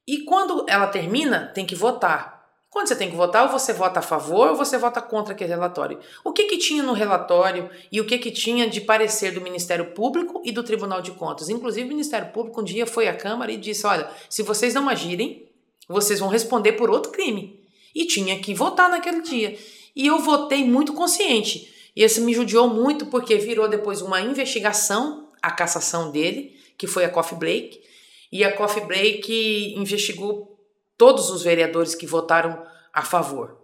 E 0.08 0.24
quando 0.26 0.66
ela 0.68 0.88
termina, 0.88 1.48
tem 1.54 1.66
que 1.66 1.76
votar. 1.76 2.33
Quando 2.74 2.88
você 2.88 2.96
tem 2.96 3.08
que 3.08 3.16
votar, 3.16 3.44
ou 3.44 3.52
você 3.52 3.72
vota 3.72 4.00
a 4.00 4.02
favor 4.02 4.50
ou 4.50 4.56
você 4.56 4.80
vota 4.80 5.00
contra 5.00 5.36
aquele 5.36 5.52
relatório. 5.52 6.00
O 6.24 6.34
que, 6.34 6.46
que 6.46 6.58
tinha 6.58 6.82
no 6.82 6.94
relatório 6.94 7.70
e 7.92 8.02
o 8.02 8.06
que, 8.06 8.18
que 8.18 8.32
tinha 8.32 8.68
de 8.68 8.82
parecer 8.82 9.32
do 9.32 9.42
Ministério 9.42 9.92
Público 9.92 10.42
e 10.44 10.52
do 10.52 10.64
Tribunal 10.64 11.00
de 11.00 11.12
Contas? 11.12 11.50
Inclusive, 11.50 11.86
o 11.86 11.90
Ministério 11.90 12.32
Público 12.32 12.62
um 12.62 12.64
dia 12.64 12.88
foi 12.88 13.08
à 13.08 13.14
Câmara 13.16 13.52
e 13.52 13.58
disse: 13.58 13.86
olha, 13.86 14.10
se 14.28 14.42
vocês 14.42 14.74
não 14.74 14.90
agirem, 14.90 15.48
vocês 15.88 16.20
vão 16.20 16.30
responder 16.30 16.72
por 16.72 16.90
outro 16.90 17.12
crime. 17.12 17.60
E 17.94 18.08
tinha 18.08 18.40
que 18.40 18.56
votar 18.56 18.90
naquele 18.90 19.22
dia. 19.22 19.56
E 19.96 20.08
eu 20.08 20.18
votei 20.18 20.64
muito 20.64 20.94
consciente. 20.94 21.72
E 21.96 22.04
isso 22.04 22.22
me 22.22 22.34
judiou 22.34 22.68
muito 22.68 23.06
porque 23.06 23.38
virou 23.38 23.68
depois 23.68 24.02
uma 24.02 24.20
investigação, 24.20 25.30
a 25.40 25.52
cassação 25.52 26.10
dele, 26.10 26.60
que 26.76 26.88
foi 26.88 27.06
a 27.06 27.10
Coffee 27.10 27.38
Break, 27.38 27.80
e 28.32 28.44
a 28.44 28.52
Coffee 28.52 28.84
Break 28.84 29.76
investigou 29.78 30.53
todos 30.98 31.30
os 31.30 31.44
vereadores 31.44 31.96
que 31.96 32.06
votaram 32.06 32.64
a 32.94 33.02
favor. 33.02 33.58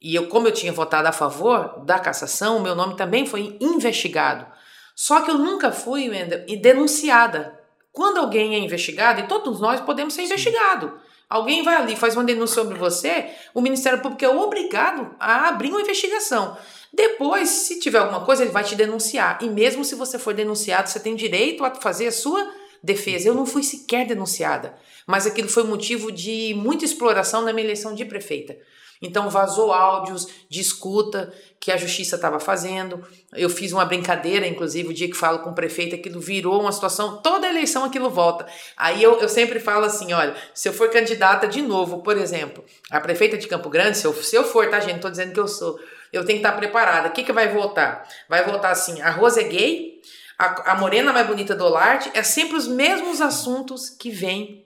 E 0.00 0.14
eu, 0.14 0.28
como 0.28 0.48
eu 0.48 0.52
tinha 0.52 0.72
votado 0.72 1.08
a 1.08 1.12
favor 1.12 1.82
da 1.84 1.98
cassação, 1.98 2.58
o 2.58 2.62
meu 2.62 2.74
nome 2.74 2.96
também 2.96 3.26
foi 3.26 3.56
investigado. 3.60 4.46
Só 4.94 5.22
que 5.22 5.30
eu 5.30 5.38
nunca 5.38 5.72
fui 5.72 6.10
e 6.46 6.56
denunciada. 6.56 7.58
Quando 7.90 8.18
alguém 8.18 8.54
é 8.54 8.58
investigado, 8.58 9.20
e 9.20 9.26
todos 9.26 9.60
nós 9.60 9.80
podemos 9.80 10.14
ser 10.14 10.22
investigados. 10.22 10.90
Alguém 11.28 11.62
vai 11.62 11.76
ali, 11.76 11.96
faz 11.96 12.14
uma 12.14 12.22
denúncia 12.24 12.62
sobre 12.62 12.76
você, 12.76 13.30
o 13.54 13.60
Ministério 13.60 14.00
Público 14.00 14.24
é 14.24 14.28
obrigado 14.28 15.14
a 15.18 15.48
abrir 15.48 15.70
uma 15.70 15.80
investigação. 15.80 16.56
Depois, 16.92 17.48
se 17.48 17.80
tiver 17.80 17.98
alguma 17.98 18.24
coisa, 18.24 18.42
ele 18.42 18.52
vai 18.52 18.62
te 18.62 18.76
denunciar. 18.76 19.38
E 19.40 19.48
mesmo 19.48 19.84
se 19.84 19.94
você 19.94 20.18
for 20.18 20.34
denunciado, 20.34 20.88
você 20.88 21.00
tem 21.00 21.16
direito 21.16 21.64
a 21.64 21.74
fazer 21.74 22.08
a 22.08 22.12
sua 22.12 22.46
defesa. 22.84 23.28
Eu 23.28 23.34
não 23.34 23.46
fui 23.46 23.62
sequer 23.62 24.06
denunciada, 24.06 24.74
mas 25.06 25.26
aquilo 25.26 25.48
foi 25.48 25.64
motivo 25.64 26.12
de 26.12 26.54
muita 26.54 26.84
exploração 26.84 27.42
na 27.42 27.52
minha 27.52 27.66
eleição 27.66 27.94
de 27.94 28.04
prefeita. 28.04 28.56
Então 29.02 29.28
vazou 29.28 29.72
áudios 29.72 30.28
de 30.48 30.60
escuta 30.60 31.32
que 31.58 31.72
a 31.72 31.76
justiça 31.76 32.16
estava 32.16 32.38
fazendo. 32.38 33.04
Eu 33.32 33.50
fiz 33.50 33.72
uma 33.72 33.84
brincadeira, 33.84 34.46
inclusive, 34.46 34.88
o 34.88 34.94
dia 34.94 35.08
que 35.08 35.16
falo 35.16 35.40
com 35.40 35.50
o 35.50 35.54
prefeito, 35.54 35.94
aquilo 35.94 36.20
virou 36.20 36.60
uma 36.60 36.72
situação, 36.72 37.20
toda 37.20 37.48
eleição 37.48 37.84
aquilo 37.84 38.08
volta. 38.08 38.46
Aí 38.76 39.02
eu, 39.02 39.18
eu 39.20 39.28
sempre 39.28 39.58
falo 39.58 39.84
assim: 39.84 40.12
olha, 40.12 40.34
se 40.54 40.68
eu 40.68 40.72
for 40.72 40.88
candidata 40.90 41.48
de 41.48 41.60
novo, 41.60 42.02
por 42.02 42.16
exemplo, 42.16 42.64
a 42.90 43.00
prefeita 43.00 43.36
de 43.36 43.48
Campo 43.48 43.68
Grande, 43.68 43.98
se 43.98 44.06
eu, 44.06 44.14
se 44.14 44.36
eu 44.36 44.44
for, 44.44 44.70
tá, 44.70 44.78
gente? 44.80 44.94
Não 44.94 45.00
tô 45.00 45.10
dizendo 45.10 45.32
que 45.32 45.40
eu 45.40 45.48
sou 45.48 45.78
eu 46.14 46.24
tenho 46.24 46.38
que 46.38 46.46
estar 46.46 46.56
preparada. 46.56 47.08
O 47.08 47.10
que, 47.10 47.24
que 47.24 47.32
vai 47.32 47.48
voltar? 47.48 48.08
Vai 48.28 48.44
voltar 48.44 48.70
assim: 48.70 49.02
a 49.02 49.10
Rosa 49.10 49.40
é 49.40 49.44
gay, 49.44 49.93
a, 50.38 50.72
a 50.72 50.74
morena 50.76 51.12
mais 51.12 51.26
bonita 51.26 51.54
do 51.54 51.64
Olarte, 51.64 52.10
é 52.14 52.22
sempre 52.22 52.56
os 52.56 52.66
mesmos 52.66 53.20
assuntos 53.20 53.90
que 53.90 54.10
vêm 54.10 54.64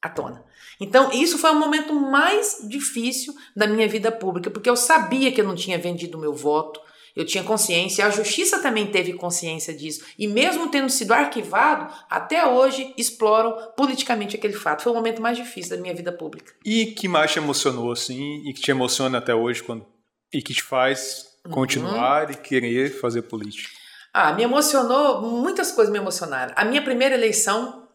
à 0.00 0.08
tona. 0.08 0.44
Então, 0.80 1.12
isso 1.12 1.38
foi 1.38 1.50
o 1.50 1.58
momento 1.58 1.94
mais 1.94 2.58
difícil 2.68 3.34
da 3.54 3.66
minha 3.66 3.86
vida 3.86 4.10
pública, 4.10 4.50
porque 4.50 4.68
eu 4.68 4.76
sabia 4.76 5.30
que 5.30 5.40
eu 5.40 5.46
não 5.46 5.54
tinha 5.54 5.78
vendido 5.78 6.18
o 6.18 6.20
meu 6.20 6.34
voto, 6.34 6.80
eu 7.14 7.26
tinha 7.26 7.44
consciência, 7.44 8.06
a 8.06 8.10
justiça 8.10 8.60
também 8.60 8.86
teve 8.86 9.12
consciência 9.12 9.74
disso. 9.74 10.04
E 10.18 10.26
mesmo 10.26 10.70
tendo 10.70 10.88
sido 10.88 11.12
arquivado, 11.12 11.92
até 12.08 12.46
hoje 12.46 12.92
exploram 12.96 13.54
politicamente 13.76 14.34
aquele 14.34 14.54
fato. 14.54 14.82
Foi 14.82 14.92
o 14.92 14.94
momento 14.94 15.20
mais 15.20 15.36
difícil 15.36 15.76
da 15.76 15.82
minha 15.82 15.94
vida 15.94 16.10
pública. 16.10 16.54
E 16.64 16.86
que 16.86 17.06
mais 17.06 17.30
te 17.30 17.38
emocionou, 17.38 17.92
assim, 17.92 18.42
e 18.48 18.54
que 18.54 18.62
te 18.62 18.70
emociona 18.70 19.18
até 19.18 19.34
hoje 19.34 19.62
quando 19.62 19.86
e 20.32 20.40
que 20.40 20.54
te 20.54 20.62
faz 20.62 21.26
continuar 21.50 22.24
uhum. 22.26 22.32
e 22.32 22.36
querer 22.36 22.88
fazer 22.98 23.22
política? 23.22 23.81
Ah, 24.12 24.32
me 24.32 24.42
emocionou, 24.42 25.22
muitas 25.22 25.72
coisas 25.72 25.90
me 25.90 25.98
emocionaram. 25.98 26.52
A 26.54 26.64
minha 26.64 26.82
primeira 26.82 27.14
eleição, 27.14 27.88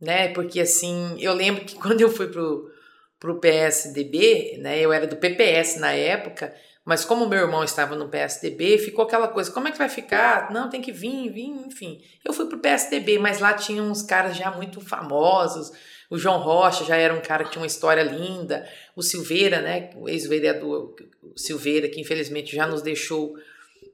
né, 0.00 0.28
porque 0.28 0.60
assim, 0.60 1.16
eu 1.18 1.32
lembro 1.32 1.64
que 1.64 1.76
quando 1.80 2.00
eu 2.00 2.10
fui 2.10 2.28
pro, 2.28 2.70
pro 3.18 3.40
PSDB, 3.40 4.58
né, 4.60 4.78
eu 4.78 4.92
era 4.92 5.06
do 5.06 5.16
PPS 5.16 5.78
na 5.80 5.92
época, 5.92 6.54
mas 6.84 7.04
como 7.04 7.28
meu 7.28 7.38
irmão 7.38 7.62
estava 7.62 7.94
no 7.94 8.08
PSDB, 8.08 8.76
ficou 8.76 9.04
aquela 9.04 9.28
coisa, 9.28 9.52
como 9.52 9.68
é 9.68 9.72
que 9.72 9.78
vai 9.78 9.88
ficar? 9.88 10.50
Não, 10.52 10.68
tem 10.68 10.82
que 10.82 10.90
vir, 10.90 11.30
vir, 11.30 11.48
enfim. 11.48 12.02
Eu 12.24 12.32
fui 12.32 12.46
pro 12.46 12.58
PSDB, 12.58 13.18
mas 13.18 13.38
lá 13.38 13.54
tinha 13.54 13.82
uns 13.82 14.02
caras 14.02 14.36
já 14.36 14.50
muito 14.50 14.80
famosos, 14.80 15.70
o 16.12 16.18
João 16.18 16.40
Rocha 16.40 16.84
já 16.84 16.94
era 16.94 17.14
um 17.14 17.22
cara 17.22 17.42
que 17.42 17.52
tinha 17.52 17.62
uma 17.62 17.66
história 17.66 18.02
linda. 18.02 18.68
O 18.94 19.02
Silveira, 19.02 19.62
né, 19.62 19.88
o 19.96 20.10
ex-vereador 20.10 20.94
Silveira, 21.34 21.88
que 21.88 21.98
infelizmente 21.98 22.54
já 22.54 22.66
nos 22.66 22.82
deixou, 22.82 23.34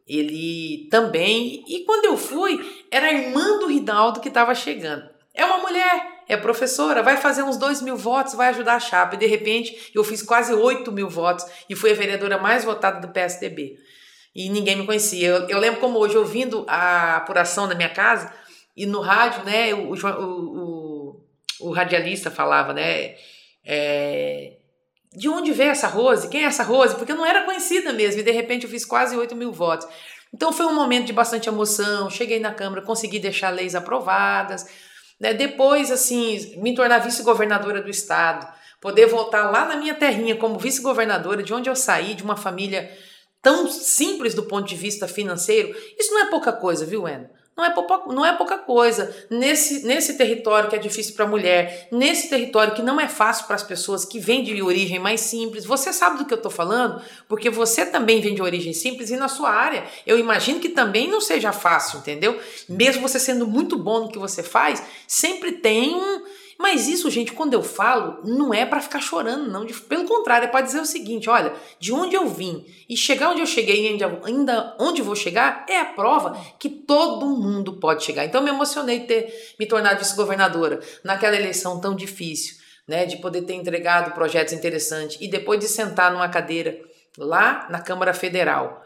ele 0.08 0.88
também. 0.90 1.64
E 1.68 1.84
quando 1.84 2.06
eu 2.06 2.16
fui, 2.16 2.58
era 2.90 3.06
a 3.06 3.12
irmã 3.12 3.58
do 3.58 3.66
Rinaldo 3.66 4.20
que 4.20 4.28
estava 4.28 4.54
chegando. 4.54 5.08
É 5.34 5.44
uma 5.44 5.58
mulher, 5.58 6.22
é 6.26 6.36
professora, 6.36 7.02
vai 7.02 7.16
fazer 7.16 7.42
uns 7.42 7.56
dois 7.56 7.82
mil 7.82 7.96
votos, 7.96 8.34
vai 8.34 8.48
ajudar 8.48 8.74
a 8.74 8.80
chapa. 8.80 9.14
E 9.14 9.18
de 9.18 9.26
repente 9.26 9.90
eu 9.94 10.02
fiz 10.02 10.22
quase 10.22 10.52
oito 10.52 10.90
mil 10.90 11.08
votos 11.08 11.44
e 11.68 11.76
fui 11.76 11.92
a 11.92 11.94
vereadora 11.94 12.38
mais 12.38 12.64
votada 12.64 13.00
do 13.00 13.12
PSDB. 13.12 13.76
E 14.34 14.48
ninguém 14.48 14.76
me 14.76 14.86
conhecia. 14.86 15.28
Eu, 15.28 15.48
eu 15.48 15.58
lembro 15.58 15.80
como 15.80 15.98
hoje, 15.98 16.16
ouvindo 16.16 16.64
a 16.68 17.16
apuração 17.16 17.68
da 17.68 17.74
minha 17.74 17.88
casa, 17.88 18.32
e 18.76 18.86
no 18.86 19.00
rádio, 19.00 19.44
né, 19.44 19.74
o, 19.74 19.92
o, 19.92 19.94
o 19.94 20.98
o 21.60 21.70
radialista 21.70 22.30
falava, 22.30 22.72
né? 22.72 23.16
É, 23.64 24.57
de 25.14 25.28
onde 25.28 25.52
veio 25.52 25.70
essa 25.70 25.86
Rose? 25.86 26.28
Quem 26.28 26.42
é 26.42 26.46
essa 26.46 26.62
Rose? 26.62 26.94
Porque 26.96 27.12
eu 27.12 27.16
não 27.16 27.26
era 27.26 27.44
conhecida 27.44 27.92
mesmo, 27.92 28.20
e 28.20 28.24
de 28.24 28.30
repente 28.30 28.64
eu 28.64 28.70
fiz 28.70 28.84
quase 28.84 29.16
8 29.16 29.34
mil 29.34 29.52
votos. 29.52 29.86
Então 30.32 30.52
foi 30.52 30.66
um 30.66 30.74
momento 30.74 31.06
de 31.06 31.12
bastante 31.12 31.48
emoção. 31.48 32.10
Cheguei 32.10 32.38
na 32.38 32.52
Câmara, 32.52 32.82
consegui 32.82 33.18
deixar 33.18 33.50
leis 33.50 33.74
aprovadas. 33.74 34.66
Né? 35.18 35.32
Depois, 35.34 35.90
assim, 35.90 36.54
me 36.58 36.74
tornar 36.74 36.98
vice-governadora 36.98 37.80
do 37.80 37.90
Estado, 37.90 38.46
poder 38.80 39.06
voltar 39.06 39.50
lá 39.50 39.64
na 39.64 39.76
minha 39.76 39.94
terrinha 39.94 40.36
como 40.36 40.58
vice-governadora, 40.58 41.42
de 41.42 41.52
onde 41.54 41.68
eu 41.68 41.74
saí, 41.74 42.14
de 42.14 42.22
uma 42.22 42.36
família 42.36 42.90
tão 43.42 43.68
simples 43.68 44.34
do 44.34 44.44
ponto 44.44 44.68
de 44.68 44.76
vista 44.76 45.08
financeiro. 45.08 45.74
Isso 45.98 46.12
não 46.12 46.26
é 46.26 46.30
pouca 46.30 46.52
coisa, 46.52 46.84
viu, 46.84 47.06
Ana? 47.06 47.30
Não 47.58 47.64
é, 47.64 47.70
pouca, 47.70 48.14
não 48.14 48.24
é 48.24 48.32
pouca 48.36 48.56
coisa. 48.56 49.12
Nesse, 49.28 49.84
nesse 49.84 50.16
território 50.16 50.70
que 50.70 50.76
é 50.76 50.78
difícil 50.78 51.16
para 51.16 51.24
a 51.24 51.28
mulher, 51.28 51.88
nesse 51.90 52.30
território 52.30 52.72
que 52.72 52.82
não 52.82 53.00
é 53.00 53.08
fácil 53.08 53.46
para 53.46 53.56
as 53.56 53.64
pessoas 53.64 54.04
que 54.04 54.20
vêm 54.20 54.44
de 54.44 54.62
origem 54.62 55.00
mais 55.00 55.22
simples, 55.22 55.64
você 55.64 55.92
sabe 55.92 56.18
do 56.18 56.24
que 56.24 56.32
eu 56.32 56.36
estou 56.36 56.52
falando? 56.52 57.02
Porque 57.26 57.50
você 57.50 57.84
também 57.84 58.20
vem 58.20 58.32
de 58.32 58.40
origem 58.40 58.72
simples 58.72 59.10
e 59.10 59.16
na 59.16 59.26
sua 59.26 59.50
área 59.50 59.84
eu 60.06 60.16
imagino 60.20 60.60
que 60.60 60.68
também 60.68 61.08
não 61.08 61.20
seja 61.20 61.50
fácil, 61.50 61.98
entendeu? 61.98 62.38
Mesmo 62.68 63.02
você 63.02 63.18
sendo 63.18 63.44
muito 63.44 63.76
bom 63.76 64.02
no 64.04 64.08
que 64.08 64.18
você 64.20 64.40
faz, 64.44 64.80
sempre 65.08 65.50
tem 65.50 65.96
um 65.96 66.22
mas 66.58 66.88
isso, 66.88 67.08
gente, 67.08 67.32
quando 67.32 67.54
eu 67.54 67.62
falo, 67.62 68.20
não 68.24 68.52
é 68.52 68.66
para 68.66 68.80
ficar 68.80 69.00
chorando, 69.00 69.48
não. 69.48 69.64
Pelo 69.64 70.04
contrário, 70.06 70.46
é 70.46 70.50
para 70.50 70.64
dizer 70.64 70.80
o 70.80 70.84
seguinte: 70.84 71.30
olha, 71.30 71.54
de 71.78 71.92
onde 71.92 72.16
eu 72.16 72.28
vim 72.28 72.66
e 72.88 72.96
chegar 72.96 73.30
onde 73.30 73.40
eu 73.40 73.46
cheguei 73.46 73.86
e 73.86 74.02
ainda 74.24 74.76
onde 74.80 75.00
vou 75.00 75.14
chegar 75.14 75.64
é 75.68 75.78
a 75.78 75.84
prova 75.84 76.36
que 76.58 76.68
todo 76.68 77.28
mundo 77.28 77.74
pode 77.74 78.02
chegar. 78.02 78.24
Então, 78.24 78.42
me 78.42 78.50
emocionei 78.50 78.98
de 78.98 79.06
ter 79.06 79.54
me 79.56 79.66
tornado 79.66 80.00
vice-governadora 80.00 80.80
naquela 81.04 81.36
eleição 81.36 81.80
tão 81.80 81.94
difícil, 81.94 82.56
né? 82.88 83.06
De 83.06 83.18
poder 83.18 83.42
ter 83.42 83.54
entregado 83.54 84.12
projetos 84.12 84.52
interessantes 84.52 85.16
e 85.20 85.28
depois 85.28 85.60
de 85.60 85.68
sentar 85.68 86.10
numa 86.10 86.28
cadeira 86.28 86.76
lá 87.16 87.68
na 87.70 87.80
Câmara 87.80 88.12
Federal, 88.12 88.82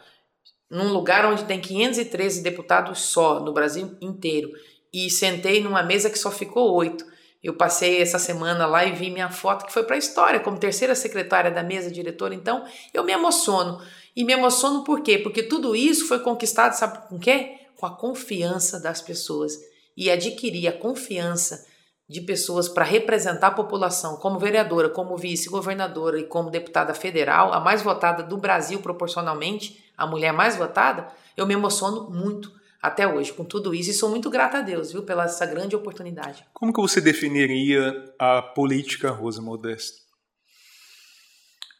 num 0.71 0.93
lugar 0.93 1.25
onde 1.25 1.45
tem 1.45 1.59
513 1.59 2.43
deputados 2.43 3.01
só 3.01 3.41
no 3.41 3.53
Brasil 3.53 3.97
inteiro, 3.99 4.51
e 4.93 5.09
sentei 5.09 5.63
numa 5.63 5.83
mesa 5.83 6.11
que 6.11 6.19
só 6.19 6.31
ficou 6.31 6.75
oito 6.75 7.12
eu 7.43 7.55
passei 7.55 8.01
essa 8.01 8.19
semana 8.19 8.67
lá 8.67 8.85
e 8.85 8.93
vi 8.93 9.11
minha 9.11 9.29
foto 9.29 9.67
que 9.67 9.73
foi 9.73 9.83
para 9.83 9.97
a 9.97 9.99
história 9.99 10.39
como 10.39 10.59
terceira 10.59 10.95
secretária 10.95 11.51
da 11.51 11.63
mesa 11.63 11.91
diretora, 11.91 12.35
então 12.35 12.65
eu 12.95 13.03
me 13.03 13.13
emociono. 13.13 13.81
E 14.15 14.25
me 14.25 14.33
emociono 14.33 14.85
por 14.85 15.01
quê? 15.01 15.19
Porque 15.19 15.43
tudo 15.43 15.75
isso 15.75 16.07
foi 16.07 16.21
conquistado, 16.21 16.75
sabe 16.75 17.09
com 17.09 17.19
quê? 17.19 17.59
Com 17.77 17.87
a 17.87 17.97
confiança 17.97 18.79
das 18.79 19.01
pessoas. 19.01 19.59
E 19.97 20.11
adquirir 20.11 20.69
a 20.69 20.73
confiança 20.73 21.67
de 22.09 22.21
pessoas 22.21 22.69
para 22.69 22.85
representar 22.85 23.49
a 23.49 23.53
população, 23.53 24.17
como 24.17 24.39
vereadora, 24.39 24.89
como 24.89 25.17
vice-governadora 25.17 26.21
e 26.21 26.25
como 26.25 26.51
deputada 26.51 26.95
federal, 26.95 27.53
a 27.53 27.59
mais 27.59 27.83
votada 27.83 28.23
do 28.23 28.37
Brasil 28.37 28.81
proporcionalmente, 28.81 29.83
a 29.97 30.07
mulher 30.07 30.33
mais 30.33 30.57
votada, 30.57 31.09
eu 31.37 31.47
me 31.47 31.55
emociono 31.55 32.11
muito 32.11 32.53
até 32.83 33.07
hoje 33.07 33.33
com 33.33 33.45
tudo 33.45 33.73
isso 33.73 33.91
e 33.91 33.95
sou 33.95 34.11
muito 34.11 34.29
grata 34.29 34.59
a 34.59 34.61
Deus, 34.61 34.91
viu, 34.91 35.05
pela 35.05 35.25
essa 35.25 35.47
grande 35.47 35.77
oportunidade. 35.77 36.45
Como 36.53 36.73
que 36.73 36.81
você 36.81 37.01
definiria 37.01 38.13
a 38.19 38.43
política 38.43 39.11
Rosa 39.11 39.41
Modesto? 39.41 40.03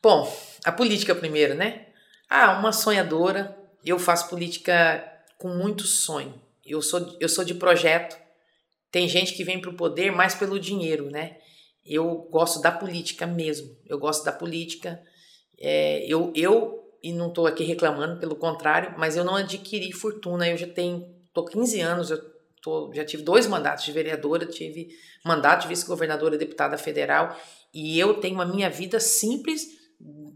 Bom, 0.01 0.33
a 0.65 0.71
política 0.71 1.13
primeiro, 1.13 1.57
né? 1.57 1.89
Ah, 2.31 2.57
uma 2.59 2.73
sonhadora. 2.73 3.59
Eu 3.85 3.99
faço 3.99 4.29
política 4.29 5.05
com 5.39 5.49
muito 5.49 5.85
sonho. 5.85 6.41
Eu 6.65 6.81
sou 6.81 7.17
eu 7.21 7.29
sou 7.29 7.45
de 7.45 7.55
projeto. 7.55 8.17
Tem 8.91 9.09
gente 9.09 9.35
que 9.35 9.43
vem 9.43 9.61
para 9.61 9.71
o 9.71 9.77
poder 9.77 10.13
mais 10.13 10.35
pelo 10.35 10.59
dinheiro, 10.59 11.11
né? 11.11 11.39
Eu 11.85 12.29
gosto 12.31 12.61
da 12.61 12.71
política 12.71 13.27
mesmo. 13.27 13.77
Eu 13.87 13.99
gosto 13.99 14.25
da 14.25 14.33
política. 14.33 15.03
É, 15.59 16.05
eu, 16.07 16.33
eu 16.37 16.82
e 17.03 17.13
não 17.13 17.29
estou 17.29 17.47
aqui 17.47 17.65
reclamando, 17.65 18.21
pelo 18.21 18.37
contrário, 18.37 18.95
mas 18.97 19.17
eu 19.17 19.25
não 19.25 19.35
adquiri 19.35 19.93
fortuna. 19.93 20.49
Eu 20.49 20.57
já 20.57 20.67
tenho, 20.67 21.05
tô 21.33 21.45
15 21.45 21.81
anos, 21.81 22.11
eu 22.11 22.19
tô, 22.63 22.93
já 22.95 23.05
tive 23.05 23.23
dois 23.23 23.47
mandatos 23.47 23.85
de 23.85 23.93
vereadora, 23.93 24.47
tive 24.47 24.89
mandato 25.25 25.63
de 25.63 25.69
vice-governadora, 25.69 26.39
deputada 26.39 26.79
federal, 26.79 27.37
e 27.75 27.99
eu 27.99 28.15
tenho 28.15 28.41
a 28.41 28.47
minha 28.47 28.71
vida 28.71 29.01
simples 29.01 29.67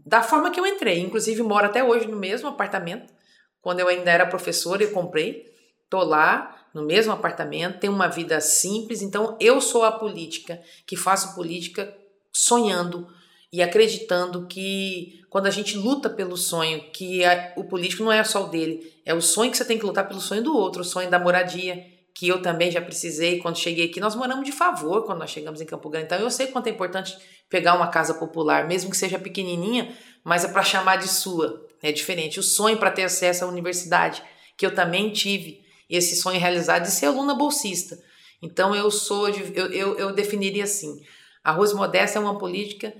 da 0.05 0.21
forma 0.21 0.51
que 0.51 0.59
eu 0.59 0.65
entrei. 0.65 0.99
Inclusive 0.99 1.41
moro 1.43 1.65
até 1.65 1.83
hoje 1.83 2.07
no 2.07 2.17
mesmo 2.17 2.49
apartamento. 2.49 3.13
Quando 3.61 3.79
eu 3.79 3.87
ainda 3.87 4.11
era 4.11 4.25
professora, 4.25 4.83
eu 4.83 4.91
comprei. 4.91 5.45
Tô 5.89 6.03
lá 6.03 6.57
no 6.73 6.83
mesmo 6.85 7.11
apartamento, 7.11 7.79
tenho 7.79 7.93
uma 7.93 8.07
vida 8.07 8.39
simples. 8.39 9.01
Então 9.01 9.37
eu 9.39 9.59
sou 9.59 9.83
a 9.83 9.91
política 9.91 10.61
que 10.85 10.95
faço 10.95 11.35
política 11.35 11.95
sonhando 12.31 13.07
e 13.51 13.61
acreditando 13.61 14.45
que 14.47 15.21
quando 15.29 15.47
a 15.47 15.51
gente 15.51 15.77
luta 15.77 16.09
pelo 16.09 16.35
sonho, 16.35 16.91
que 16.91 17.23
a, 17.23 17.53
o 17.55 17.63
político 17.63 18.03
não 18.03 18.11
é 18.11 18.23
só 18.23 18.45
o 18.45 18.49
dele, 18.49 18.93
é 19.05 19.13
o 19.13 19.21
sonho 19.21 19.51
que 19.51 19.57
você 19.57 19.65
tem 19.65 19.77
que 19.77 19.85
lutar 19.85 20.07
pelo 20.07 20.19
sonho 20.19 20.43
do 20.43 20.55
outro, 20.55 20.81
o 20.81 20.85
sonho 20.85 21.09
da 21.09 21.19
moradia, 21.19 21.85
que 22.13 22.27
eu 22.27 22.41
também 22.41 22.71
já 22.71 22.81
precisei 22.81 23.39
quando 23.39 23.57
cheguei 23.57 23.85
aqui. 23.85 23.99
Nós 23.99 24.15
moramos 24.15 24.43
de 24.43 24.51
favor 24.51 25.05
quando 25.05 25.19
nós 25.19 25.29
chegamos 25.29 25.61
em 25.61 25.65
Campo 25.65 25.89
Grande, 25.89 26.07
então 26.07 26.19
eu 26.19 26.31
sei 26.31 26.47
quanto 26.47 26.67
é 26.67 26.71
importante 26.71 27.17
pegar 27.49 27.75
uma 27.75 27.87
casa 27.87 28.13
popular, 28.15 28.67
mesmo 28.67 28.89
que 28.89 28.97
seja 28.97 29.19
pequenininha, 29.19 29.95
mas 30.23 30.43
é 30.43 30.47
para 30.47 30.63
chamar 30.63 30.97
de 30.97 31.07
sua, 31.07 31.65
é 31.81 31.91
diferente. 31.91 32.39
O 32.39 32.43
sonho 32.43 32.77
para 32.77 32.91
ter 32.91 33.03
acesso 33.03 33.45
à 33.45 33.47
universidade, 33.47 34.21
que 34.57 34.65
eu 34.65 34.73
também 34.73 35.11
tive 35.11 35.61
esse 35.89 36.15
sonho 36.15 36.39
realizado 36.39 36.83
de 36.83 36.91
ser 36.91 37.05
aluna 37.05 37.33
bolsista. 37.33 37.97
Então 38.41 38.75
eu 38.75 38.91
sou, 38.91 39.29
eu, 39.29 39.71
eu, 39.71 39.97
eu 39.97 40.13
definiria 40.13 40.63
assim: 40.63 41.01
a 41.43 41.51
Rose 41.51 41.73
Modesta 41.73 42.19
é 42.19 42.21
uma 42.21 42.37
política 42.37 42.93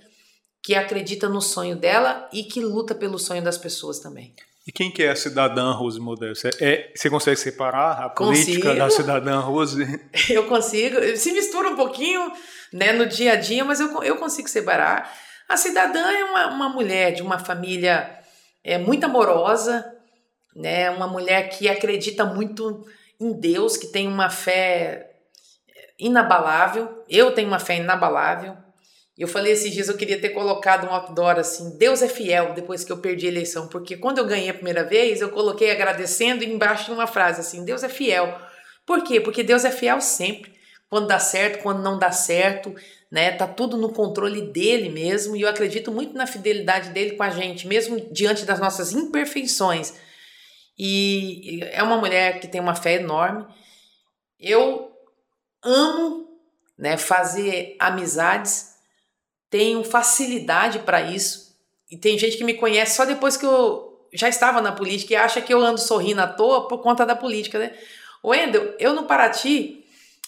que 0.68 0.76
acredita 0.76 1.30
no 1.30 1.39
sonho 1.39 1.78
dela 1.78 2.28
e 2.34 2.43
que 2.43 2.59
luta 2.59 2.93
pelo 2.93 3.18
sonho 3.18 3.41
das 3.41 3.57
pessoas 3.57 3.99
também. 3.99 4.34
E 4.68 4.72
quem 4.74 4.91
que 4.91 5.01
é 5.01 5.11
a 5.11 5.15
cidadã 5.15 5.72
Rose 5.72 5.97
Modesto? 5.97 6.49
É, 6.59 6.91
você 6.93 7.09
consegue 7.09 7.38
separar 7.38 8.03
a 8.03 8.09
política 8.09 8.63
consigo. 8.63 8.76
da 8.76 8.89
cidadã 8.89 9.39
Rose? 9.39 9.82
Eu 10.30 10.45
consigo. 10.45 10.97
Se 11.15 11.32
mistura 11.32 11.70
um 11.70 11.76
pouquinho 11.78 12.34
né, 12.74 12.91
no 12.91 13.05
dia 13.05 13.32
a 13.32 13.36
dia, 13.38 13.63
mas 13.63 13.80
eu, 13.80 14.03
eu 14.03 14.18
consigo 14.18 14.49
separar. 14.49 15.09
A 15.47 15.55
cidadã 15.55 16.05
é 16.11 16.26
uma, 16.26 16.47
uma 16.47 16.68
mulher 16.68 17.13
de 17.13 17.22
uma 17.22 17.39
família 17.39 18.20
é, 18.61 18.78
muito 18.78 19.05
amorosa, 19.05 19.89
né, 20.53 20.89
uma 20.89 21.07
mulher 21.07 21.47
que 21.47 21.70
acredita 21.70 22.26
muito 22.26 22.86
em 23.22 23.32
Deus, 23.32 23.78
que 23.78 23.88
tem 23.88 24.05
uma 24.05 24.30
fé 24.30 25.11
inabalável. 25.97 27.05
Eu 27.07 27.32
tenho 27.32 27.47
uma 27.47 27.57
fé 27.57 27.78
inabalável. 27.78 28.66
Eu 29.18 29.28
falei 29.28 29.53
esses 29.53 29.74
dias, 29.74 29.88
eu 29.88 29.97
queria 29.97 30.22
ter 30.22 30.30
colocado 30.30 30.86
um 30.86 30.93
outdoor 30.93 31.39
assim, 31.39 31.76
Deus 31.78 32.03
é 32.03 32.07
fiel, 32.07 32.53
depois 32.53 32.84
que 32.84 32.91
eu 32.91 32.99
perdi 32.99 33.26
a 33.26 33.30
eleição, 33.30 33.68
porque 33.68 33.97
quando 33.97 34.20
eu 34.20 34.26
ganhei 34.26 34.49
a 34.49 34.53
primeira 34.53 34.84
vez, 34.84 35.22
eu 35.22 35.30
coloquei 35.30 35.72
agradecendo 35.72 36.43
e 36.43 36.47
embaixo 36.47 36.93
uma 36.93 37.07
frase 37.07 37.41
assim, 37.41 37.65
Deus 37.65 37.82
é 37.82 37.89
fiel. 37.89 38.39
Por 38.86 39.03
quê? 39.03 39.20
Porque 39.20 39.41
Deus 39.43 39.65
é 39.65 39.72
fiel 39.72 39.99
sempre. 39.99 40.55
Quando 40.89 41.07
dá 41.07 41.20
certo, 41.20 41.61
quando 41.63 41.82
não 41.82 41.97
dá 41.97 42.11
certo, 42.11 42.74
né? 43.11 43.32
Tá 43.32 43.47
tudo 43.47 43.76
no 43.76 43.91
controle 43.91 44.41
dele 44.41 44.89
mesmo, 44.89 45.36
e 45.36 45.41
eu 45.41 45.49
acredito 45.49 45.91
muito 45.91 46.13
na 46.13 46.28
fidelidade 46.28 46.91
dele 46.91 47.18
com 47.18 47.24
a 47.24 47.30
gente, 47.30 47.68
mesmo 47.68 47.99
diante 48.11 48.45
das 48.45 48.59
nossas 48.59 48.93
imperfeições. 48.93 49.93
E 50.78 51.59
é 51.72 51.82
uma 51.82 51.97
mulher 51.97 52.39
que 52.39 52.47
tem 52.47 52.61
uma 52.61 52.76
fé 52.76 52.93
enorme. 52.93 53.45
Eu 54.39 54.91
amo, 55.63 56.28
né, 56.78 56.95
fazer 56.97 57.76
amizades 57.80 58.76
tenho 59.49 59.83
facilidade 59.83 60.79
para 60.79 61.01
isso. 61.01 61.55
E 61.89 61.97
tem 61.97 62.17
gente 62.17 62.37
que 62.37 62.43
me 62.43 62.53
conhece 62.53 62.95
só 62.95 63.05
depois 63.05 63.37
que 63.37 63.45
eu 63.45 64.07
já 64.13 64.27
estava 64.27 64.61
na 64.61 64.71
política 64.71 65.13
e 65.13 65.17
acha 65.17 65.41
que 65.41 65.53
eu 65.53 65.61
ando 65.61 65.79
sorrindo 65.79 66.21
à 66.21 66.27
toa 66.27 66.67
por 66.67 66.79
conta 66.79 67.05
da 67.05 67.15
política, 67.15 67.59
né? 67.59 67.73
Wendel, 68.23 68.75
eu 68.79 68.93
no 68.93 69.03
Paraty 69.03 69.85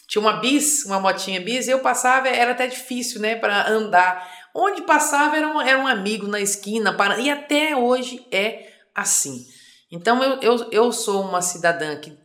tinha 0.08 0.22
uma 0.22 0.34
bis, 0.34 0.86
uma 0.86 1.00
motinha 1.00 1.40
bis, 1.40 1.68
e 1.68 1.72
eu 1.72 1.80
passava, 1.80 2.28
era 2.28 2.52
até 2.52 2.66
difícil, 2.66 3.22
né, 3.22 3.36
para 3.36 3.70
andar. 3.70 4.28
Onde 4.56 4.82
passava 4.82 5.38
era 5.38 5.48
um, 5.48 5.62
era 5.62 5.78
um 5.78 5.86
amigo 5.86 6.28
na 6.28 6.42
esquina, 6.42 6.92
para, 6.92 7.20
e 7.20 7.30
até 7.30 7.76
hoje 7.76 8.26
é 8.32 8.72
assim. 8.96 9.46
Então 9.92 10.24
eu, 10.24 10.40
eu, 10.42 10.72
eu 10.72 10.92
sou 10.92 11.22
uma 11.22 11.44
cidadã 11.44 11.96
que 11.98 12.18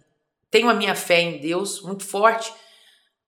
tenho 0.50 0.70
a 0.70 0.74
minha 0.74 0.94
fé 0.94 1.20
em 1.20 1.38
Deus 1.38 1.82
muito 1.82 2.04
forte, 2.04 2.52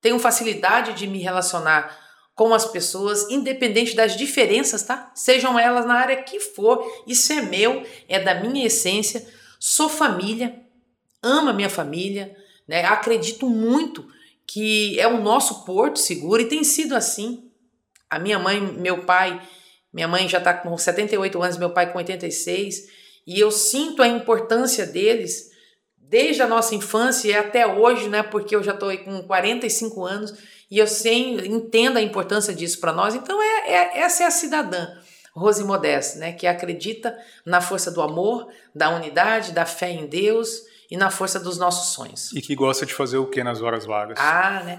tenho 0.01 0.19
facilidade 0.19 0.95
de 0.95 1.07
me 1.07 1.19
relacionar 1.19 2.06
com 2.37 2.53
as 2.53 2.67
pessoas, 2.67 3.29
independente 3.31 3.97
das 3.97 4.15
diferenças, 4.15 4.83
tá? 4.83 5.11
Sejam 5.15 5.59
elas 5.59 5.87
na 5.87 5.95
área 5.95 6.23
que 6.23 6.39
for, 6.39 6.87
isso 7.07 7.33
é 7.33 7.41
meu, 7.41 7.83
é 8.07 8.21
da 8.21 8.35
minha 8.35 8.67
essência. 8.67 9.27
Sou 9.59 9.89
família, 9.89 10.55
amo 11.23 11.49
a 11.49 11.55
minha 11.55 11.71
família, 11.71 12.37
né? 12.69 12.85
Acredito 12.85 13.49
muito 13.49 14.07
que 14.47 15.01
é 15.01 15.09
o 15.09 15.21
nosso 15.21 15.65
porto 15.65 15.99
seguro 15.99 16.43
e 16.43 16.49
tem 16.49 16.63
sido 16.63 16.95
assim. 16.95 17.51
A 18.09 18.19
minha 18.19 18.39
mãe, 18.39 18.61
meu 18.61 19.05
pai, 19.05 19.41
minha 19.91 20.07
mãe 20.07 20.29
já 20.29 20.37
está 20.37 20.53
com 20.53 20.77
78 20.77 21.43
anos, 21.43 21.57
meu 21.57 21.71
pai 21.71 21.91
com 21.91 21.97
86, 21.97 22.87
e 23.27 23.41
eu 23.41 23.51
sinto 23.51 24.03
a 24.03 24.07
importância 24.07 24.85
deles 24.87 25.51
desde 25.97 26.43
a 26.43 26.47
nossa 26.47 26.75
infância 26.75 27.41
até 27.41 27.67
hoje, 27.67 28.11
né? 28.11 28.23
Porque 28.23 28.55
eu 28.55 28.63
já 28.63 28.75
estou 28.75 28.97
com 28.99 29.23
45 29.23 30.05
anos 30.05 30.35
e 30.71 30.79
eu 30.79 30.87
sei, 30.87 31.47
entendo 31.47 31.97
a 31.97 32.03
importância 32.03 32.55
disso 32.55 32.81
para 32.81 32.93
nós. 32.93 33.15
Então, 33.15 33.41
é, 33.41 33.71
é, 33.71 33.99
essa 34.01 34.25
é 34.25 34.27
a 34.27 34.31
cidadã 34.31 34.89
Rose 35.37 35.63
Modeste, 35.63 36.19
né? 36.19 36.33
Que 36.33 36.47
acredita 36.47 37.17
na 37.45 37.61
força 37.61 37.91
do 37.91 38.01
amor, 38.01 38.49
da 38.75 38.91
unidade, 38.91 39.53
da 39.53 39.67
fé 39.67 39.91
em 39.91 40.07
Deus 40.07 40.63
e 40.91 40.97
na 40.97 41.11
força 41.11 41.39
dos 41.39 41.59
nossos 41.59 41.93
sonhos. 41.93 42.33
E 42.33 42.41
que 42.41 42.55
gosta 42.55 42.87
de 42.87 42.95
fazer 42.95 43.19
o 43.19 43.27
que 43.27 43.45
nas 43.45 43.61
horas 43.61 43.85
vagas? 43.85 44.19
Ah, 44.19 44.63
né? 44.65 44.79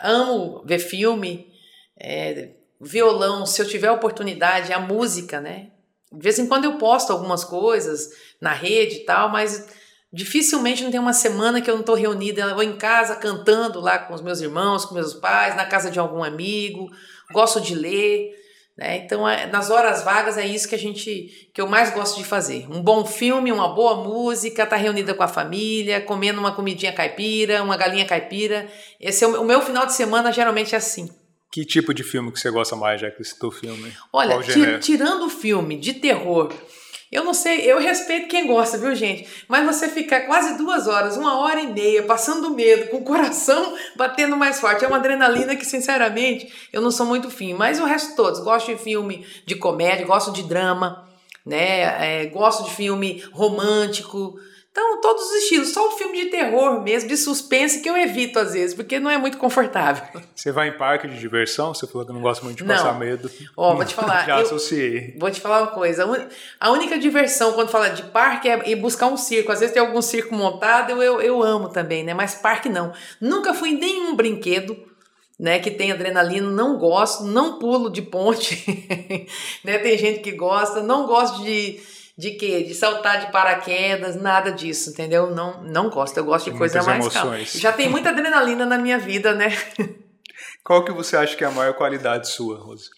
Amo 0.00 0.62
ver 0.64 0.78
filme, 0.78 1.50
é, 1.98 2.50
violão, 2.80 3.46
se 3.46 3.60
eu 3.60 3.66
tiver 3.66 3.90
oportunidade, 3.90 4.72
a 4.72 4.78
música, 4.78 5.40
né? 5.40 5.70
De 6.12 6.22
vez 6.22 6.38
em 6.38 6.46
quando 6.46 6.64
eu 6.64 6.78
posto 6.78 7.12
algumas 7.12 7.42
coisas 7.42 8.10
na 8.40 8.52
rede 8.52 8.96
e 8.96 9.04
tal, 9.04 9.30
mas 9.30 9.68
Dificilmente 10.12 10.82
não 10.82 10.90
tem 10.90 11.00
uma 11.00 11.12
semana 11.12 11.60
que 11.60 11.70
eu 11.70 11.74
não 11.74 11.82
estou 11.82 11.94
reunida, 11.94 12.54
ou 12.54 12.62
em 12.62 12.76
casa 12.76 13.16
cantando 13.16 13.80
lá 13.80 13.98
com 13.98 14.14
os 14.14 14.22
meus 14.22 14.40
irmãos, 14.40 14.84
com 14.84 14.94
meus 14.94 15.12
pais, 15.14 15.54
na 15.54 15.66
casa 15.66 15.90
de 15.90 15.98
algum 15.98 16.24
amigo. 16.24 16.88
Gosto 17.30 17.60
de 17.60 17.74
ler, 17.74 18.32
né? 18.78 18.98
Então, 18.98 19.28
é, 19.28 19.46
nas 19.46 19.70
horas 19.70 20.04
vagas 20.04 20.38
é 20.38 20.46
isso 20.46 20.68
que 20.68 20.74
a 20.74 20.78
gente, 20.78 21.50
que 21.52 21.60
eu 21.60 21.66
mais 21.66 21.92
gosto 21.92 22.16
de 22.16 22.24
fazer. 22.24 22.64
Um 22.70 22.80
bom 22.80 23.04
filme, 23.04 23.50
uma 23.50 23.74
boa 23.74 23.96
música, 24.04 24.62
estar 24.62 24.76
tá 24.76 24.80
reunida 24.80 25.12
com 25.12 25.22
a 25.24 25.28
família, 25.28 26.00
comendo 26.00 26.38
uma 26.38 26.52
comidinha 26.52 26.92
caipira, 26.92 27.62
uma 27.62 27.76
galinha 27.76 28.06
caipira. 28.06 28.66
Esse 29.00 29.24
é 29.24 29.26
o, 29.26 29.42
o 29.42 29.44
meu 29.44 29.60
final 29.60 29.84
de 29.84 29.94
semana 29.94 30.30
geralmente 30.30 30.76
é 30.76 30.78
assim. 30.78 31.10
Que 31.50 31.64
tipo 31.64 31.92
de 31.92 32.04
filme 32.04 32.30
que 32.30 32.38
você 32.38 32.50
gosta 32.50 32.76
mais, 32.76 33.00
já 33.00 33.10
que 33.10 33.24
citou 33.24 33.50
filme? 33.50 33.92
Olha, 34.12 34.38
tirando 34.80 35.26
o 35.26 35.30
filme 35.30 35.76
de 35.76 35.94
terror 35.94 36.52
eu 37.10 37.24
não 37.24 37.32
sei, 37.32 37.60
eu 37.60 37.78
respeito 37.78 38.28
quem 38.28 38.46
gosta, 38.46 38.76
viu, 38.76 38.94
gente? 38.94 39.26
Mas 39.48 39.64
você 39.64 39.88
ficar 39.88 40.22
quase 40.22 40.58
duas 40.58 40.86
horas, 40.86 41.16
uma 41.16 41.38
hora 41.38 41.60
e 41.60 41.72
meia, 41.72 42.02
passando 42.02 42.50
medo, 42.50 42.90
com 42.90 42.98
o 42.98 43.04
coração 43.04 43.74
batendo 43.96 44.36
mais 44.36 44.60
forte, 44.60 44.84
é 44.84 44.88
uma 44.88 44.98
adrenalina 44.98 45.56
que, 45.56 45.64
sinceramente, 45.64 46.52
eu 46.72 46.82
não 46.82 46.90
sou 46.90 47.06
muito 47.06 47.30
fim. 47.30 47.54
Mas 47.54 47.80
o 47.80 47.84
resto 47.84 48.14
todos, 48.14 48.40
gosto 48.40 48.66
de 48.74 48.76
filme 48.76 49.26
de 49.46 49.54
comédia, 49.54 50.06
gosto 50.06 50.32
de 50.32 50.42
drama, 50.42 51.08
né? 51.46 52.22
É, 52.22 52.26
gosto 52.26 52.64
de 52.64 52.74
filme 52.74 53.24
romântico. 53.32 54.38
Então, 54.78 55.00
todos 55.00 55.24
os 55.24 55.32
estilos, 55.42 55.72
só 55.72 55.88
o 55.88 55.90
filme 55.98 56.24
de 56.24 56.30
terror 56.30 56.80
mesmo, 56.80 57.08
de 57.08 57.16
suspense, 57.16 57.80
que 57.80 57.90
eu 57.90 57.96
evito 57.96 58.38
às 58.38 58.52
vezes, 58.52 58.76
porque 58.76 59.00
não 59.00 59.10
é 59.10 59.18
muito 59.18 59.36
confortável. 59.36 60.22
Você 60.32 60.52
vai 60.52 60.68
em 60.68 60.78
parque 60.78 61.08
de 61.08 61.18
diversão? 61.18 61.74
Você 61.74 61.84
falou 61.84 62.06
que 62.06 62.12
não 62.12 62.20
gosta 62.20 62.44
muito 62.44 62.58
de 62.58 62.64
não. 62.64 62.76
passar 62.76 62.96
medo. 62.96 63.28
Ó, 63.56 63.72
oh, 63.72 63.74
vou 63.74 63.84
te 63.84 63.92
falar. 63.92 64.22
Já 64.26 64.38
eu, 64.38 64.44
associei. 64.44 65.16
Vou 65.18 65.32
te 65.32 65.40
falar 65.40 65.62
uma 65.62 65.72
coisa. 65.72 66.06
A 66.60 66.70
única 66.70 66.96
diversão 66.96 67.54
quando 67.54 67.70
fala 67.70 67.88
de 67.88 68.04
parque 68.04 68.48
é 68.48 68.70
ir 68.70 68.76
buscar 68.76 69.08
um 69.08 69.16
circo. 69.16 69.50
Às 69.50 69.58
vezes 69.58 69.74
tem 69.74 69.82
algum 69.82 70.00
circo 70.00 70.32
montado, 70.32 70.92
eu, 70.92 71.02
eu, 71.02 71.20
eu 71.20 71.42
amo 71.42 71.70
também, 71.70 72.04
né? 72.04 72.14
Mas 72.14 72.36
parque 72.36 72.68
não. 72.68 72.92
Nunca 73.20 73.52
fui 73.52 73.70
em 73.70 73.80
nenhum 73.80 74.14
brinquedo. 74.14 74.86
Né, 75.40 75.60
que 75.60 75.70
tem 75.70 75.92
adrenalina, 75.92 76.50
não 76.50 76.76
gosto, 76.78 77.22
não 77.22 77.60
pulo 77.60 77.88
de 77.90 78.02
ponte, 78.02 79.28
né? 79.62 79.78
Tem 79.78 79.96
gente 79.96 80.18
que 80.18 80.32
gosta, 80.32 80.82
não 80.82 81.06
gosto 81.06 81.44
de, 81.44 81.78
de 82.18 82.32
quê? 82.32 82.64
De 82.64 82.74
saltar 82.74 83.24
de 83.24 83.30
paraquedas, 83.30 84.16
nada 84.16 84.50
disso, 84.50 84.90
entendeu? 84.90 85.30
Não, 85.30 85.62
não 85.62 85.88
gosto, 85.88 86.18
eu 86.18 86.24
gosto 86.24 86.50
de 86.50 86.58
coisa 86.58 86.82
mais 86.82 87.06
calma. 87.08 87.38
Já 87.44 87.72
tem 87.72 87.88
muita 87.88 88.08
adrenalina 88.08 88.66
na 88.66 88.76
minha 88.76 88.98
vida, 88.98 89.32
né? 89.34 89.50
Qual 90.64 90.84
que 90.84 90.90
você 90.90 91.16
acha 91.16 91.36
que 91.36 91.44
é 91.44 91.46
a 91.46 91.52
maior 91.52 91.74
qualidade 91.74 92.28
sua, 92.28 92.58
Rose? 92.58 92.90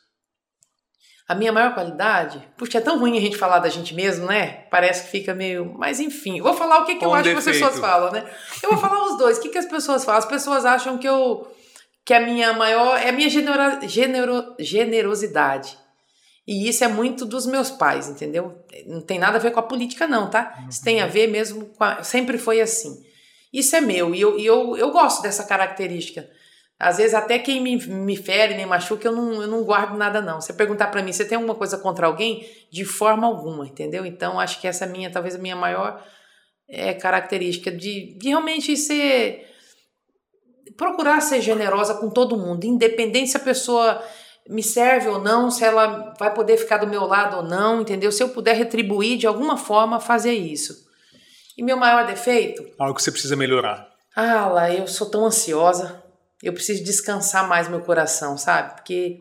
A 1.28 1.34
minha 1.34 1.52
maior 1.52 1.74
qualidade? 1.74 2.42
Puxa, 2.56 2.78
é 2.78 2.80
tão 2.80 2.98
ruim 2.98 3.18
a 3.18 3.20
gente 3.20 3.36
falar 3.36 3.58
da 3.58 3.68
gente 3.68 3.94
mesmo, 3.94 4.26
né? 4.26 4.64
Parece 4.70 5.04
que 5.04 5.10
fica 5.10 5.34
meio. 5.34 5.74
Mas 5.76 6.00
enfim, 6.00 6.40
vou 6.40 6.54
falar 6.54 6.80
o 6.80 6.86
que, 6.86 6.96
que 6.96 7.04
eu 7.04 7.12
acho 7.12 7.24
defeito. 7.24 7.44
que 7.44 7.50
as 7.50 7.56
pessoas 7.56 7.78
falam, 7.78 8.10
né? 8.10 8.24
Eu 8.62 8.70
vou 8.70 8.78
falar 8.78 9.04
os 9.04 9.18
dois. 9.18 9.36
O 9.36 9.42
que, 9.42 9.50
que 9.50 9.58
as 9.58 9.66
pessoas 9.66 10.02
falam? 10.02 10.18
As 10.18 10.24
pessoas 10.24 10.64
acham 10.64 10.98
que 10.98 11.06
eu. 11.06 11.46
que 12.04 12.14
a 12.14 12.20
minha 12.20 12.54
maior. 12.54 12.98
é 12.98 13.10
a 13.10 13.12
minha 13.12 13.28
genero, 13.28 13.86
genero, 13.86 14.56
generosidade. 14.58 15.78
E 16.50 16.68
isso 16.68 16.82
é 16.82 16.88
muito 16.88 17.24
dos 17.24 17.46
meus 17.46 17.70
pais, 17.70 18.08
entendeu? 18.08 18.60
Não 18.84 19.00
tem 19.00 19.20
nada 19.20 19.36
a 19.36 19.40
ver 19.40 19.52
com 19.52 19.60
a 19.60 19.62
política, 19.62 20.08
não, 20.08 20.28
tá? 20.28 20.66
Isso 20.68 20.82
tem 20.82 21.00
a 21.00 21.06
ver 21.06 21.28
mesmo 21.28 21.66
com. 21.66 21.84
A, 21.84 22.02
sempre 22.02 22.38
foi 22.38 22.60
assim. 22.60 23.04
Isso 23.52 23.76
é 23.76 23.80
meu 23.80 24.12
e 24.12 24.20
eu, 24.20 24.36
e 24.36 24.46
eu, 24.46 24.76
eu 24.76 24.90
gosto 24.90 25.22
dessa 25.22 25.44
característica. 25.44 26.28
Às 26.76 26.96
vezes, 26.96 27.14
até 27.14 27.38
quem 27.38 27.60
me, 27.60 27.76
me 27.86 28.16
fere, 28.16 28.56
me 28.56 28.66
machuca, 28.66 29.06
eu 29.06 29.12
não, 29.12 29.42
eu 29.42 29.46
não 29.46 29.62
guardo 29.62 29.96
nada, 29.96 30.20
não. 30.20 30.40
Você 30.40 30.52
perguntar 30.52 30.88
para 30.88 31.04
mim, 31.04 31.12
você 31.12 31.24
tem 31.24 31.36
alguma 31.36 31.54
coisa 31.54 31.78
contra 31.78 32.08
alguém? 32.08 32.44
De 32.68 32.84
forma 32.84 33.28
alguma, 33.28 33.64
entendeu? 33.64 34.04
Então, 34.04 34.40
acho 34.40 34.60
que 34.60 34.66
essa 34.66 34.86
é 34.86 34.88
minha, 34.88 35.08
talvez 35.08 35.36
a 35.36 35.38
minha 35.38 35.54
maior 35.54 36.04
é, 36.68 36.92
característica 36.94 37.70
de, 37.70 38.18
de 38.18 38.28
realmente 38.28 38.76
ser. 38.76 39.46
procurar 40.76 41.20
ser 41.20 41.40
generosa 41.40 41.94
com 41.94 42.10
todo 42.10 42.36
mundo, 42.36 42.64
independente 42.64 43.30
se 43.30 43.36
a 43.36 43.40
pessoa 43.40 44.02
me 44.50 44.62
serve 44.64 45.08
ou 45.08 45.20
não, 45.20 45.48
se 45.48 45.64
ela 45.64 46.12
vai 46.18 46.34
poder 46.34 46.56
ficar 46.56 46.78
do 46.78 46.86
meu 46.86 47.04
lado 47.04 47.36
ou 47.36 47.42
não, 47.42 47.80
entendeu? 47.80 48.10
Se 48.10 48.20
eu 48.20 48.30
puder 48.30 48.56
retribuir 48.56 49.16
de 49.16 49.26
alguma 49.26 49.56
forma, 49.56 50.00
fazer 50.00 50.32
isso. 50.32 50.88
E 51.56 51.62
meu 51.62 51.76
maior 51.76 52.04
defeito? 52.04 52.66
Algo 52.76 52.94
que 52.94 53.02
você 53.02 53.12
precisa 53.12 53.36
melhorar. 53.36 53.88
Ah, 54.14 54.48
lá, 54.48 54.74
eu 54.74 54.88
sou 54.88 55.08
tão 55.08 55.24
ansiosa. 55.24 56.02
Eu 56.42 56.52
preciso 56.52 56.82
descansar 56.82 57.48
mais 57.48 57.68
meu 57.68 57.80
coração, 57.80 58.36
sabe? 58.36 58.74
Porque 58.74 59.20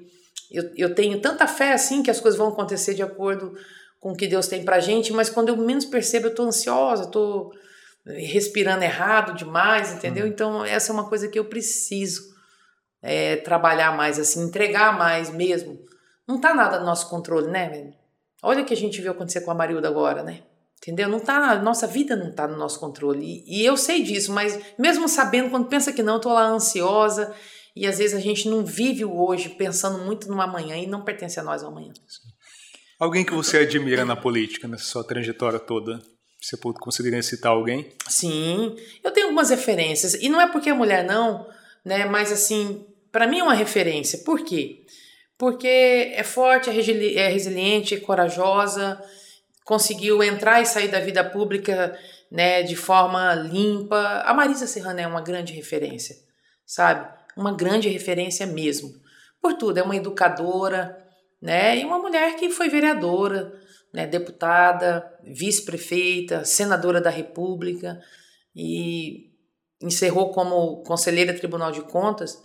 eu, 0.50 0.72
eu 0.76 0.96
tenho 0.96 1.22
tanta 1.22 1.46
fé 1.46 1.74
assim 1.74 2.02
que 2.02 2.10
as 2.10 2.20
coisas 2.20 2.38
vão 2.38 2.48
acontecer 2.48 2.96
de 2.96 3.04
acordo 3.04 3.54
com 4.00 4.14
o 4.14 4.16
que 4.16 4.28
Deus 4.28 4.48
tem 4.48 4.64
pra 4.64 4.80
gente, 4.80 5.14
mas 5.14 5.30
quando 5.30 5.50
eu 5.50 5.58
menos 5.58 5.86
percebo, 5.86 6.28
eu 6.28 6.36
tô 6.36 6.44
ansiosa, 6.44 7.06
tô 7.06 7.54
respirando 8.06 8.84
errado 8.84 9.36
demais, 9.36 9.92
entendeu? 9.92 10.26
Hum. 10.26 10.30
Então, 10.30 10.66
essa 10.66 10.92
é 10.92 10.94
uma 10.94 11.08
coisa 11.08 11.28
que 11.28 11.38
eu 11.38 11.46
preciso 11.46 12.30
é, 13.02 13.38
trabalhar 13.38 13.96
mais, 13.96 14.20
assim, 14.20 14.44
entregar 14.44 14.98
mais 14.98 15.30
mesmo. 15.30 15.80
Não 16.28 16.40
tá 16.40 16.54
nada 16.54 16.80
no 16.80 16.86
nosso 16.86 17.10
controle, 17.10 17.48
né, 17.48 17.70
velho? 17.70 17.94
Olha 18.42 18.64
o 18.64 18.66
que 18.66 18.74
a 18.74 18.78
gente 18.78 19.02
viu 19.02 19.12
acontecer 19.12 19.42
com 19.42 19.52
a 19.52 19.56
Marilda 19.56 19.88
agora, 19.88 20.24
né? 20.24 20.44
Entendeu? 20.82 21.10
Não 21.10 21.20
tá, 21.20 21.62
nossa 21.62 21.86
vida 21.86 22.16
não 22.16 22.34
tá 22.34 22.48
no 22.48 22.58
nosso 22.58 22.80
controle. 22.80 23.26
E, 23.26 23.62
e, 23.62 23.66
eu 23.66 23.76
sei 23.76 24.02
disso, 24.02 24.32
mas 24.32 24.58
mesmo 24.78 25.10
sabendo, 25.10 25.50
quando 25.50 25.68
pensa 25.68 25.92
que 25.92 26.02
não, 26.02 26.16
eu 26.16 26.22
tô 26.22 26.34
lá 26.34 26.48
ansiosa. 26.48 27.36
E 27.76 27.86
às 27.86 27.98
vezes 27.98 28.16
a 28.16 28.22
gente 28.22 28.48
não 28.48 28.66
vive 28.66 29.04
o 29.04 29.20
hoje 29.22 29.50
pensando 29.50 30.04
muito 30.06 30.30
no 30.30 30.42
amanhã 30.42 30.78
e 30.78 30.88
não 30.88 31.04
pertence 31.04 31.40
a 31.40 31.44
nós 31.44 31.64
o 31.64 31.68
amanhã. 31.68 31.92
Alguém 33.00 33.26
que 33.26 33.34
você 33.34 33.60
admira 33.60 34.06
na 34.06 34.16
política, 34.16 34.68
nessa 34.68 34.86
sua 34.86 35.04
trajetória 35.04 35.60
toda? 35.60 36.00
Você 36.42 36.58
conseguiria 36.58 37.22
citar 37.22 37.52
alguém? 37.52 37.94
Sim, 38.08 38.76
eu 39.04 39.12
tenho 39.12 39.28
algumas 39.28 39.50
referências. 39.50 40.14
E 40.14 40.30
não 40.30 40.40
é 40.40 40.48
porque 40.48 40.70
é 40.70 40.74
mulher, 40.74 41.04
não, 41.04 41.46
né? 41.86 42.06
Mas 42.06 42.32
assim, 42.32 42.86
para 43.12 43.28
mim 43.28 43.40
é 43.40 43.44
uma 43.44 43.54
referência. 43.54 44.20
Por 44.20 44.44
quê? 44.44 44.86
Porque 45.38 46.12
é 46.14 46.24
forte, 46.24 46.70
é, 46.70 46.74
é 46.74 47.28
resiliente, 47.30 47.96
é 47.96 48.00
corajosa, 48.00 49.02
conseguiu 49.66 50.22
entrar 50.24 50.62
e 50.62 50.66
sair 50.66 50.90
da 50.90 51.00
vida 51.00 51.24
pública 51.24 51.98
né, 52.32 52.64
de 52.64 52.76
forma 52.76 53.34
limpa. 53.36 54.24
A 54.26 54.34
Marisa 54.34 54.68
Serrano 54.68 55.00
é 55.00 55.08
uma 55.08 55.22
grande 55.22 55.54
referência, 55.54 56.16
sabe? 56.66 57.08
Uma 57.38 57.56
grande 57.56 57.88
referência 57.90 58.46
mesmo. 58.46 58.90
Por 59.42 59.54
tudo, 59.54 59.78
é 59.78 59.84
uma 59.84 59.96
educadora, 59.96 60.98
né? 61.42 61.78
E 61.78 61.86
uma 61.86 62.00
mulher 62.00 62.36
que 62.36 62.50
foi 62.50 62.68
vereadora, 62.68 63.54
né, 63.94 64.06
deputada, 64.06 65.10
vice-prefeita, 65.24 66.44
senadora 66.44 67.00
da 67.02 67.10
República 67.10 68.00
e 68.56 69.32
encerrou 69.82 70.32
como 70.32 70.84
conselheira 70.84 71.34
Tribunal 71.34 71.72
de 71.72 71.82
Contas 71.82 72.42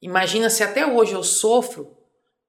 Imagina 0.00 0.48
se 0.48 0.62
até 0.62 0.86
hoje 0.86 1.12
eu 1.12 1.22
sofro 1.22 1.96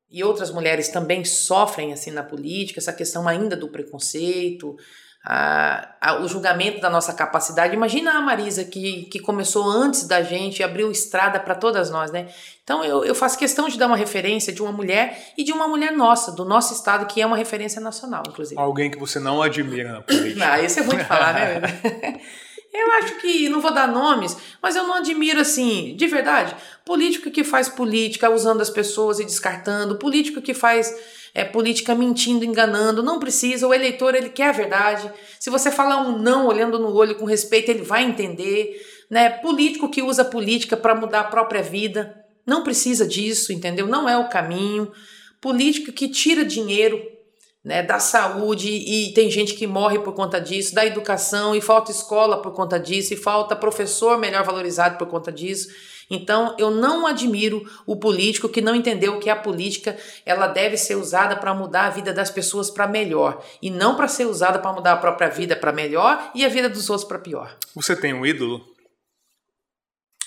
e 0.10 0.24
outras 0.24 0.52
mulheres 0.52 0.90
também 0.90 1.24
sofrem 1.24 1.94
assim 1.94 2.12
na 2.12 2.24
política, 2.24 2.80
essa 2.80 2.94
questão 2.94 3.28
ainda 3.28 3.56
do 3.56 3.68
preconceito, 3.68 4.76
a, 5.24 5.96
a, 6.00 6.22
o 6.22 6.28
julgamento 6.28 6.80
da 6.80 6.90
nossa 6.90 7.14
capacidade. 7.14 7.74
Imagina 7.74 8.14
a 8.14 8.22
Marisa 8.22 8.64
que, 8.64 9.04
que 9.04 9.20
começou 9.20 9.70
antes 9.70 10.08
da 10.08 10.22
gente 10.22 10.60
e 10.60 10.64
abriu 10.64 10.90
estrada 10.92 11.40
para 11.40 11.56
todas 11.56 11.90
nós, 11.90 12.12
né? 12.12 12.30
Então 12.64 12.84
eu, 12.84 13.04
eu 13.04 13.14
faço 13.14 13.38
questão 13.38 13.68
de 13.68 13.78
dar 13.78 13.88
uma 13.88 13.98
referência 13.98 14.54
de 14.54 14.62
uma 14.62 14.72
mulher 14.72 15.34
e 15.38 15.44
de 15.44 15.52
uma 15.52 15.68
mulher 15.68 15.92
nossa, 15.92 16.32
do 16.32 16.46
nosso 16.46 16.74
estado, 16.74 17.06
que 17.06 17.22
é 17.22 17.26
uma 17.26 17.38
referência 17.38 17.82
nacional, 17.82 18.24
inclusive. 18.28 18.60
Alguém 18.60 18.90
que 18.90 18.98
você 18.98 19.20
não 19.20 19.42
admira 19.42 19.92
na 19.92 20.02
política. 20.02 20.46
ah, 20.54 20.62
isso 20.62 20.80
é 20.80 20.84
muito 20.84 21.04
falar, 21.06 21.34
né? 21.34 21.62
Eu 22.72 22.92
acho 22.94 23.16
que, 23.16 23.50
não 23.50 23.60
vou 23.60 23.74
dar 23.74 23.88
nomes, 23.88 24.38
mas 24.62 24.76
eu 24.76 24.84
não 24.84 24.96
admiro 24.96 25.42
assim, 25.42 25.96
de 25.96 26.06
verdade, 26.06 26.56
político 26.86 27.32
que 27.32 27.44
faz 27.44 27.68
política 27.68 28.30
usando 28.30 28.62
as 28.62 28.70
pessoas 28.70 29.20
e 29.20 29.26
descartando, 29.26 29.98
político 29.98 30.42
que 30.42 30.54
faz 30.54 30.94
é, 31.34 31.44
política 31.44 31.96
mentindo, 31.96 32.46
enganando, 32.46 33.02
não 33.02 33.20
precisa, 33.20 33.68
o 33.68 33.74
eleitor 33.74 34.14
ele 34.14 34.30
quer 34.30 34.50
a 34.50 34.54
verdade. 34.54 35.12
Se 35.40 35.50
você 35.50 35.72
falar 35.72 35.98
um 35.98 36.20
não 36.20 36.46
olhando 36.46 36.78
no 36.78 36.94
olho 36.94 37.16
com 37.16 37.26
respeito, 37.26 37.70
ele 37.70 37.82
vai 37.82 38.04
entender, 38.04 38.80
né? 39.10 39.30
Político 39.30 39.90
que 39.90 40.02
usa 40.02 40.24
política 40.24 40.78
para 40.78 40.96
mudar 40.96 41.22
a 41.22 41.26
própria 41.26 41.64
vida, 41.64 42.16
não 42.46 42.64
precisa 42.64 43.08
disso, 43.08 43.52
entendeu? 43.52 43.88
Não 43.88 44.08
é 44.08 44.18
o 44.18 44.30
caminho. 44.30 44.92
Político 45.42 45.92
que 45.92 46.08
tira 46.08 46.44
dinheiro 46.44 47.02
né, 47.64 47.84
da 47.84 48.00
saúde 48.00 48.70
e 48.70 49.14
tem 49.14 49.30
gente 49.30 49.54
que 49.54 49.68
morre 49.68 50.00
por 50.00 50.14
conta 50.14 50.40
disso, 50.40 50.74
da 50.74 50.86
educação 50.86 51.56
e 51.56 51.62
falta 51.62 51.92
escola 51.92 52.42
por 52.42 52.54
conta 52.54 52.80
disso, 52.80 53.14
e 53.14 53.18
falta 53.18 53.56
professor 53.56 54.18
melhor 54.18 54.44
valorizado 54.44 54.98
por 54.98 55.08
conta 55.08 55.32
disso. 55.32 55.70
Então, 56.10 56.56
eu 56.58 56.72
não 56.72 57.06
admiro 57.06 57.64
o 57.86 57.96
político 57.96 58.50
que 58.50 58.62
não 58.62 58.74
entendeu 58.74 59.20
que 59.20 59.30
a 59.30 59.36
política 59.36 59.96
ela 60.26 60.48
deve 60.48 60.76
ser 60.76 60.96
usada 60.96 61.36
para 61.36 61.54
mudar 61.54 61.86
a 61.86 61.90
vida 61.92 62.12
das 62.12 62.32
pessoas 62.32 62.72
para 62.72 62.88
melhor 62.88 63.44
e 63.62 63.70
não 63.70 63.96
para 63.96 64.08
ser 64.08 64.26
usada 64.26 64.58
para 64.58 64.74
mudar 64.74 64.94
a 64.94 64.98
própria 64.98 65.30
vida 65.30 65.56
para 65.56 65.72
melhor 65.72 66.32
e 66.34 66.44
a 66.44 66.50
vida 66.50 66.68
dos 66.68 66.90
outros 66.90 67.08
para 67.08 67.20
pior. 67.20 67.56
Você 67.76 67.96
tem 67.96 68.14
um 68.14 68.26
ídolo? 68.26 68.66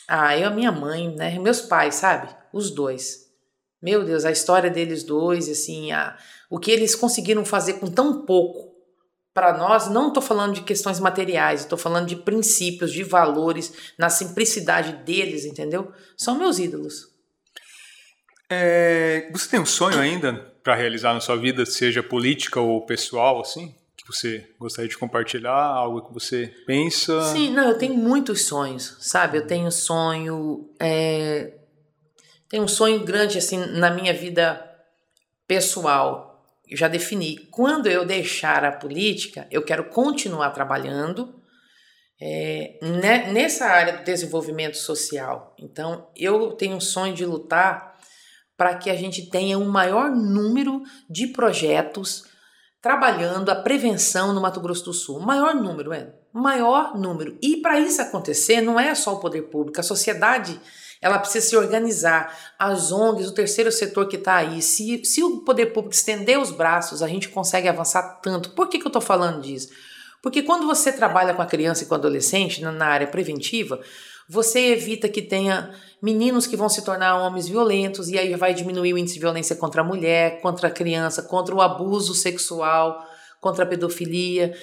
Ah, 0.07 0.37
eu, 0.39 0.49
a 0.49 0.51
minha 0.51 0.71
mãe, 0.71 1.13
né, 1.17 1.37
meus 1.39 1.61
pais, 1.61 1.97
sabe? 1.97 2.29
Os 2.53 2.71
dois. 2.71 3.23
Meu 3.83 4.05
Deus, 4.05 4.25
a 4.25 4.31
história 4.31 4.71
deles 4.71 5.03
dois, 5.03 5.49
assim, 5.49 5.91
a, 5.91 6.17
o 6.53 6.59
que 6.59 6.71
eles 6.71 6.95
conseguiram 6.95 7.47
fazer 7.47 7.81
com 7.81 7.87
tão 7.87 8.27
pouco, 8.27 8.71
para 9.33 9.57
nós, 9.57 9.89
não 9.89 10.09
estou 10.09 10.23
falando 10.23 10.53
de 10.53 10.61
questões 10.61 11.01
materiais, 11.01 11.61
estou 11.61 11.79
falando 11.79 12.07
de 12.07 12.15
princípios, 12.15 12.93
de 12.93 13.03
valores, 13.03 13.73
na 13.97 14.11
simplicidade 14.11 14.93
deles, 15.03 15.47
entendeu? 15.47 15.91
São 16.15 16.37
meus 16.37 16.59
ídolos. 16.59 17.09
É, 18.51 19.31
você 19.33 19.49
tem 19.49 19.61
um 19.61 19.65
sonho 19.65 19.99
ainda 19.99 20.35
para 20.63 20.75
realizar 20.75 21.15
na 21.15 21.21
sua 21.21 21.37
vida, 21.37 21.65
seja 21.65 22.03
política 22.03 22.61
ou 22.61 22.85
pessoal, 22.85 23.41
assim? 23.41 23.75
Que 23.97 24.07
você 24.07 24.47
gostaria 24.61 24.91
de 24.91 24.99
compartilhar? 24.99 25.57
Algo 25.57 26.07
que 26.07 26.13
você 26.13 26.49
pensa? 26.67 27.33
Sim, 27.33 27.51
não, 27.51 27.71
eu 27.71 27.79
tenho 27.79 27.95
muitos 27.95 28.45
sonhos, 28.45 28.99
sabe? 29.01 29.39
Eu 29.39 29.47
tenho 29.47 29.73
sonho. 29.73 30.69
É, 30.79 31.55
tenho 32.51 32.65
um 32.65 32.69
sonho 32.69 33.03
grande, 33.03 33.39
assim, 33.39 33.57
na 33.57 33.91
minha 33.91 34.13
vida 34.13 34.63
pessoal 35.49 36.32
eu 36.73 36.77
já 36.79 36.89
defini. 36.89 37.37
Quando 37.51 37.87
eu 37.87 38.05
deixar 38.05 38.65
a 38.65 38.73
política, 38.73 39.47
eu 39.51 39.63
quero 39.63 39.85
continuar 39.91 40.51
trabalhando 40.51 41.35
é, 42.19 42.79
nessa 43.31 43.67
área 43.67 43.99
do 43.99 44.05
desenvolvimento 44.05 44.77
social. 44.77 45.55
Então, 45.59 46.09
eu 46.17 46.53
tenho 46.53 46.77
um 46.77 46.81
sonho 46.81 47.15
de 47.15 47.27
lutar 47.27 47.99
para 48.57 48.75
que 48.77 48.89
a 48.89 48.95
gente 48.95 49.29
tenha 49.29 49.59
um 49.59 49.69
maior 49.69 50.11
número 50.11 50.83
de 51.11 51.27
projetos 51.27 52.25
trabalhando 52.81 53.51
a 53.51 53.57
prevenção 53.57 54.33
no 54.33 54.41
Mato 54.41 54.61
Grosso 54.61 54.87
do 54.87 54.93
Sul. 54.95 55.21
Maior 55.21 55.55
número, 55.55 55.93
é. 55.93 56.15
Maior 56.33 56.99
número. 56.99 57.37
E 57.43 57.59
para 57.59 57.79
isso 57.79 58.01
acontecer, 58.01 58.63
não 58.63 58.81
é 58.81 58.95
só 58.95 59.15
o 59.15 59.21
poder 59.21 59.43
público, 59.43 59.79
a 59.79 59.85
sociedade 59.85 60.59
ela 61.03 61.19
precisa 61.19 61.45
se 61.45 61.57
organizar. 61.57 62.33
As 62.57 62.93
ONGs, 62.93 63.29
o 63.29 63.35
terceiro 63.35 63.73
setor 63.73 64.07
que 64.07 64.15
está 64.15 64.37
aí, 64.37 64.63
se, 64.63 65.05
se 65.05 65.21
o 65.21 65.39
poder 65.39 65.67
público 65.67 65.95
estender 65.95 66.39
os 66.39 66.53
braços, 66.53 67.03
a 67.03 67.09
gente 67.09 67.29
consegue 67.29 67.69
avançar 67.69 68.21
tanto. 68.23 68.51
Por 68.51 68.69
que, 68.69 68.79
que 68.79 68.87
eu 68.87 68.89
estou 68.89 69.03
falando 69.03 69.43
disso? 69.43 69.71
Porque 70.23 70.43
quando 70.43 70.65
você 70.65 70.93
trabalha 70.93 71.35
com 71.35 71.43
a 71.43 71.47
criança 71.47 71.83
e 71.83 71.87
com 71.87 71.95
o 71.95 71.99
adolescente 71.99 72.63
na 72.63 72.87
área 72.87 73.09
preventiva, 73.09 73.81
você 74.29 74.69
evita 74.69 75.09
que 75.09 75.21
tenha 75.21 75.75
meninos 76.01 76.47
que 76.47 76.57
vão 76.57 76.69
se 76.69 76.85
tornar 76.85 77.17
homens 77.17 77.49
violentos 77.49 78.09
e 78.09 78.17
aí 78.17 78.33
vai 78.37 78.55
diminuir 78.55 78.95
o 78.95 78.99
índice 78.99 79.15
de 79.15 79.21
violência 79.21 79.57
contra 79.57 79.81
a 79.81 79.85
mulher, 79.85 80.41
contra 80.41 80.69
a 80.69 80.71
criança, 80.71 81.25
contra 81.25 81.53
o 81.53 81.61
abuso 81.61 82.15
sexual, 82.15 83.05
contra 83.41 83.65
a 83.65 83.67
pedofilia 83.67 84.55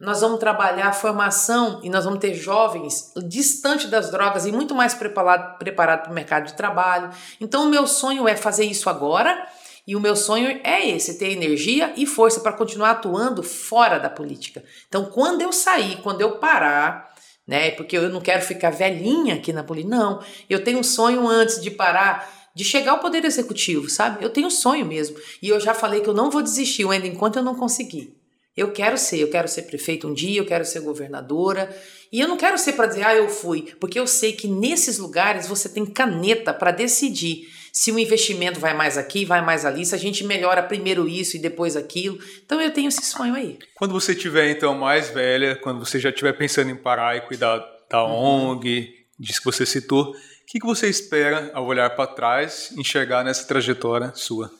nós 0.00 0.20
vamos 0.20 0.38
trabalhar 0.38 0.88
a 0.88 0.92
formação 0.92 1.80
e 1.82 1.90
nós 1.90 2.04
vamos 2.04 2.20
ter 2.20 2.32
jovens 2.34 3.12
distante 3.26 3.88
das 3.88 4.10
drogas 4.10 4.46
e 4.46 4.52
muito 4.52 4.74
mais 4.74 4.94
preparado 4.94 5.58
preparado 5.58 6.02
para 6.02 6.12
o 6.12 6.14
mercado 6.14 6.46
de 6.46 6.54
trabalho. 6.54 7.10
Então, 7.40 7.64
o 7.64 7.68
meu 7.68 7.86
sonho 7.86 8.28
é 8.28 8.36
fazer 8.36 8.64
isso 8.64 8.88
agora 8.88 9.46
e 9.86 9.96
o 9.96 10.00
meu 10.00 10.14
sonho 10.14 10.60
é 10.62 10.88
esse: 10.88 11.18
ter 11.18 11.32
energia 11.32 11.92
e 11.96 12.06
força 12.06 12.40
para 12.40 12.52
continuar 12.52 12.90
atuando 12.90 13.42
fora 13.42 13.98
da 13.98 14.08
política. 14.08 14.62
Então, 14.88 15.06
quando 15.06 15.42
eu 15.42 15.52
sair, 15.52 16.00
quando 16.02 16.20
eu 16.20 16.38
parar, 16.38 17.12
né? 17.46 17.72
Porque 17.72 17.96
eu 17.96 18.08
não 18.08 18.20
quero 18.20 18.42
ficar 18.42 18.70
velhinha 18.70 19.34
aqui 19.34 19.52
na 19.52 19.64
política, 19.64 19.96
não. 19.96 20.22
Eu 20.48 20.62
tenho 20.62 20.78
um 20.78 20.84
sonho 20.84 21.26
antes 21.26 21.60
de 21.60 21.70
parar 21.70 22.38
de 22.54 22.64
chegar 22.64 22.92
ao 22.92 22.98
poder 22.98 23.24
executivo, 23.24 23.88
sabe? 23.88 24.22
Eu 24.22 24.30
tenho 24.30 24.48
um 24.48 24.50
sonho 24.50 24.84
mesmo. 24.84 25.16
E 25.40 25.48
eu 25.48 25.60
já 25.60 25.72
falei 25.72 26.00
que 26.00 26.08
eu 26.08 26.14
não 26.14 26.28
vou 26.28 26.42
desistir 26.42 26.88
ainda 26.90 27.06
enquanto 27.06 27.36
eu 27.36 27.42
não 27.42 27.54
conseguir. 27.54 28.17
Eu 28.58 28.72
quero 28.72 28.98
ser, 28.98 29.20
eu 29.20 29.30
quero 29.30 29.46
ser 29.46 29.62
prefeito 29.62 30.08
um 30.08 30.12
dia, 30.12 30.40
eu 30.40 30.44
quero 30.44 30.64
ser 30.64 30.80
governadora. 30.80 31.72
E 32.10 32.18
eu 32.18 32.26
não 32.26 32.36
quero 32.36 32.58
ser 32.58 32.72
para 32.72 32.86
dizer, 32.86 33.04
ah, 33.04 33.14
eu 33.14 33.28
fui, 33.28 33.72
porque 33.78 34.00
eu 34.00 34.06
sei 34.06 34.32
que 34.32 34.48
nesses 34.48 34.98
lugares 34.98 35.46
você 35.46 35.68
tem 35.68 35.86
caneta 35.86 36.52
para 36.52 36.72
decidir 36.72 37.48
se 37.72 37.92
o 37.92 37.98
investimento 38.00 38.58
vai 38.58 38.74
mais 38.74 38.98
aqui, 38.98 39.24
vai 39.24 39.44
mais 39.44 39.64
ali, 39.64 39.86
se 39.86 39.94
a 39.94 39.98
gente 39.98 40.24
melhora 40.24 40.60
primeiro 40.60 41.08
isso 41.08 41.36
e 41.36 41.38
depois 41.38 41.76
aquilo. 41.76 42.18
Então 42.44 42.60
eu 42.60 42.72
tenho 42.72 42.88
esse 42.88 43.04
sonho 43.04 43.34
aí. 43.34 43.60
Quando 43.76 43.92
você 43.92 44.12
tiver 44.12 44.50
então 44.50 44.74
mais 44.74 45.08
velha, 45.10 45.54
quando 45.54 45.78
você 45.78 46.00
já 46.00 46.08
estiver 46.08 46.32
pensando 46.32 46.70
em 46.70 46.76
parar 46.76 47.16
e 47.16 47.20
cuidar 47.20 47.64
da 47.88 48.02
uhum. 48.02 48.56
ONG, 48.56 48.92
diz 49.16 49.38
que 49.38 49.44
você 49.44 49.64
citou, 49.64 50.10
o 50.10 50.14
que, 50.48 50.58
que 50.58 50.66
você 50.66 50.88
espera 50.88 51.52
ao 51.54 51.64
olhar 51.64 51.90
para 51.90 52.08
trás, 52.08 52.72
enxergar 52.76 53.22
nessa 53.22 53.46
trajetória 53.46 54.10
sua? 54.16 54.50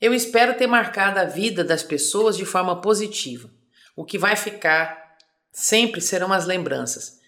Eu 0.00 0.12
espero 0.12 0.54
ter 0.54 0.66
marcado 0.66 1.18
a 1.18 1.24
vida 1.24 1.64
das 1.64 1.82
pessoas 1.82 2.36
de 2.36 2.44
forma 2.44 2.80
positiva. 2.80 3.50
O 3.94 4.04
que 4.04 4.18
vai 4.18 4.36
ficar 4.36 5.16
sempre 5.50 6.02
serão 6.02 6.32
as 6.32 6.44
lembranças. 6.44 7.18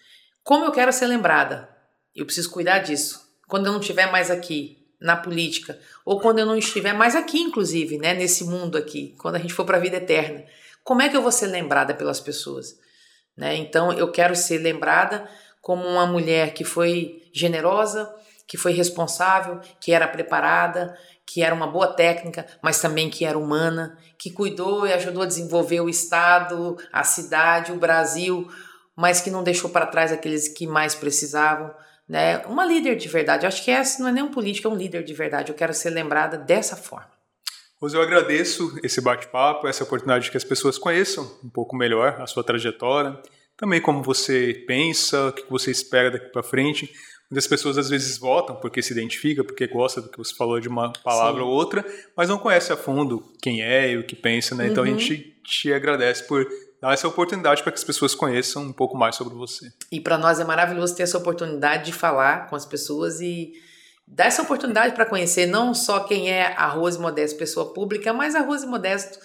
Como 0.43 0.65
eu 0.65 0.71
quero 0.71 0.93
ser 0.93 1.07
lembrada? 1.07 1.67
Eu 2.15 2.25
preciso 2.25 2.51
cuidar 2.51 2.79
disso. 2.79 3.27
Quando 3.47 3.65
eu 3.65 3.71
não 3.71 3.79
estiver 3.79 4.11
mais 4.11 4.29
aqui 4.29 4.87
na 5.01 5.15
política, 5.15 5.79
ou 6.05 6.19
quando 6.19 6.39
eu 6.39 6.45
não 6.45 6.57
estiver 6.57 6.93
mais 6.93 7.15
aqui, 7.15 7.39
inclusive, 7.39 7.97
né, 7.97 8.13
nesse 8.13 8.43
mundo 8.43 8.77
aqui, 8.77 9.15
quando 9.17 9.35
a 9.35 9.39
gente 9.39 9.53
for 9.53 9.65
para 9.65 9.77
a 9.77 9.79
vida 9.79 9.97
eterna, 9.97 10.45
como 10.83 11.01
é 11.01 11.09
que 11.09 11.17
eu 11.17 11.21
vou 11.21 11.31
ser 11.31 11.47
lembrada 11.47 11.93
pelas 11.93 12.19
pessoas? 12.19 12.77
Né? 13.35 13.55
Então, 13.55 13.91
eu 13.93 14.11
quero 14.11 14.35
ser 14.35 14.59
lembrada 14.59 15.27
como 15.61 15.87
uma 15.87 16.05
mulher 16.05 16.53
que 16.53 16.63
foi 16.63 17.29
generosa, 17.33 18.13
que 18.47 18.57
foi 18.57 18.73
responsável, 18.73 19.59
que 19.79 19.91
era 19.91 20.07
preparada, 20.07 20.97
que 21.31 21.43
era 21.43 21.53
uma 21.53 21.67
boa 21.67 21.93
técnica, 21.93 22.43
mas 22.59 22.81
também 22.81 23.07
que 23.07 23.23
era 23.23 23.37
humana, 23.37 23.95
que 24.17 24.31
cuidou 24.31 24.87
e 24.87 24.93
ajudou 24.93 25.21
a 25.21 25.27
desenvolver 25.27 25.79
o 25.79 25.87
Estado, 25.87 26.75
a 26.91 27.03
cidade, 27.03 27.71
o 27.71 27.77
Brasil, 27.77 28.49
mas 28.97 29.21
que 29.21 29.29
não 29.29 29.43
deixou 29.43 29.69
para 29.69 29.85
trás 29.85 30.11
aqueles 30.11 30.47
que 30.47 30.65
mais 30.65 30.95
precisavam. 30.95 31.71
Né? 32.07 32.39
Uma 32.47 32.65
líder 32.65 32.95
de 32.95 33.07
verdade. 33.07 33.45
Eu 33.45 33.47
acho 33.47 33.63
que 33.63 33.69
essa 33.69 34.01
não 34.01 34.09
é 34.09 34.11
nem 34.11 34.23
um 34.23 34.31
político, 34.31 34.67
é 34.67 34.71
um 34.71 34.75
líder 34.75 35.03
de 35.03 35.13
verdade. 35.13 35.51
Eu 35.51 35.55
quero 35.55 35.71
ser 35.71 35.91
lembrada 35.91 36.35
dessa 36.35 36.75
forma. 36.75 37.11
Rose, 37.79 37.95
eu 37.95 38.01
agradeço 38.01 38.75
esse 38.83 38.99
bate-papo, 38.99 39.67
essa 39.67 39.83
oportunidade 39.83 40.25
de 40.25 40.31
que 40.31 40.37
as 40.37 40.43
pessoas 40.43 40.79
conheçam 40.79 41.23
um 41.43 41.49
pouco 41.49 41.77
melhor 41.77 42.19
a 42.19 42.25
sua 42.25 42.43
trajetória, 42.43 43.21
também 43.55 43.79
como 43.79 44.01
você 44.01 44.65
pensa, 44.65 45.27
o 45.27 45.31
que 45.31 45.47
você 45.47 45.69
espera 45.69 46.09
daqui 46.09 46.31
para 46.31 46.41
frente. 46.41 46.91
Muitas 47.29 47.47
pessoas 47.47 47.77
às 47.77 47.89
vezes 47.89 48.17
votam 48.17 48.55
porque 48.55 48.81
se 48.81 48.91
identifica, 48.91 49.43
porque 49.43 49.67
gosta 49.67 50.01
do 50.01 50.09
que 50.09 50.17
você 50.17 50.33
falou 50.33 50.59
de 50.59 50.67
uma 50.67 50.91
palavra 51.03 51.41
Sim. 51.41 51.47
ou 51.47 51.53
outra, 51.53 51.85
mas 52.17 52.27
não 52.27 52.39
conhece 52.39 52.73
a 52.73 52.77
fundo 52.77 53.23
quem 53.41 53.61
é 53.61 53.91
e 53.91 53.97
o 53.97 54.03
que 54.03 54.15
pensa, 54.15 54.55
né? 54.55 54.65
Uhum. 54.65 54.71
Então 54.71 54.83
a 54.83 54.87
gente 54.87 55.13
uhum. 55.13 55.43
te 55.43 55.71
agradece 55.71 56.23
por 56.23 56.47
dar 56.81 56.93
essa 56.93 57.07
oportunidade 57.07 57.61
para 57.61 57.71
que 57.71 57.77
as 57.77 57.83
pessoas 57.83 58.15
conheçam 58.15 58.63
um 58.63 58.73
pouco 58.73 58.97
mais 58.97 59.15
sobre 59.15 59.35
você. 59.35 59.71
E 59.91 59.99
para 59.99 60.17
nós 60.17 60.39
é 60.39 60.43
maravilhoso 60.43 60.95
ter 60.95 61.03
essa 61.03 61.17
oportunidade 61.17 61.85
de 61.85 61.93
falar 61.93 62.49
com 62.49 62.55
as 62.55 62.65
pessoas 62.65 63.21
e 63.21 63.53
dar 64.07 64.25
essa 64.25 64.41
oportunidade 64.41 64.95
para 64.95 65.05
conhecer 65.05 65.45
não 65.45 65.75
só 65.75 65.99
quem 65.99 66.31
é 66.31 66.47
a 66.57 66.67
Rose 66.67 66.97
Modesto, 66.97 67.37
pessoa 67.37 67.73
pública, 67.73 68.11
mas 68.11 68.33
a 68.33 68.41
Rose 68.41 68.65
Modesto 68.65 69.19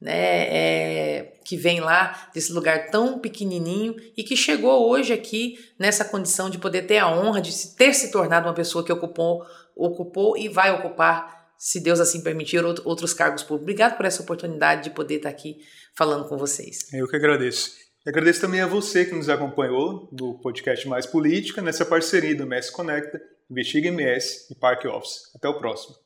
né, 0.00 0.12
é, 0.12 1.38
que 1.44 1.56
vem 1.56 1.80
lá 1.80 2.30
desse 2.32 2.52
lugar 2.52 2.90
tão 2.90 3.18
pequenininho 3.18 3.94
e 4.16 4.24
que 4.24 4.36
chegou 4.36 4.88
hoje 4.88 5.12
aqui 5.12 5.58
nessa 5.78 6.04
condição 6.04 6.48
de 6.48 6.58
poder 6.58 6.82
ter 6.82 6.98
a 6.98 7.08
honra 7.08 7.40
de 7.40 7.52
ter 7.76 7.92
se 7.92 8.10
tornado 8.10 8.48
uma 8.48 8.54
pessoa 8.54 8.84
que 8.84 8.92
ocupou, 8.92 9.44
ocupou 9.76 10.36
e 10.38 10.48
vai 10.48 10.72
ocupar, 10.72 11.52
se 11.58 11.80
Deus 11.80 12.00
assim 12.00 12.22
permitir, 12.22 12.64
outros 12.64 13.12
cargos 13.12 13.42
públicos. 13.42 13.64
Obrigado 13.64 13.96
por 13.96 14.06
essa 14.06 14.22
oportunidade 14.22 14.84
de 14.84 14.90
poder 14.90 15.16
estar 15.16 15.28
aqui 15.28 15.58
falando 15.94 16.26
com 16.26 16.38
vocês. 16.38 16.90
Eu 16.92 17.06
que 17.06 17.16
agradeço. 17.16 17.72
Agradeço 18.06 18.40
também 18.40 18.62
a 18.62 18.66
você 18.66 19.04
que 19.04 19.14
nos 19.14 19.28
acompanhou 19.28 20.08
no 20.18 20.40
podcast 20.40 20.88
Mais 20.88 21.04
Política, 21.04 21.60
nessa 21.60 21.84
parceria 21.84 22.34
do 22.34 22.44
MS 22.44 22.72
Conecta, 22.72 23.20
Investiga 23.50 23.88
MS 23.88 24.46
e 24.50 24.54
Park 24.54 24.86
Office. 24.86 25.34
Até 25.34 25.48
o 25.48 25.58
próximo. 25.58 25.96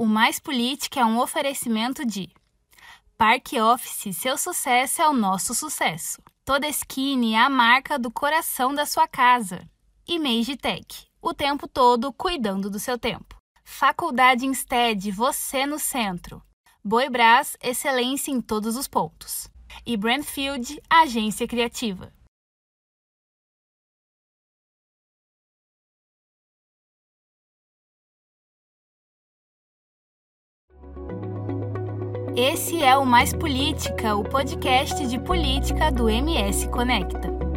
O 0.00 0.06
Mais 0.06 0.40
Política 0.40 1.00
é 1.00 1.04
um 1.04 1.18
oferecimento 1.20 2.06
de 2.06 2.30
Parque 3.18 3.60
Office, 3.60 4.16
seu 4.16 4.38
sucesso 4.38 5.02
é 5.02 5.06
o 5.06 5.12
nosso 5.12 5.54
sucesso. 5.54 6.22
Toda 6.42 6.66
Skin 6.66 7.34
é 7.34 7.38
a 7.38 7.50
marca 7.50 7.98
do 7.98 8.10
coração 8.10 8.72
da 8.72 8.86
sua 8.86 9.06
casa. 9.06 9.68
E 10.08 10.56
Tech, 10.56 11.06
o 11.20 11.34
tempo 11.34 11.68
todo 11.68 12.14
cuidando 12.14 12.70
do 12.70 12.78
seu 12.78 12.98
tempo. 12.98 13.36
Faculdade 13.62 14.46
Instead, 14.46 15.10
você 15.10 15.66
no 15.66 15.78
centro. 15.78 16.42
Boi 16.82 17.10
Brás, 17.10 17.58
excelência 17.62 18.30
em 18.30 18.40
todos 18.40 18.76
os 18.78 18.88
pontos. 18.88 19.50
E 19.84 19.98
Brandfield, 19.98 20.80
agência 20.88 21.46
criativa. 21.46 22.10
Esse 32.36 32.82
é 32.82 32.96
o 32.96 33.04
Mais 33.04 33.32
Política, 33.32 34.14
o 34.14 34.22
podcast 34.22 35.04
de 35.06 35.18
política 35.18 35.90
do 35.90 36.08
MS 36.08 36.68
Conecta. 36.68 37.49